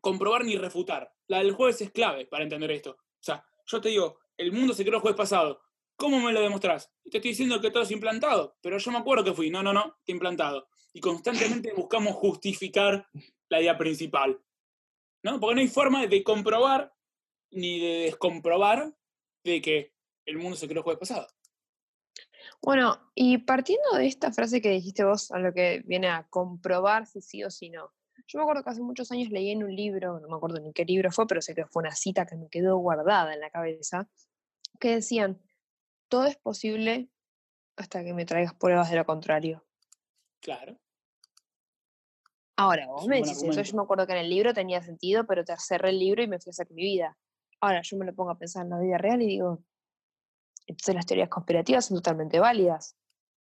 comprobar 0.00 0.44
ni 0.44 0.56
refutar. 0.56 1.12
La 1.26 1.38
del 1.38 1.52
jueves 1.52 1.80
es 1.80 1.90
clave 1.90 2.26
para 2.26 2.44
entender 2.44 2.70
esto. 2.70 2.90
O 2.92 3.22
sea, 3.22 3.44
yo 3.66 3.80
te 3.80 3.88
digo, 3.88 4.20
el 4.36 4.52
mundo 4.52 4.74
se 4.74 4.84
creó 4.84 4.96
el 4.96 5.00
jueves 5.00 5.16
pasado. 5.16 5.62
¿Cómo 6.02 6.18
me 6.18 6.32
lo 6.32 6.40
demostrás? 6.40 6.90
Te 7.08 7.18
estoy 7.18 7.30
diciendo 7.30 7.60
que 7.60 7.70
todo 7.70 7.84
es 7.84 7.90
implantado, 7.92 8.58
pero 8.60 8.76
yo 8.76 8.90
me 8.90 8.98
acuerdo 8.98 9.22
que 9.22 9.34
fui. 9.34 9.50
No, 9.50 9.62
no, 9.62 9.72
no, 9.72 9.98
está 10.00 10.10
implantado. 10.10 10.68
Y 10.92 11.00
constantemente 11.00 11.72
buscamos 11.76 12.16
justificar 12.16 13.06
la 13.48 13.60
idea 13.60 13.78
principal. 13.78 14.42
¿No? 15.22 15.38
Porque 15.38 15.54
no 15.54 15.60
hay 15.60 15.68
forma 15.68 16.04
de 16.04 16.24
comprobar 16.24 16.92
ni 17.52 17.78
de 17.78 18.06
descomprobar 18.06 18.92
de 19.44 19.62
que 19.62 19.94
el 20.26 20.38
mundo 20.38 20.56
se 20.56 20.66
creó 20.66 20.80
el 20.80 20.82
jueves 20.82 20.98
pasado. 20.98 21.28
Bueno, 22.60 23.12
y 23.14 23.38
partiendo 23.38 23.92
de 23.96 24.08
esta 24.08 24.32
frase 24.32 24.60
que 24.60 24.70
dijiste 24.70 25.04
vos, 25.04 25.30
a 25.30 25.38
lo 25.38 25.54
que 25.54 25.84
viene 25.86 26.08
a 26.08 26.26
comprobar 26.28 27.06
si 27.06 27.20
sí 27.20 27.44
o 27.44 27.50
si 27.52 27.70
no. 27.70 27.92
Yo 28.26 28.40
me 28.40 28.42
acuerdo 28.42 28.64
que 28.64 28.70
hace 28.70 28.82
muchos 28.82 29.12
años 29.12 29.30
leí 29.30 29.52
en 29.52 29.62
un 29.62 29.72
libro, 29.72 30.18
no 30.18 30.26
me 30.26 30.34
acuerdo 30.34 30.58
ni 30.58 30.72
qué 30.72 30.84
libro 30.84 31.12
fue, 31.12 31.28
pero 31.28 31.40
sé 31.40 31.54
que 31.54 31.66
fue 31.66 31.82
una 31.82 31.94
cita 31.94 32.26
que 32.26 32.34
me 32.34 32.48
quedó 32.48 32.78
guardada 32.78 33.32
en 33.34 33.38
la 33.38 33.50
cabeza, 33.50 34.08
que 34.80 34.96
decían, 34.96 35.40
todo 36.12 36.26
es 36.26 36.36
posible 36.36 37.08
hasta 37.74 38.04
que 38.04 38.12
me 38.12 38.26
traigas 38.26 38.52
pruebas 38.52 38.90
de 38.90 38.96
lo 38.96 39.06
contrario. 39.06 39.64
Claro. 40.42 40.78
Ahora, 42.54 42.86
vos 42.86 43.04
Es 43.04 43.08
me 43.08 43.16
decís 43.16 43.42
eso, 43.42 43.62
yo 43.62 43.76
me 43.78 43.82
acuerdo 43.82 44.06
que 44.06 44.12
en 44.12 44.18
el 44.18 44.28
libro 44.28 44.52
tenía 44.52 44.82
sentido, 44.82 45.26
pero 45.26 45.42
te 45.42 45.54
cerré 45.56 45.88
el 45.88 45.98
libro 45.98 46.22
y 46.22 46.28
me 46.28 46.38
fui 46.38 46.50
a 46.50 46.52
hacer 46.52 46.70
mi 46.70 46.82
vida. 46.82 47.16
Ahora, 47.62 47.80
yo 47.82 47.96
me 47.96 48.04
lo 48.04 48.14
pongo 48.14 48.30
a 48.30 48.36
pensar 48.36 48.64
en 48.64 48.68
la 48.68 48.78
vida 48.78 48.98
real 48.98 49.22
y 49.22 49.26
digo, 49.26 49.64
entonces 50.66 50.94
las 50.94 51.06
teorías 51.06 51.30
conspirativas 51.30 51.86
son 51.86 51.96
totalmente 51.96 52.40
válidas. 52.40 52.94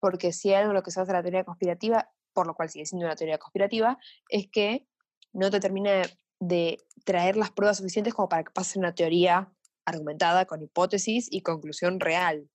Porque 0.01 0.33
si 0.33 0.49
hay 0.49 0.55
algo 0.55 0.73
lo 0.73 0.83
que 0.83 0.91
se 0.91 0.99
basa 0.99 1.13
la 1.13 1.21
teoría 1.21 1.45
conspirativa, 1.45 2.11
por 2.33 2.45
lo 2.45 2.55
cual 2.55 2.69
sigue 2.69 2.85
siendo 2.85 3.05
una 3.05 3.15
teoría 3.15 3.37
conspirativa, 3.37 3.97
es 4.27 4.49
que 4.51 4.85
no 5.31 5.49
te 5.49 5.61
termina 5.61 5.91
de, 5.91 6.19
de 6.41 6.77
traer 7.05 7.37
las 7.37 7.51
pruebas 7.51 7.77
suficientes 7.77 8.13
como 8.13 8.27
para 8.27 8.43
que 8.43 8.51
pase 8.51 8.77
una 8.77 8.93
teoría 8.93 9.49
argumentada 9.85 10.45
con 10.45 10.61
hipótesis 10.61 11.27
y 11.31 11.41
conclusión 11.41 11.99
real. 11.99 12.49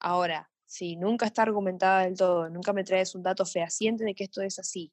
Ahora, 0.00 0.50
si 0.64 0.96
nunca 0.96 1.26
está 1.26 1.42
argumentada 1.42 2.04
del 2.04 2.16
todo, 2.16 2.48
nunca 2.50 2.72
me 2.72 2.84
traes 2.84 3.14
un 3.14 3.22
dato 3.22 3.44
fehaciente 3.44 4.04
de 4.04 4.14
que 4.14 4.24
esto 4.24 4.42
es 4.42 4.58
así, 4.58 4.92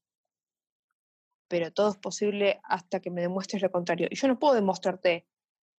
pero 1.48 1.72
todo 1.72 1.92
es 1.92 1.98
posible 1.98 2.60
hasta 2.64 3.00
que 3.00 3.12
me 3.12 3.22
demuestres 3.22 3.62
lo 3.62 3.72
contrario. 3.72 4.08
Y 4.10 4.16
yo 4.16 4.28
no 4.28 4.40
puedo 4.40 4.56
demostrarte 4.56 5.28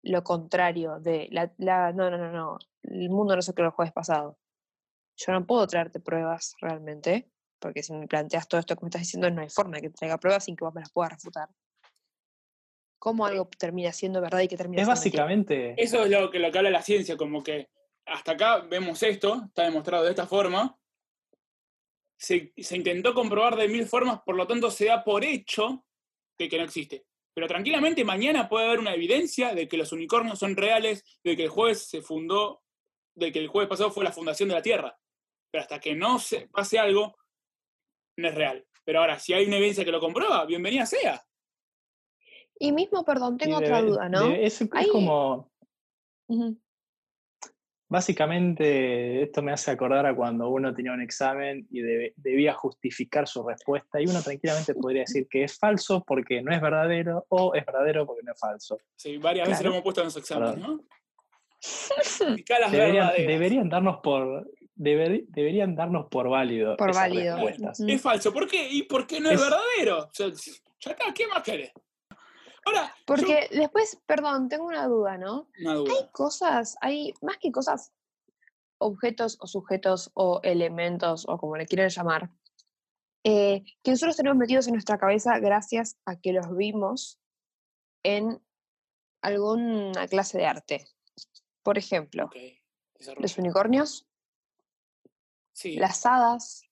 lo 0.02 0.22
contrario 0.22 1.00
de 1.00 1.28
la, 1.32 1.52
la- 1.58 1.92
no, 1.92 2.10
no, 2.10 2.18
no, 2.18 2.30
no, 2.32 2.58
el 2.82 3.10
mundo 3.10 3.34
no 3.34 3.42
se 3.42 3.54
creó 3.54 3.66
el 3.68 3.72
jueves 3.72 3.92
pasado. 3.92 4.38
Yo 5.16 5.32
no 5.32 5.46
puedo 5.46 5.66
traerte 5.66 6.00
pruebas 6.00 6.54
realmente, 6.60 7.30
porque 7.58 7.82
si 7.82 7.92
me 7.94 8.06
planteas 8.06 8.48
todo 8.48 8.60
esto 8.60 8.76
que 8.76 8.84
me 8.84 8.88
estás 8.88 9.02
diciendo, 9.02 9.30
no 9.30 9.42
hay 9.42 9.50
forma 9.50 9.76
de 9.76 9.82
que 9.82 9.90
traiga 9.90 10.18
pruebas 10.18 10.44
sin 10.44 10.56
que 10.56 10.64
vos 10.64 10.74
me 10.74 10.80
las 10.82 10.92
puedas 10.92 11.12
refutar. 11.14 11.48
¿Cómo 13.06 13.24
algo 13.24 13.48
termina 13.56 13.92
siendo 13.92 14.20
verdad 14.20 14.40
y 14.40 14.48
que 14.48 14.56
termina 14.56 14.82
Es 14.82 14.88
siendo 14.88 15.00
mentira? 15.00 15.22
básicamente. 15.22 15.80
Eso 15.80 16.02
es 16.02 16.10
lo 16.10 16.28
que, 16.28 16.40
lo 16.40 16.50
que 16.50 16.58
habla 16.58 16.70
la 16.70 16.82
ciencia, 16.82 17.16
como 17.16 17.40
que 17.40 17.68
hasta 18.04 18.32
acá 18.32 18.58
vemos 18.68 19.00
esto, 19.04 19.44
está 19.46 19.62
demostrado 19.62 20.02
de 20.02 20.10
esta 20.10 20.26
forma, 20.26 20.76
se, 22.18 22.52
se 22.56 22.76
intentó 22.76 23.14
comprobar 23.14 23.54
de 23.54 23.68
mil 23.68 23.86
formas, 23.86 24.22
por 24.26 24.34
lo 24.34 24.44
tanto 24.48 24.72
se 24.72 24.86
da 24.86 25.04
por 25.04 25.24
hecho 25.24 25.84
de 26.36 26.48
que 26.48 26.58
no 26.58 26.64
existe. 26.64 27.06
Pero 27.32 27.46
tranquilamente 27.46 28.04
mañana 28.04 28.48
puede 28.48 28.66
haber 28.66 28.80
una 28.80 28.94
evidencia 28.94 29.54
de 29.54 29.68
que 29.68 29.76
los 29.76 29.92
unicornios 29.92 30.40
son 30.40 30.56
reales, 30.56 31.04
de 31.22 31.36
que 31.36 31.44
el 31.44 31.48
jueves 31.48 31.86
se 31.88 32.02
fundó, 32.02 32.64
de 33.14 33.30
que 33.30 33.38
el 33.38 33.46
jueves 33.46 33.68
pasado 33.68 33.92
fue 33.92 34.02
la 34.02 34.10
fundación 34.10 34.48
de 34.48 34.56
la 34.56 34.62
Tierra. 34.62 34.98
Pero 35.52 35.62
hasta 35.62 35.78
que 35.78 35.94
no 35.94 36.18
se 36.18 36.48
pase 36.48 36.80
algo, 36.80 37.16
no 38.16 38.26
es 38.26 38.34
real. 38.34 38.66
Pero 38.84 38.98
ahora, 38.98 39.20
si 39.20 39.32
hay 39.32 39.46
una 39.46 39.58
evidencia 39.58 39.84
que 39.84 39.92
lo 39.92 40.00
comprueba, 40.00 40.44
bienvenida 40.44 40.86
sea. 40.86 41.24
Y 42.58 42.72
mismo, 42.72 43.04
perdón, 43.04 43.36
tengo 43.38 43.58
otra 43.58 43.82
duda, 43.82 44.08
¿no? 44.08 44.28
debe- 44.30 44.46
es, 44.46 44.60
es 44.60 44.68
como, 44.90 45.50
básicamente, 47.88 49.22
esto 49.22 49.42
me 49.42 49.52
hace 49.52 49.70
acordar 49.70 50.06
a 50.06 50.16
cuando 50.16 50.48
uno 50.48 50.74
tenía 50.74 50.92
un 50.92 51.00
examen 51.02 51.66
y 51.70 51.80
debe- 51.80 52.14
debía 52.16 52.54
justificar 52.54 53.28
su 53.28 53.46
respuesta 53.46 54.00
y 54.00 54.06
uno 54.06 54.22
tranquilamente 54.22 54.74
podría 54.90 55.02
decir 55.02 55.28
que 55.28 55.44
es 55.44 55.58
falso 55.58 56.02
porque 56.06 56.42
no 56.42 56.52
es 56.52 56.60
verdadero 56.60 57.26
o 57.28 57.54
es 57.54 57.64
verdadero 57.64 58.06
porque 58.06 58.22
no 58.24 58.32
es 58.32 58.40
falso. 58.40 58.78
Sí, 58.96 59.18
varias 59.18 59.48
veces 59.48 59.64
lo 59.64 59.70
hemos 59.70 59.82
puesto 59.82 60.00
en 60.00 60.06
los 60.06 60.16
exámenes, 60.16 60.54
Perdón. 60.54 60.76
¿no? 60.78 60.84
Deberían, 63.26 63.68
darnos 63.68 63.98
por 64.02 64.50
deber- 64.76 65.24
deberían 65.28 65.74
darnos 65.74 66.06
por 66.08 66.28
válido 66.28 66.76
Por 66.76 66.94
válido. 66.94 67.36
respuestas. 67.36 67.80
Es 67.80 68.00
falso. 68.02 68.32
¿Por 68.32 68.46
qué? 68.48 68.68
¿Y 68.70 68.82
por 68.84 69.06
qué 69.06 69.20
no 69.20 69.30
es, 69.30 69.36
Es- 69.36 69.40
verdadero? 69.40 70.04
O 70.04 70.10
sea, 70.12 70.28
ya 70.80 70.90
está, 70.90 71.12
¿qué 71.14 71.26
más 71.26 71.42
querés? 71.42 71.72
Ahora, 72.66 72.88
yo- 72.88 73.04
Porque 73.06 73.48
después, 73.52 73.98
perdón, 74.06 74.48
tengo 74.48 74.66
una 74.66 74.86
duda, 74.88 75.16
¿no? 75.16 75.48
Una 75.60 75.74
duda. 75.74 75.92
Hay 75.94 76.08
cosas, 76.10 76.76
hay 76.80 77.14
más 77.22 77.38
que 77.38 77.52
cosas, 77.52 77.92
objetos 78.78 79.38
o 79.40 79.46
sujetos 79.46 80.10
o 80.14 80.40
elementos 80.42 81.26
o 81.28 81.38
como 81.38 81.56
le 81.56 81.66
quieran 81.66 81.88
llamar, 81.88 82.30
eh, 83.24 83.62
que 83.82 83.90
nosotros 83.92 84.16
tenemos 84.16 84.36
metidos 84.36 84.66
en 84.66 84.74
nuestra 84.74 84.98
cabeza 84.98 85.38
gracias 85.38 85.96
a 86.04 86.16
que 86.20 86.32
los 86.32 86.54
vimos 86.56 87.18
en 88.02 88.42
alguna 89.22 90.06
clase 90.08 90.38
de 90.38 90.46
arte. 90.46 90.86
Por 91.62 91.78
ejemplo, 91.78 92.28
los 93.18 93.38
unicornios, 93.38 94.06
Sí, 95.52 95.76
las 95.76 96.04
hadas. 96.04 96.62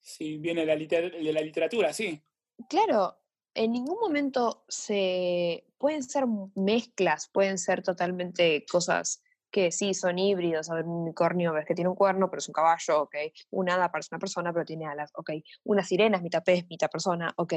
sí, 0.00 0.36
viene 0.38 0.60
de 0.60 0.66
la, 0.66 0.74
liter- 0.76 1.10
de 1.12 1.32
la 1.32 1.40
literatura, 1.40 1.92
sí. 1.92 2.22
Claro, 2.68 3.18
en 3.54 3.72
ningún 3.72 3.98
momento 4.00 4.64
se 4.68 5.66
pueden 5.78 6.02
ser 6.02 6.24
mezclas, 6.54 7.28
pueden 7.28 7.58
ser 7.58 7.82
totalmente 7.82 8.64
cosas 8.70 9.22
que 9.50 9.70
sí 9.70 9.92
son 9.94 10.18
híbridos. 10.18 10.70
A 10.70 10.74
ver, 10.74 10.86
un 10.86 11.02
unicornio 11.02 11.52
ves 11.52 11.66
que 11.66 11.74
tiene 11.74 11.90
un 11.90 11.96
cuerno, 11.96 12.30
pero 12.30 12.38
es 12.38 12.48
un 12.48 12.54
caballo, 12.54 13.02
ok. 13.02 13.14
Un 13.50 13.68
hada 13.68 13.90
parece 13.90 14.08
una 14.12 14.18
persona, 14.18 14.52
pero 14.52 14.64
tiene 14.64 14.86
alas, 14.86 15.10
ok. 15.14 15.30
Una 15.64 15.84
sirena 15.84 16.16
es 16.16 16.22
mitad 16.22 16.42
pez, 16.42 16.66
mitad 16.68 16.90
persona, 16.90 17.32
ok. 17.36 17.54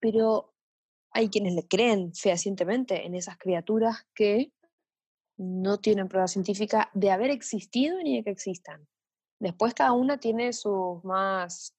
Pero 0.00 0.54
hay 1.12 1.30
quienes 1.30 1.54
le 1.54 1.66
creen 1.68 2.12
fehacientemente 2.14 3.06
en 3.06 3.14
esas 3.14 3.38
criaturas 3.38 4.06
que 4.14 4.52
no 5.38 5.78
tienen 5.78 6.08
prueba 6.08 6.26
científica 6.26 6.90
de 6.94 7.10
haber 7.10 7.30
existido 7.30 8.02
ni 8.02 8.16
de 8.16 8.24
que 8.24 8.30
existan. 8.30 8.88
Después 9.38 9.74
cada 9.74 9.92
una 9.92 10.18
tiene 10.18 10.52
sus 10.52 11.04
más 11.04 11.75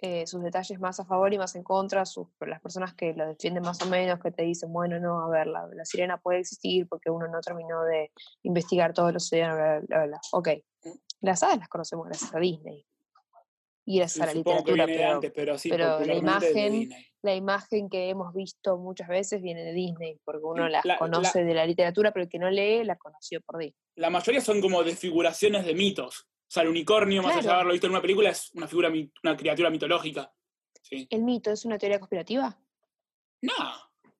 eh, 0.00 0.26
sus 0.28 0.42
detalles 0.42 0.78
más 0.78 1.00
a 1.00 1.04
favor 1.04 1.32
y 1.34 1.38
más 1.38 1.56
en 1.56 1.64
contra, 1.64 2.06
sus, 2.06 2.28
las 2.40 2.60
personas 2.60 2.94
que 2.94 3.12
lo 3.14 3.26
defienden 3.26 3.64
más 3.64 3.82
o 3.82 3.86
menos, 3.86 4.20
que 4.20 4.30
te 4.30 4.44
dicen, 4.44 4.72
bueno, 4.72 5.00
no, 5.00 5.20
a 5.24 5.28
ver, 5.28 5.48
la, 5.48 5.66
la 5.74 5.84
sirena 5.84 6.18
puede 6.18 6.38
existir 6.40 6.86
porque 6.88 7.10
uno 7.10 7.26
no 7.26 7.40
terminó 7.40 7.82
de 7.82 8.12
investigar 8.44 8.92
todos 8.94 9.12
los 9.12 9.24
océanos, 9.26 9.56
bla, 9.56 9.80
bla, 9.80 10.06
bla. 10.06 10.20
Ok, 10.32 10.48
las 11.20 11.42
hadas 11.42 11.58
las 11.58 11.68
conocemos 11.68 12.06
gracias 12.06 12.32
a 12.32 12.38
Disney 12.38 12.86
y 13.84 13.98
gracias 13.98 14.14
Sí, 14.16 14.22
a 14.22 14.26
la 14.26 14.34
literatura, 14.34 14.86
pero 14.86 15.10
antes, 15.14 15.32
pero 15.34 15.58
sí, 15.58 15.68
pero 15.68 15.98
la 16.00 16.14
imagen- 16.14 16.72
Disney. 16.72 17.06
la 17.22 17.34
imagen 17.34 17.88
que 17.88 18.08
hemos 18.10 18.32
visto 18.34 18.76
muchas 18.78 19.08
veces 19.08 19.42
viene 19.42 19.64
de 19.64 19.72
Disney, 19.72 20.20
porque 20.24 20.44
uno 20.44 20.68
las 20.68 20.84
La- 20.84 20.92
la- 20.94 20.98
conoce 20.98 21.42
de 21.42 21.54
la 21.54 21.66
literatura, 21.66 22.12
pero 22.12 22.22
el 22.24 22.28
que 22.30 22.38
no 22.38 22.50
lee 22.50 22.84
la 22.84 22.94
conoció 22.96 23.40
por 23.40 23.58
Disney. 23.58 23.74
La 23.96 24.10
mayoría 24.10 24.40
son 24.42 24.60
como 24.60 24.84
desfiguraciones 24.84 25.66
de 25.66 25.74
mitos. 25.74 26.28
O 26.48 26.50
sea, 26.50 26.62
el 26.62 26.70
unicornio, 26.70 27.22
más 27.22 27.32
allá 27.32 27.36
de 27.36 27.42
Claro. 27.42 27.54
haberlo 27.56 27.72
visto 27.72 27.86
en 27.86 27.92
una 27.92 28.00
película, 28.00 28.30
es 28.30 28.50
una 28.54 28.66
figura, 28.66 28.90
una 29.22 29.36
criatura 29.36 29.68
mitológica. 29.68 30.32
Sí. 30.82 31.06
¿El 31.10 31.22
mito 31.22 31.50
es 31.50 31.64
una 31.66 31.76
teoría 31.76 31.98
conspirativa? 31.98 32.58
No. 33.42 33.52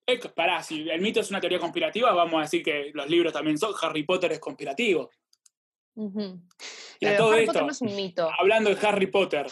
Es 0.07 0.21
pará, 0.29 0.63
si 0.63 0.89
el 0.89 1.01
mito 1.01 1.21
es 1.21 1.31
una 1.31 1.41
teoría 1.41 1.59
conspirativa, 1.59 2.13
vamos 2.13 2.39
a 2.39 2.43
decir 2.43 2.63
que 2.63 2.91
los 2.95 3.09
libros 3.09 3.33
también 3.33 3.57
son. 3.59 3.75
Harry 3.81 4.03
Potter 4.05 4.33
es 4.33 4.39
conspirativo. 4.41 5.11
Y 7.01 7.07
a 7.07 7.17
todo 7.17 7.33
Harry 7.33 7.41
esto, 7.41 7.53
Potter 7.53 7.63
no 7.65 7.73
es 7.73 7.81
un 7.81 7.97
mito. 7.97 8.31
hablando 8.39 8.73
de 8.75 8.87
Harry 8.87 9.07
Potter, 9.09 9.47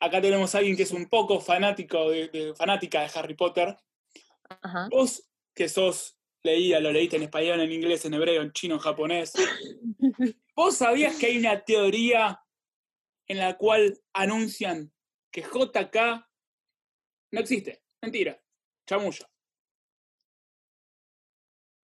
acá 0.00 0.20
tenemos 0.20 0.54
a 0.54 0.58
alguien 0.58 0.76
que 0.76 0.84
es 0.84 0.92
un 0.92 1.08
poco 1.08 1.40
fanático 1.40 2.10
de, 2.10 2.28
de- 2.28 2.54
fanática 2.54 3.02
de 3.02 3.10
Harry 3.18 3.34
Potter. 3.34 3.76
Ajá. 4.62 4.88
Vos, 4.90 5.28
que 5.54 5.68
sos 5.68 6.16
leída, 6.42 6.80
lo 6.80 6.90
leíste 6.92 7.16
en 7.16 7.22
español, 7.24 7.60
en 7.60 7.70
inglés, 7.72 8.04
en 8.04 8.14
hebreo, 8.14 8.42
en 8.42 8.52
chino, 8.52 8.74
en 8.76 8.80
japonés. 8.80 9.32
¿Vos 10.56 10.76
sabías 10.76 11.16
que 11.16 11.26
hay 11.26 11.38
una 11.38 11.64
teoría 11.64 12.40
en 13.26 13.38
la 13.38 13.56
cual 13.56 13.98
anuncian 14.12 14.92
que 15.32 15.42
JK 15.42 15.96
no 17.32 17.40
existe? 17.40 17.82
Mentira. 18.00 18.40
Chamullo. 18.86 19.26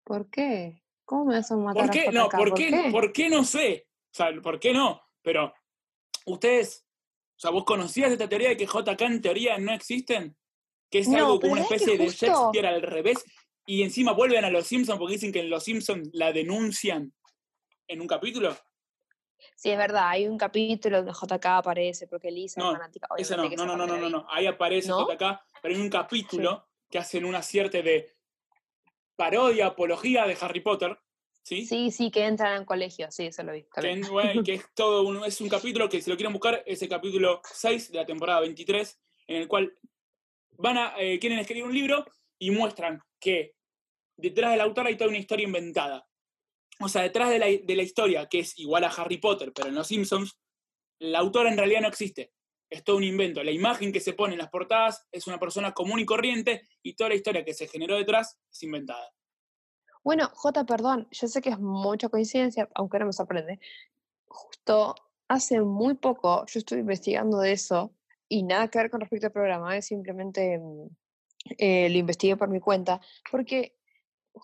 ¿Por 0.04 0.28
qué? 0.28 0.82
¿Cómo 1.04 1.26
me 1.26 1.36
a 1.36 1.56
matar 1.56 1.86
¿Por 1.86 1.90
qué? 1.90 2.08
a 2.08 2.12
No, 2.12 2.26
JK? 2.28 2.36
¿por 2.36 2.54
qué? 2.54 2.88
¿por 2.92 3.12
qué 3.12 3.30
no 3.30 3.44
sé? 3.44 3.86
O 4.12 4.14
sea, 4.14 4.32
¿por 4.42 4.60
qué 4.60 4.74
no? 4.74 5.00
Pero, 5.22 5.54
ustedes, 6.26 6.86
o 7.36 7.40
sea, 7.40 7.50
¿vos 7.50 7.64
conocías 7.64 8.12
esta 8.12 8.28
teoría 8.28 8.50
de 8.50 8.56
que 8.56 8.66
JK 8.66 9.00
en 9.02 9.22
teoría 9.22 9.58
no 9.58 9.72
existen? 9.72 10.36
Que 10.90 10.98
es 10.98 11.08
No, 11.08 11.18
algo 11.18 11.40
como 11.40 11.52
una 11.52 11.62
¿sabés 11.62 11.82
especie 11.82 11.98
que 11.98 12.04
de 12.04 12.10
Shakespeare 12.10 12.66
al 12.66 12.82
revés, 12.82 13.24
y 13.66 13.82
encima 13.82 14.12
vuelven 14.12 14.44
a 14.44 14.50
los 14.50 14.66
Simpsons 14.66 14.98
porque 14.98 15.14
dicen 15.14 15.32
que 15.32 15.40
en 15.40 15.50
los 15.50 15.62
Simpsons 15.62 16.10
la 16.12 16.32
denuncian 16.32 17.14
en 17.90 18.00
un 18.00 18.06
capítulo. 18.06 18.56
Sí, 19.56 19.70
es 19.70 19.78
verdad, 19.78 20.08
hay 20.08 20.26
un 20.28 20.38
capítulo 20.38 21.02
donde 21.02 21.12
JK 21.12 21.46
aparece 21.46 22.06
porque 22.06 22.30
Lisa 22.30 22.60
No, 22.60 22.70
es 22.72 22.78
fanática. 22.78 23.08
Ese 23.16 23.36
no, 23.36 23.48
no, 23.48 23.66
no, 23.66 23.76
no, 23.76 23.86
no, 23.86 23.96
no, 23.98 24.08
no. 24.08 24.26
Ahí 24.30 24.46
aparece 24.46 24.88
¿No? 24.88 25.06
JK, 25.06 25.40
pero 25.60 25.74
hay 25.74 25.80
un 25.80 25.90
capítulo 25.90 26.66
que 26.88 26.98
hacen 26.98 27.24
una 27.24 27.42
cierta 27.42 27.82
de 27.82 28.14
parodia, 29.16 29.66
apología 29.66 30.26
de 30.26 30.36
Harry 30.40 30.60
Potter, 30.60 30.98
¿sí? 31.42 31.66
Sí, 31.66 31.90
sí, 31.90 32.10
que 32.10 32.24
entran 32.24 32.52
al 32.54 32.64
colegio, 32.64 33.10
sí, 33.10 33.26
eso 33.26 33.42
lo 33.42 33.52
vi. 33.52 33.64
que, 33.64 34.00
bueno, 34.10 34.42
que 34.42 34.54
es 34.54 34.64
todo 34.74 35.02
un, 35.02 35.24
es 35.24 35.40
un 35.40 35.48
capítulo 35.48 35.88
que 35.88 36.00
si 36.00 36.10
lo 36.10 36.16
quieren 36.16 36.32
buscar 36.32 36.62
es 36.64 36.80
el 36.82 36.88
capítulo 36.88 37.42
6 37.44 37.92
de 37.92 37.98
la 37.98 38.06
temporada 38.06 38.40
23 38.40 38.98
en 39.26 39.36
el 39.42 39.48
cual 39.48 39.76
van 40.52 40.78
a 40.78 40.94
eh, 40.98 41.18
quieren 41.18 41.38
escribir 41.38 41.64
un 41.64 41.74
libro 41.74 42.04
y 42.38 42.50
muestran 42.50 43.02
que 43.18 43.54
detrás 44.16 44.52
del 44.52 44.60
autor 44.60 44.86
hay 44.86 44.96
toda 44.96 45.10
una 45.10 45.18
historia 45.18 45.44
inventada 45.44 46.09
o 46.80 46.88
sea 46.88 47.02
detrás 47.02 47.30
de 47.30 47.38
la, 47.38 47.46
de 47.46 47.76
la 47.76 47.82
historia 47.82 48.26
que 48.26 48.40
es 48.40 48.58
igual 48.58 48.84
a 48.84 48.88
Harry 48.88 49.18
Potter 49.18 49.52
pero 49.54 49.68
en 49.68 49.74
los 49.74 49.86
Simpsons 49.86 50.38
el 51.00 51.16
autor 51.16 51.46
en 51.46 51.56
realidad 51.56 51.80
no 51.80 51.88
existe. 51.88 52.32
Es 52.68 52.84
todo 52.84 52.98
un 52.98 53.04
invento. 53.04 53.42
La 53.42 53.50
imagen 53.50 53.92
que 53.92 54.00
se 54.00 54.12
pone 54.12 54.34
en 54.34 54.38
las 54.38 54.50
portadas 54.50 55.08
es 55.10 55.26
una 55.26 55.40
persona 55.40 55.72
común 55.72 55.98
y 55.98 56.06
corriente 56.06 56.68
y 56.82 56.94
toda 56.94 57.08
la 57.08 57.16
historia 57.16 57.44
que 57.44 57.54
se 57.54 57.66
generó 57.66 57.96
detrás 57.96 58.38
es 58.52 58.62
inventada. 58.62 59.12
Bueno, 60.04 60.30
J, 60.32 60.64
perdón, 60.64 61.08
yo 61.10 61.26
sé 61.26 61.42
que 61.42 61.50
es 61.50 61.58
mucha 61.58 62.08
coincidencia, 62.08 62.68
aunque 62.74 62.98
no 63.00 63.06
me 63.06 63.12
sorprende. 63.12 63.58
Justo 64.26 64.94
hace 65.28 65.60
muy 65.60 65.94
poco 65.94 66.44
yo 66.46 66.58
estuve 66.58 66.80
investigando 66.80 67.38
de 67.38 67.52
eso 67.52 67.94
y 68.28 68.44
nada 68.44 68.68
que 68.68 68.78
ver 68.78 68.90
con 68.90 69.00
respecto 69.00 69.26
al 69.26 69.32
programa, 69.32 69.76
es 69.76 69.86
simplemente 69.86 70.58
mm, 70.58 70.86
eh, 71.58 71.90
lo 71.90 71.98
investigué 71.98 72.36
por 72.36 72.48
mi 72.48 72.60
cuenta, 72.60 73.00
porque 73.30 73.76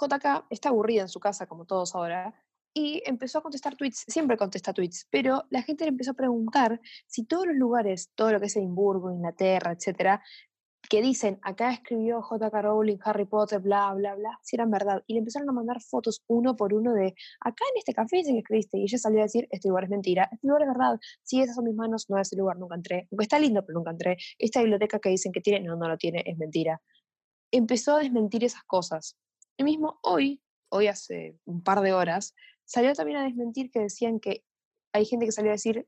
JK 0.00 0.46
está 0.50 0.68
aburrida 0.70 1.02
en 1.02 1.08
su 1.08 1.20
casa, 1.20 1.46
como 1.46 1.64
todos 1.64 1.94
ahora, 1.94 2.34
y 2.74 3.02
empezó 3.06 3.38
a 3.38 3.42
contestar 3.42 3.74
tweets, 3.74 4.04
siempre 4.06 4.36
contesta 4.36 4.74
tweets, 4.74 5.06
pero 5.10 5.44
la 5.48 5.62
gente 5.62 5.84
le 5.84 5.90
empezó 5.90 6.10
a 6.10 6.14
preguntar 6.14 6.80
si 7.06 7.24
todos 7.24 7.46
los 7.46 7.56
lugares, 7.56 8.10
todo 8.14 8.32
lo 8.32 8.40
que 8.40 8.46
es 8.46 8.56
Edimburgo, 8.56 9.10
Inglaterra, 9.10 9.72
etcétera, 9.72 10.22
que 10.88 11.02
dicen, 11.02 11.38
acá 11.42 11.72
escribió 11.72 12.22
J.K. 12.22 12.62
Rowling, 12.62 12.98
Harry 13.04 13.24
Potter, 13.24 13.60
bla, 13.60 13.92
bla, 13.94 14.14
bla, 14.14 14.38
si 14.42 14.56
eran 14.56 14.70
verdad. 14.70 15.02
Y 15.06 15.14
le 15.14 15.20
empezaron 15.20 15.48
a 15.48 15.52
mandar 15.52 15.80
fotos 15.80 16.22
uno 16.28 16.54
por 16.54 16.74
uno 16.74 16.92
de, 16.92 17.14
acá 17.40 17.64
en 17.72 17.78
este 17.78 17.92
café 17.92 18.18
dicen 18.18 18.34
que 18.34 18.40
escribiste. 18.40 18.78
Y 18.78 18.82
ella 18.82 18.98
salió 18.98 19.20
a 19.20 19.22
decir, 19.22 19.48
este 19.50 19.68
lugar 19.68 19.84
es 19.84 19.90
mentira, 19.90 20.28
este 20.30 20.46
lugar 20.46 20.62
es 20.62 20.68
verdad. 20.68 21.00
Sí, 21.22 21.40
esas 21.40 21.56
son 21.56 21.64
mis 21.64 21.74
manos, 21.74 22.08
no, 22.08 22.18
ese 22.18 22.36
lugar 22.36 22.58
nunca 22.58 22.76
entré. 22.76 23.08
Aunque 23.10 23.24
está 23.24 23.38
lindo, 23.38 23.64
pero 23.64 23.78
nunca 23.78 23.90
entré. 23.90 24.16
Esta 24.38 24.60
biblioteca 24.60 24.98
que 24.98 25.08
dicen 25.08 25.32
que 25.32 25.40
tiene, 25.40 25.66
no, 25.66 25.76
no 25.76 25.88
lo 25.88 25.96
tiene, 25.96 26.22
es 26.26 26.36
mentira. 26.38 26.80
Empezó 27.50 27.96
a 27.96 28.00
desmentir 28.00 28.44
esas 28.44 28.62
cosas. 28.64 29.16
Y 29.56 29.64
mismo 29.64 29.98
hoy, 30.02 30.42
hoy 30.68 30.86
hace 30.86 31.38
un 31.44 31.62
par 31.62 31.80
de 31.80 31.92
horas, 31.92 32.34
salió 32.64 32.92
también 32.94 33.18
a 33.18 33.24
desmentir 33.24 33.70
que 33.70 33.80
decían 33.80 34.20
que 34.20 34.44
hay 34.92 35.04
gente 35.04 35.26
que 35.26 35.32
salió 35.32 35.50
a 35.50 35.54
decir, 35.54 35.86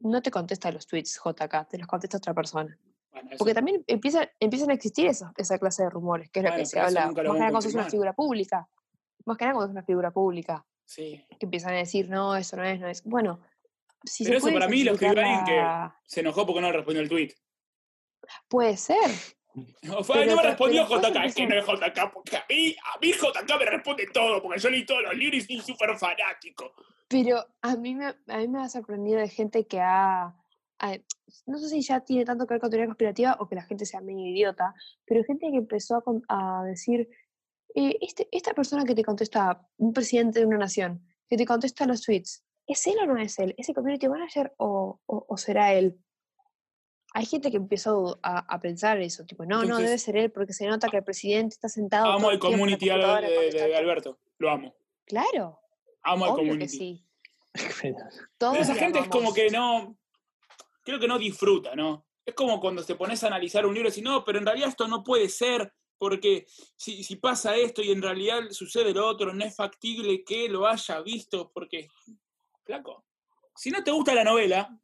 no 0.00 0.22
te 0.22 0.30
contesta 0.30 0.70
los 0.70 0.86
tweets, 0.86 1.20
JK, 1.24 1.68
te 1.68 1.78
los 1.78 1.86
contesta 1.86 2.16
otra 2.16 2.34
persona. 2.34 2.78
Bueno, 3.12 3.30
Porque 3.38 3.54
también 3.54 3.84
empiezan, 3.86 4.28
empiezan 4.38 4.70
a 4.70 4.74
existir 4.74 5.06
esa, 5.06 5.32
esa 5.36 5.58
clase 5.58 5.82
de 5.82 5.90
rumores, 5.90 6.30
que 6.30 6.40
es 6.40 6.44
lo 6.44 6.50
Bueno, 6.50 6.62
que 6.62 6.66
se 6.66 6.80
habla, 6.80 7.06
más 7.06 7.16
lo 7.16 7.32
que 7.32 7.38
nada 7.38 7.50
cuando 7.50 7.62
sos 7.62 7.74
una 7.74 7.90
figura 7.90 8.12
pública. 8.12 8.68
Más 9.26 9.36
que 9.36 9.44
nada 9.44 9.54
cuando 9.54 9.70
es 9.70 9.72
una 9.72 9.84
figura 9.84 10.10
pública, 10.10 10.66
sí 10.84 11.24
que 11.38 11.46
empiezan 11.46 11.74
a 11.74 11.78
decir, 11.78 12.08
no, 12.08 12.36
eso 12.36 12.56
no 12.56 12.64
es, 12.64 12.80
no 12.80 12.88
es. 12.88 13.02
Bueno, 13.04 13.40
si 14.04 14.24
Pero 14.24 14.40
se 14.40 14.48
eso 14.48 14.54
para 14.54 14.68
mí 14.68 14.84
lo 14.84 14.92
escribió 14.92 15.20
alguien 15.20 15.44
que 15.44 15.92
se 16.04 16.20
enojó 16.20 16.46
porque 16.46 16.60
no 16.60 16.68
le 16.68 16.76
respondió 16.76 17.02
el 17.02 17.08
tweet. 17.08 17.34
Puede 18.48 18.76
ser. 18.76 19.10
O 19.96 20.04
fue, 20.04 20.26
no 20.26 20.36
me 20.36 20.42
respondió 20.42 20.86
JK, 20.86 21.24
es 21.24 21.34
que 21.34 21.46
no 21.46 21.54
es 21.56 21.64
JK, 21.66 22.12
porque 22.12 22.36
a 22.36 22.44
mí, 22.48 22.76
a 22.94 22.98
mí 23.00 23.12
JK 23.12 23.58
me 23.58 23.64
responde 23.66 24.06
todo, 24.12 24.40
porque 24.42 24.60
yo 24.60 24.70
leí 24.70 24.86
todos 24.86 25.02
los 25.02 25.14
libros 25.16 25.38
y 25.50 25.58
soy 25.58 25.60
súper 25.74 25.96
fanático. 25.98 26.72
Pero 27.08 27.44
a 27.62 27.74
mí, 27.76 27.94
me, 27.94 28.06
a 28.28 28.38
mí 28.38 28.48
me 28.48 28.60
ha 28.62 28.68
sorprendido 28.68 29.18
de 29.18 29.28
gente 29.28 29.66
que 29.66 29.80
ha, 29.80 30.34
ha- 30.78 30.98
No 31.46 31.58
sé 31.58 31.68
si 31.68 31.82
ya 31.82 32.00
tiene 32.00 32.24
tanto 32.24 32.46
que 32.46 32.54
ver 32.54 32.60
con 32.60 32.70
teoría 32.70 32.86
conspirativa 32.86 33.36
o 33.40 33.48
que 33.48 33.56
la 33.56 33.62
gente 33.62 33.84
sea 33.86 34.00
medio 34.00 34.26
idiota, 34.26 34.72
pero 35.04 35.24
gente 35.24 35.50
que 35.50 35.56
empezó 35.56 35.96
a, 36.28 36.60
a 36.60 36.64
decir: 36.64 37.08
eh, 37.74 37.98
este, 38.00 38.28
Esta 38.30 38.54
persona 38.54 38.84
que 38.84 38.94
te 38.94 39.02
contesta, 39.04 39.66
un 39.78 39.92
presidente 39.92 40.38
de 40.38 40.46
una 40.46 40.58
nación, 40.58 41.04
que 41.28 41.36
te 41.36 41.44
contesta 41.44 41.86
los 41.86 42.02
tweets, 42.02 42.44
¿es 42.66 42.86
él 42.86 42.96
o 43.02 43.06
no 43.06 43.16
es 43.16 43.38
él? 43.40 43.54
¿Es 43.58 43.68
el 43.68 43.74
community 43.74 44.08
manager 44.08 44.54
o, 44.58 45.00
o- 45.06 45.26
o 45.28 45.36
será 45.36 45.72
él? 45.74 45.98
Hay 47.12 47.26
gente 47.26 47.50
que 47.50 47.56
empezó 47.56 48.18
a, 48.22 48.38
a 48.54 48.60
pensar 48.60 49.00
eso, 49.00 49.24
tipo, 49.24 49.44
no, 49.44 49.64
no, 49.64 49.78
debe 49.78 49.98
ser 49.98 50.16
él 50.16 50.30
porque 50.30 50.52
se 50.52 50.66
nota 50.66 50.88
que 50.88 50.98
el 50.98 51.04
presidente 51.04 51.54
está 51.54 51.68
sentado. 51.68 52.06
Amo 52.12 52.30
el 52.30 52.38
community 52.38 52.86
de, 52.86 52.90
computadora 52.92 53.20
de- 53.28 53.32
de 53.32 53.36
contestando". 53.36 53.76
Alberto, 53.76 54.18
lo 54.38 54.50
amo. 54.50 54.74
Claro, 55.06 55.58
Amo 56.02 56.24
el 56.26 56.30
obvio 56.30 56.42
que 56.42 56.48
community. 56.50 56.78
sí. 56.78 57.04
Pero 58.38 58.54
esa 58.54 58.74
gente 58.76 59.00
es 59.00 59.08
como 59.08 59.34
que 59.34 59.50
no, 59.50 59.98
creo 60.84 61.00
que 61.00 61.08
no 61.08 61.18
disfruta, 61.18 61.74
¿no? 61.74 62.06
Es 62.24 62.34
como 62.34 62.60
cuando 62.60 62.84
te 62.84 62.94
pones 62.94 63.24
a 63.24 63.26
analizar 63.26 63.66
un 63.66 63.74
libro 63.74 63.88
y 63.88 63.90
decís, 63.90 64.04
no, 64.04 64.24
pero 64.24 64.38
en 64.38 64.46
realidad 64.46 64.68
esto 64.68 64.86
no 64.86 65.02
puede 65.02 65.28
ser, 65.28 65.72
porque 65.98 66.46
si, 66.76 67.02
si 67.02 67.16
pasa 67.16 67.56
esto 67.56 67.82
y 67.82 67.90
en 67.90 68.00
realidad 68.02 68.42
sucede 68.50 68.94
lo 68.94 69.06
otro, 69.08 69.34
no 69.34 69.44
es 69.44 69.56
factible 69.56 70.22
que 70.22 70.48
lo 70.48 70.66
haya 70.66 71.00
visto, 71.00 71.50
porque, 71.52 71.88
flaco, 72.64 73.04
si 73.56 73.70
no 73.70 73.82
te 73.82 73.90
gusta 73.90 74.14
la 74.14 74.22
novela, 74.22 74.78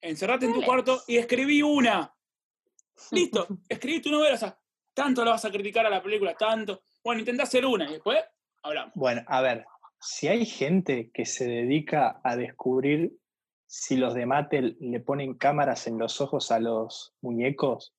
encerrate 0.00 0.46
en 0.46 0.52
tu 0.54 0.62
cuarto 0.62 1.02
y 1.06 1.16
escribí 1.16 1.62
una. 1.62 2.14
Listo, 3.12 3.46
escribí 3.68 4.00
tu 4.00 4.10
novela, 4.10 4.34
o 4.34 4.38
sea, 4.38 4.58
tanto 4.94 5.24
la 5.24 5.32
vas 5.32 5.44
a 5.44 5.50
criticar 5.50 5.84
a 5.86 5.90
la 5.90 6.02
película, 6.02 6.34
tanto. 6.34 6.82
Bueno, 7.04 7.20
intentá 7.20 7.42
hacer 7.44 7.64
una 7.66 7.88
y 7.88 7.92
después 7.94 8.18
hablamos. 8.62 8.92
Bueno, 8.94 9.22
a 9.26 9.40
ver, 9.42 9.66
si 10.00 10.28
hay 10.28 10.46
gente 10.46 11.10
que 11.12 11.26
se 11.26 11.46
dedica 11.46 12.20
a 12.24 12.36
descubrir 12.36 13.16
si 13.66 13.96
los 13.96 14.14
de 14.14 14.26
Mattel 14.26 14.76
le 14.80 15.00
ponen 15.00 15.34
cámaras 15.34 15.86
en 15.86 15.98
los 15.98 16.20
ojos 16.20 16.50
a 16.52 16.60
los 16.60 17.14
muñecos, 17.20 17.94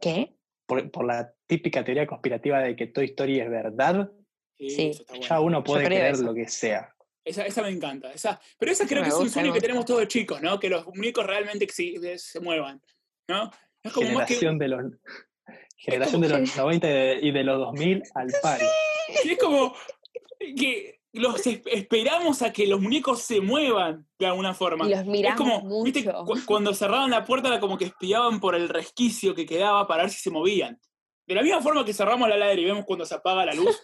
¿Qué? 0.00 0.36
por, 0.66 0.90
por 0.90 1.04
la 1.04 1.32
típica 1.46 1.84
teoría 1.84 2.06
conspirativa 2.06 2.60
de 2.60 2.74
que 2.76 2.86
Toy 2.86 3.06
Story 3.06 3.40
es 3.40 3.50
verdad, 3.50 4.10
Sí, 4.58 4.92
bueno. 5.08 5.22
ya 5.26 5.40
uno 5.40 5.62
puede 5.62 5.84
creer 5.84 6.14
eso. 6.14 6.24
lo 6.24 6.32
que 6.34 6.48
sea. 6.48 6.94
Esa, 7.26 7.44
esa 7.44 7.60
me 7.60 7.68
encanta. 7.70 8.10
Esa, 8.12 8.40
pero 8.58 8.70
esa 8.72 8.86
creo 8.86 9.02
que 9.02 9.08
me 9.08 9.08
es 9.08 9.14
un 9.14 9.20
gusta, 9.24 9.34
sueño 9.34 9.48
me 9.52 9.54
que 9.54 9.60
tenemos 9.60 9.80
gusta. 9.84 9.94
todos 9.94 10.08
chicos, 10.08 10.40
¿no? 10.40 10.58
Que 10.60 10.68
los 10.70 10.86
muñecos 10.86 11.26
realmente 11.26 11.66
se 11.68 12.40
muevan, 12.40 12.80
¿no? 13.28 13.50
Es 13.82 13.92
como 13.92 14.10
más 14.12 14.26
que... 14.26 14.34
Generación 14.36 14.58
de 14.58 14.68
los 14.68 14.82
generación 15.76 16.20
de 16.22 16.28
los 16.30 16.56
90 16.56 16.86
y 16.88 16.90
de, 16.92 17.18
y 17.22 17.30
de 17.32 17.44
los 17.44 17.58
2000 17.58 18.02
al 18.14 18.28
palo. 18.42 18.64
sí, 19.22 19.32
es 19.32 19.38
como 19.38 19.74
que 20.56 21.00
los 21.12 21.46
es- 21.46 21.60
esperamos 21.66 22.42
a 22.42 22.52
que 22.52 22.66
los 22.66 22.80
muñecos 22.80 23.22
se 23.22 23.40
muevan 23.40 24.06
de 24.18 24.26
alguna 24.26 24.54
forma. 24.54 24.86
Y 24.86 24.90
los 24.90 25.00
es 25.00 25.06
miramos 25.06 25.60
como, 25.60 25.84
¿viste? 25.84 26.04
mucho. 26.04 26.24
Cu- 26.24 26.38
cuando 26.46 26.74
cerraban 26.74 27.10
la 27.10 27.24
puerta 27.24 27.48
era 27.48 27.60
como 27.60 27.76
que 27.76 27.86
espiaban 27.86 28.40
por 28.40 28.54
el 28.54 28.68
resquicio 28.68 29.34
que 29.34 29.46
quedaba 29.46 29.86
para 29.86 30.04
ver 30.04 30.10
si 30.12 30.20
se 30.20 30.30
movían. 30.30 30.80
De 31.26 31.34
la 31.34 31.42
misma 31.42 31.60
forma 31.60 31.84
que 31.84 31.92
cerramos 31.92 32.28
la 32.28 32.36
ladera 32.36 32.60
y 32.60 32.64
vemos 32.64 32.84
cuando 32.84 33.04
se 33.04 33.14
apaga 33.14 33.44
la 33.46 33.54
luz, 33.54 33.80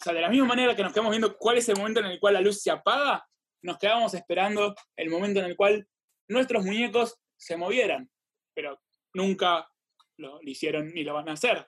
o 0.00 0.02
sea, 0.02 0.14
de 0.14 0.20
la 0.22 0.30
misma 0.30 0.46
manera 0.46 0.74
que 0.74 0.82
nos 0.82 0.92
quedamos 0.92 1.10
viendo 1.10 1.36
cuál 1.36 1.58
es 1.58 1.68
el 1.68 1.76
momento 1.76 2.00
en 2.00 2.06
el 2.06 2.18
cual 2.18 2.34
la 2.34 2.40
luz 2.40 2.62
se 2.62 2.70
apaga, 2.70 3.28
nos 3.62 3.76
quedamos 3.76 4.14
esperando 4.14 4.74
el 4.96 5.10
momento 5.10 5.40
en 5.40 5.46
el 5.46 5.56
cual 5.56 5.86
nuestros 6.28 6.64
muñecos 6.64 7.18
se 7.36 7.58
movieran. 7.58 8.10
Pero 8.54 8.80
nunca 9.12 9.68
lo, 10.16 10.40
lo 10.40 10.50
hicieron 10.50 10.94
ni 10.94 11.04
lo 11.04 11.12
van 11.12 11.28
a 11.28 11.32
hacer. 11.32 11.66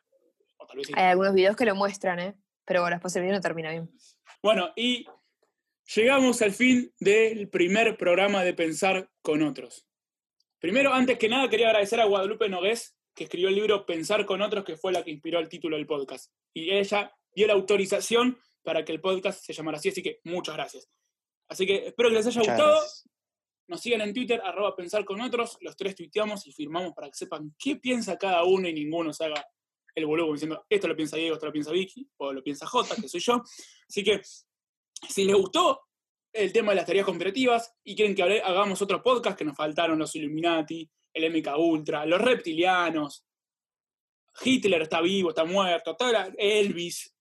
O 0.57 0.67
tal 0.67 0.79
vez 0.79 0.87
sí. 0.87 0.95
Hay 0.97 1.11
algunos 1.11 1.35
videos 1.35 1.57
que 1.57 1.67
lo 1.67 1.75
muestran, 1.75 2.21
¿eh? 2.21 2.35
Pero 2.65 2.81
bueno, 2.81 2.97
después 2.97 3.15
el 3.17 3.23
video 3.23 3.37
no 3.37 3.43
termina 3.43 3.71
bien. 3.71 3.91
Bueno, 4.43 4.73
y 4.77 5.07
llegamos 5.95 6.41
al 6.41 6.53
fin 6.53 6.91
del 7.01 7.51
primer 7.51 7.99
programa 7.99 8.45
de 8.45 8.55
Pensar 8.55 9.11
con 9.21 9.43
otros. 9.43 9.87
Primero, 10.59 10.95
antes 10.95 11.19
que 11.19 11.29
nada, 11.29 11.51
quería 11.51 11.67
agradecer 11.67 12.01
a 12.01 12.07
Guadalupe 12.07 12.49
Nogués, 12.49 12.97
que 13.15 13.25
escribió 13.25 13.49
el 13.49 13.57
libro 13.57 13.85
Pensar 13.85 14.25
con 14.25 14.41
otros, 14.41 14.65
que 14.65 14.77
fue 14.77 14.93
la 14.93 15.05
que 15.05 15.11
inspiró 15.11 15.39
el 15.39 15.51
título 15.51 15.77
del 15.77 15.87
podcast. 15.87 16.33
Y 16.55 16.71
ella 16.71 17.13
dio 17.35 17.47
la 17.47 17.53
autorización 17.55 18.39
para 18.63 18.85
que 18.85 18.93
el 18.93 19.01
podcast 19.01 19.45
se 19.45 19.53
llamara 19.53 19.79
así, 19.79 19.89
así 19.89 20.03
que 20.03 20.21
muchas 20.25 20.55
gracias. 20.55 20.89
Así 21.49 21.67
que 21.67 21.89
espero 21.89 22.09
que 22.09 22.15
les 22.17 22.27
haya 22.27 22.41
gustado. 22.41 22.71
gracias. 22.77 23.09
Nos 23.69 23.81
sigan 23.81 24.01
en 24.03 24.13
Twitter, 24.13 24.41
arroba 24.45 24.75
pensar 24.77 25.05
con 25.05 25.21
otros. 25.21 25.57
Los 25.61 25.77
tres 25.77 25.95
tuiteamos 25.95 26.47
y 26.47 26.53
firmamos 26.53 26.93
para 26.95 27.09
que 27.09 27.15
sepan 27.15 27.55
qué 27.59 27.77
piensa 27.77 28.19
cada 28.19 28.45
uno 28.45 28.69
y 28.69 28.73
ninguno 28.75 29.13
se 29.13 29.25
haga 29.25 29.45
el 29.95 30.07
boludo 30.07 30.33
diciendo 30.33 30.65
esto 30.71 30.89
lo 30.89 30.97
piensa 30.97 31.17
Diego, 31.17 31.35
esto 31.35 31.47
lo 31.47 31.53
piensa 31.53 31.71
Vicky, 31.71 32.09
o 32.17 32.33
lo 32.33 32.43
piensa 32.43 32.67
Jota, 32.67 32.97
que 32.97 33.09
soy 33.09 33.21
yo. 33.21 33.43
Así 33.89 34.03
que 34.03 34.21
si 35.09 35.25
les 35.25 35.37
gustó 35.37 35.81
el 36.33 36.51
tema 36.53 36.73
de 36.73 36.77
las 36.77 36.87
teorías 36.87 37.05
conspirativas 37.05 37.75
y 37.85 37.95
quieren 37.95 38.15
que 38.15 38.23
hagamos 38.23 38.81
otro 38.81 39.03
podcast 39.03 39.37
que 39.39 39.45
nos 39.45 39.57
faltaron 39.57 39.99
los 39.99 40.15
Illuminati, 40.17 40.91
el 41.13 41.31
MK 41.31 41.59
Ultra, 41.59 42.07
los 42.07 42.21
reptilianos, 42.21 43.27
Hitler 44.43 44.83
está 44.83 45.01
vivo, 45.03 45.29
está 45.31 45.45
muerto, 45.45 45.95
toda 45.95 46.13
la- 46.13 46.33
Elvis, 46.39 47.15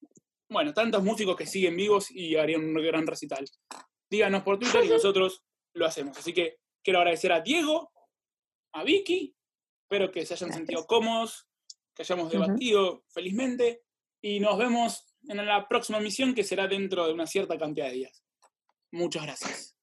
bueno, 0.52 0.74
tantos 0.74 1.02
músicos 1.02 1.38
que 1.38 1.46
siguen 1.46 1.78
vivos 1.78 2.12
y 2.12 2.36
harían 2.36 2.66
un 2.66 2.74
gran 2.74 3.08
recital. 3.08 3.50
Díganos 4.10 4.44
por 4.44 4.60
Twitter 4.60 4.84
y 4.84 4.90
nosotros 4.90 5.42
lo 5.74 5.86
hacemos. 5.86 6.18
Así 6.18 6.34
que 6.34 6.58
quiero 6.84 7.00
agradecer 7.00 7.32
a 7.32 7.40
Diego, 7.40 7.90
a 8.74 8.84
Vicky, 8.84 9.34
espero 9.84 10.12
que 10.12 10.26
se 10.26 10.34
hayan 10.34 10.50
Gracias. 10.50 10.68
sentido 10.68 10.86
cómodos, 10.86 11.48
que 11.96 12.04
hayamos 12.04 12.30
debatido 12.30 13.06
felizmente 13.14 13.84
y 14.22 14.42
nos 14.42 14.58
vemos 14.58 15.16
en 15.30 15.46
la 15.46 15.68
próxima 15.70 16.02
misión 16.02 16.36
que 16.36 16.44
será 16.44 16.68
dentro 16.68 17.08
de 17.08 17.14
una 17.14 17.28
cierta 17.28 17.58
cantidad 17.58 17.88
de 17.88 17.94
días. 17.94 18.24
Muchas 18.92 19.24
gracias. 19.24 19.78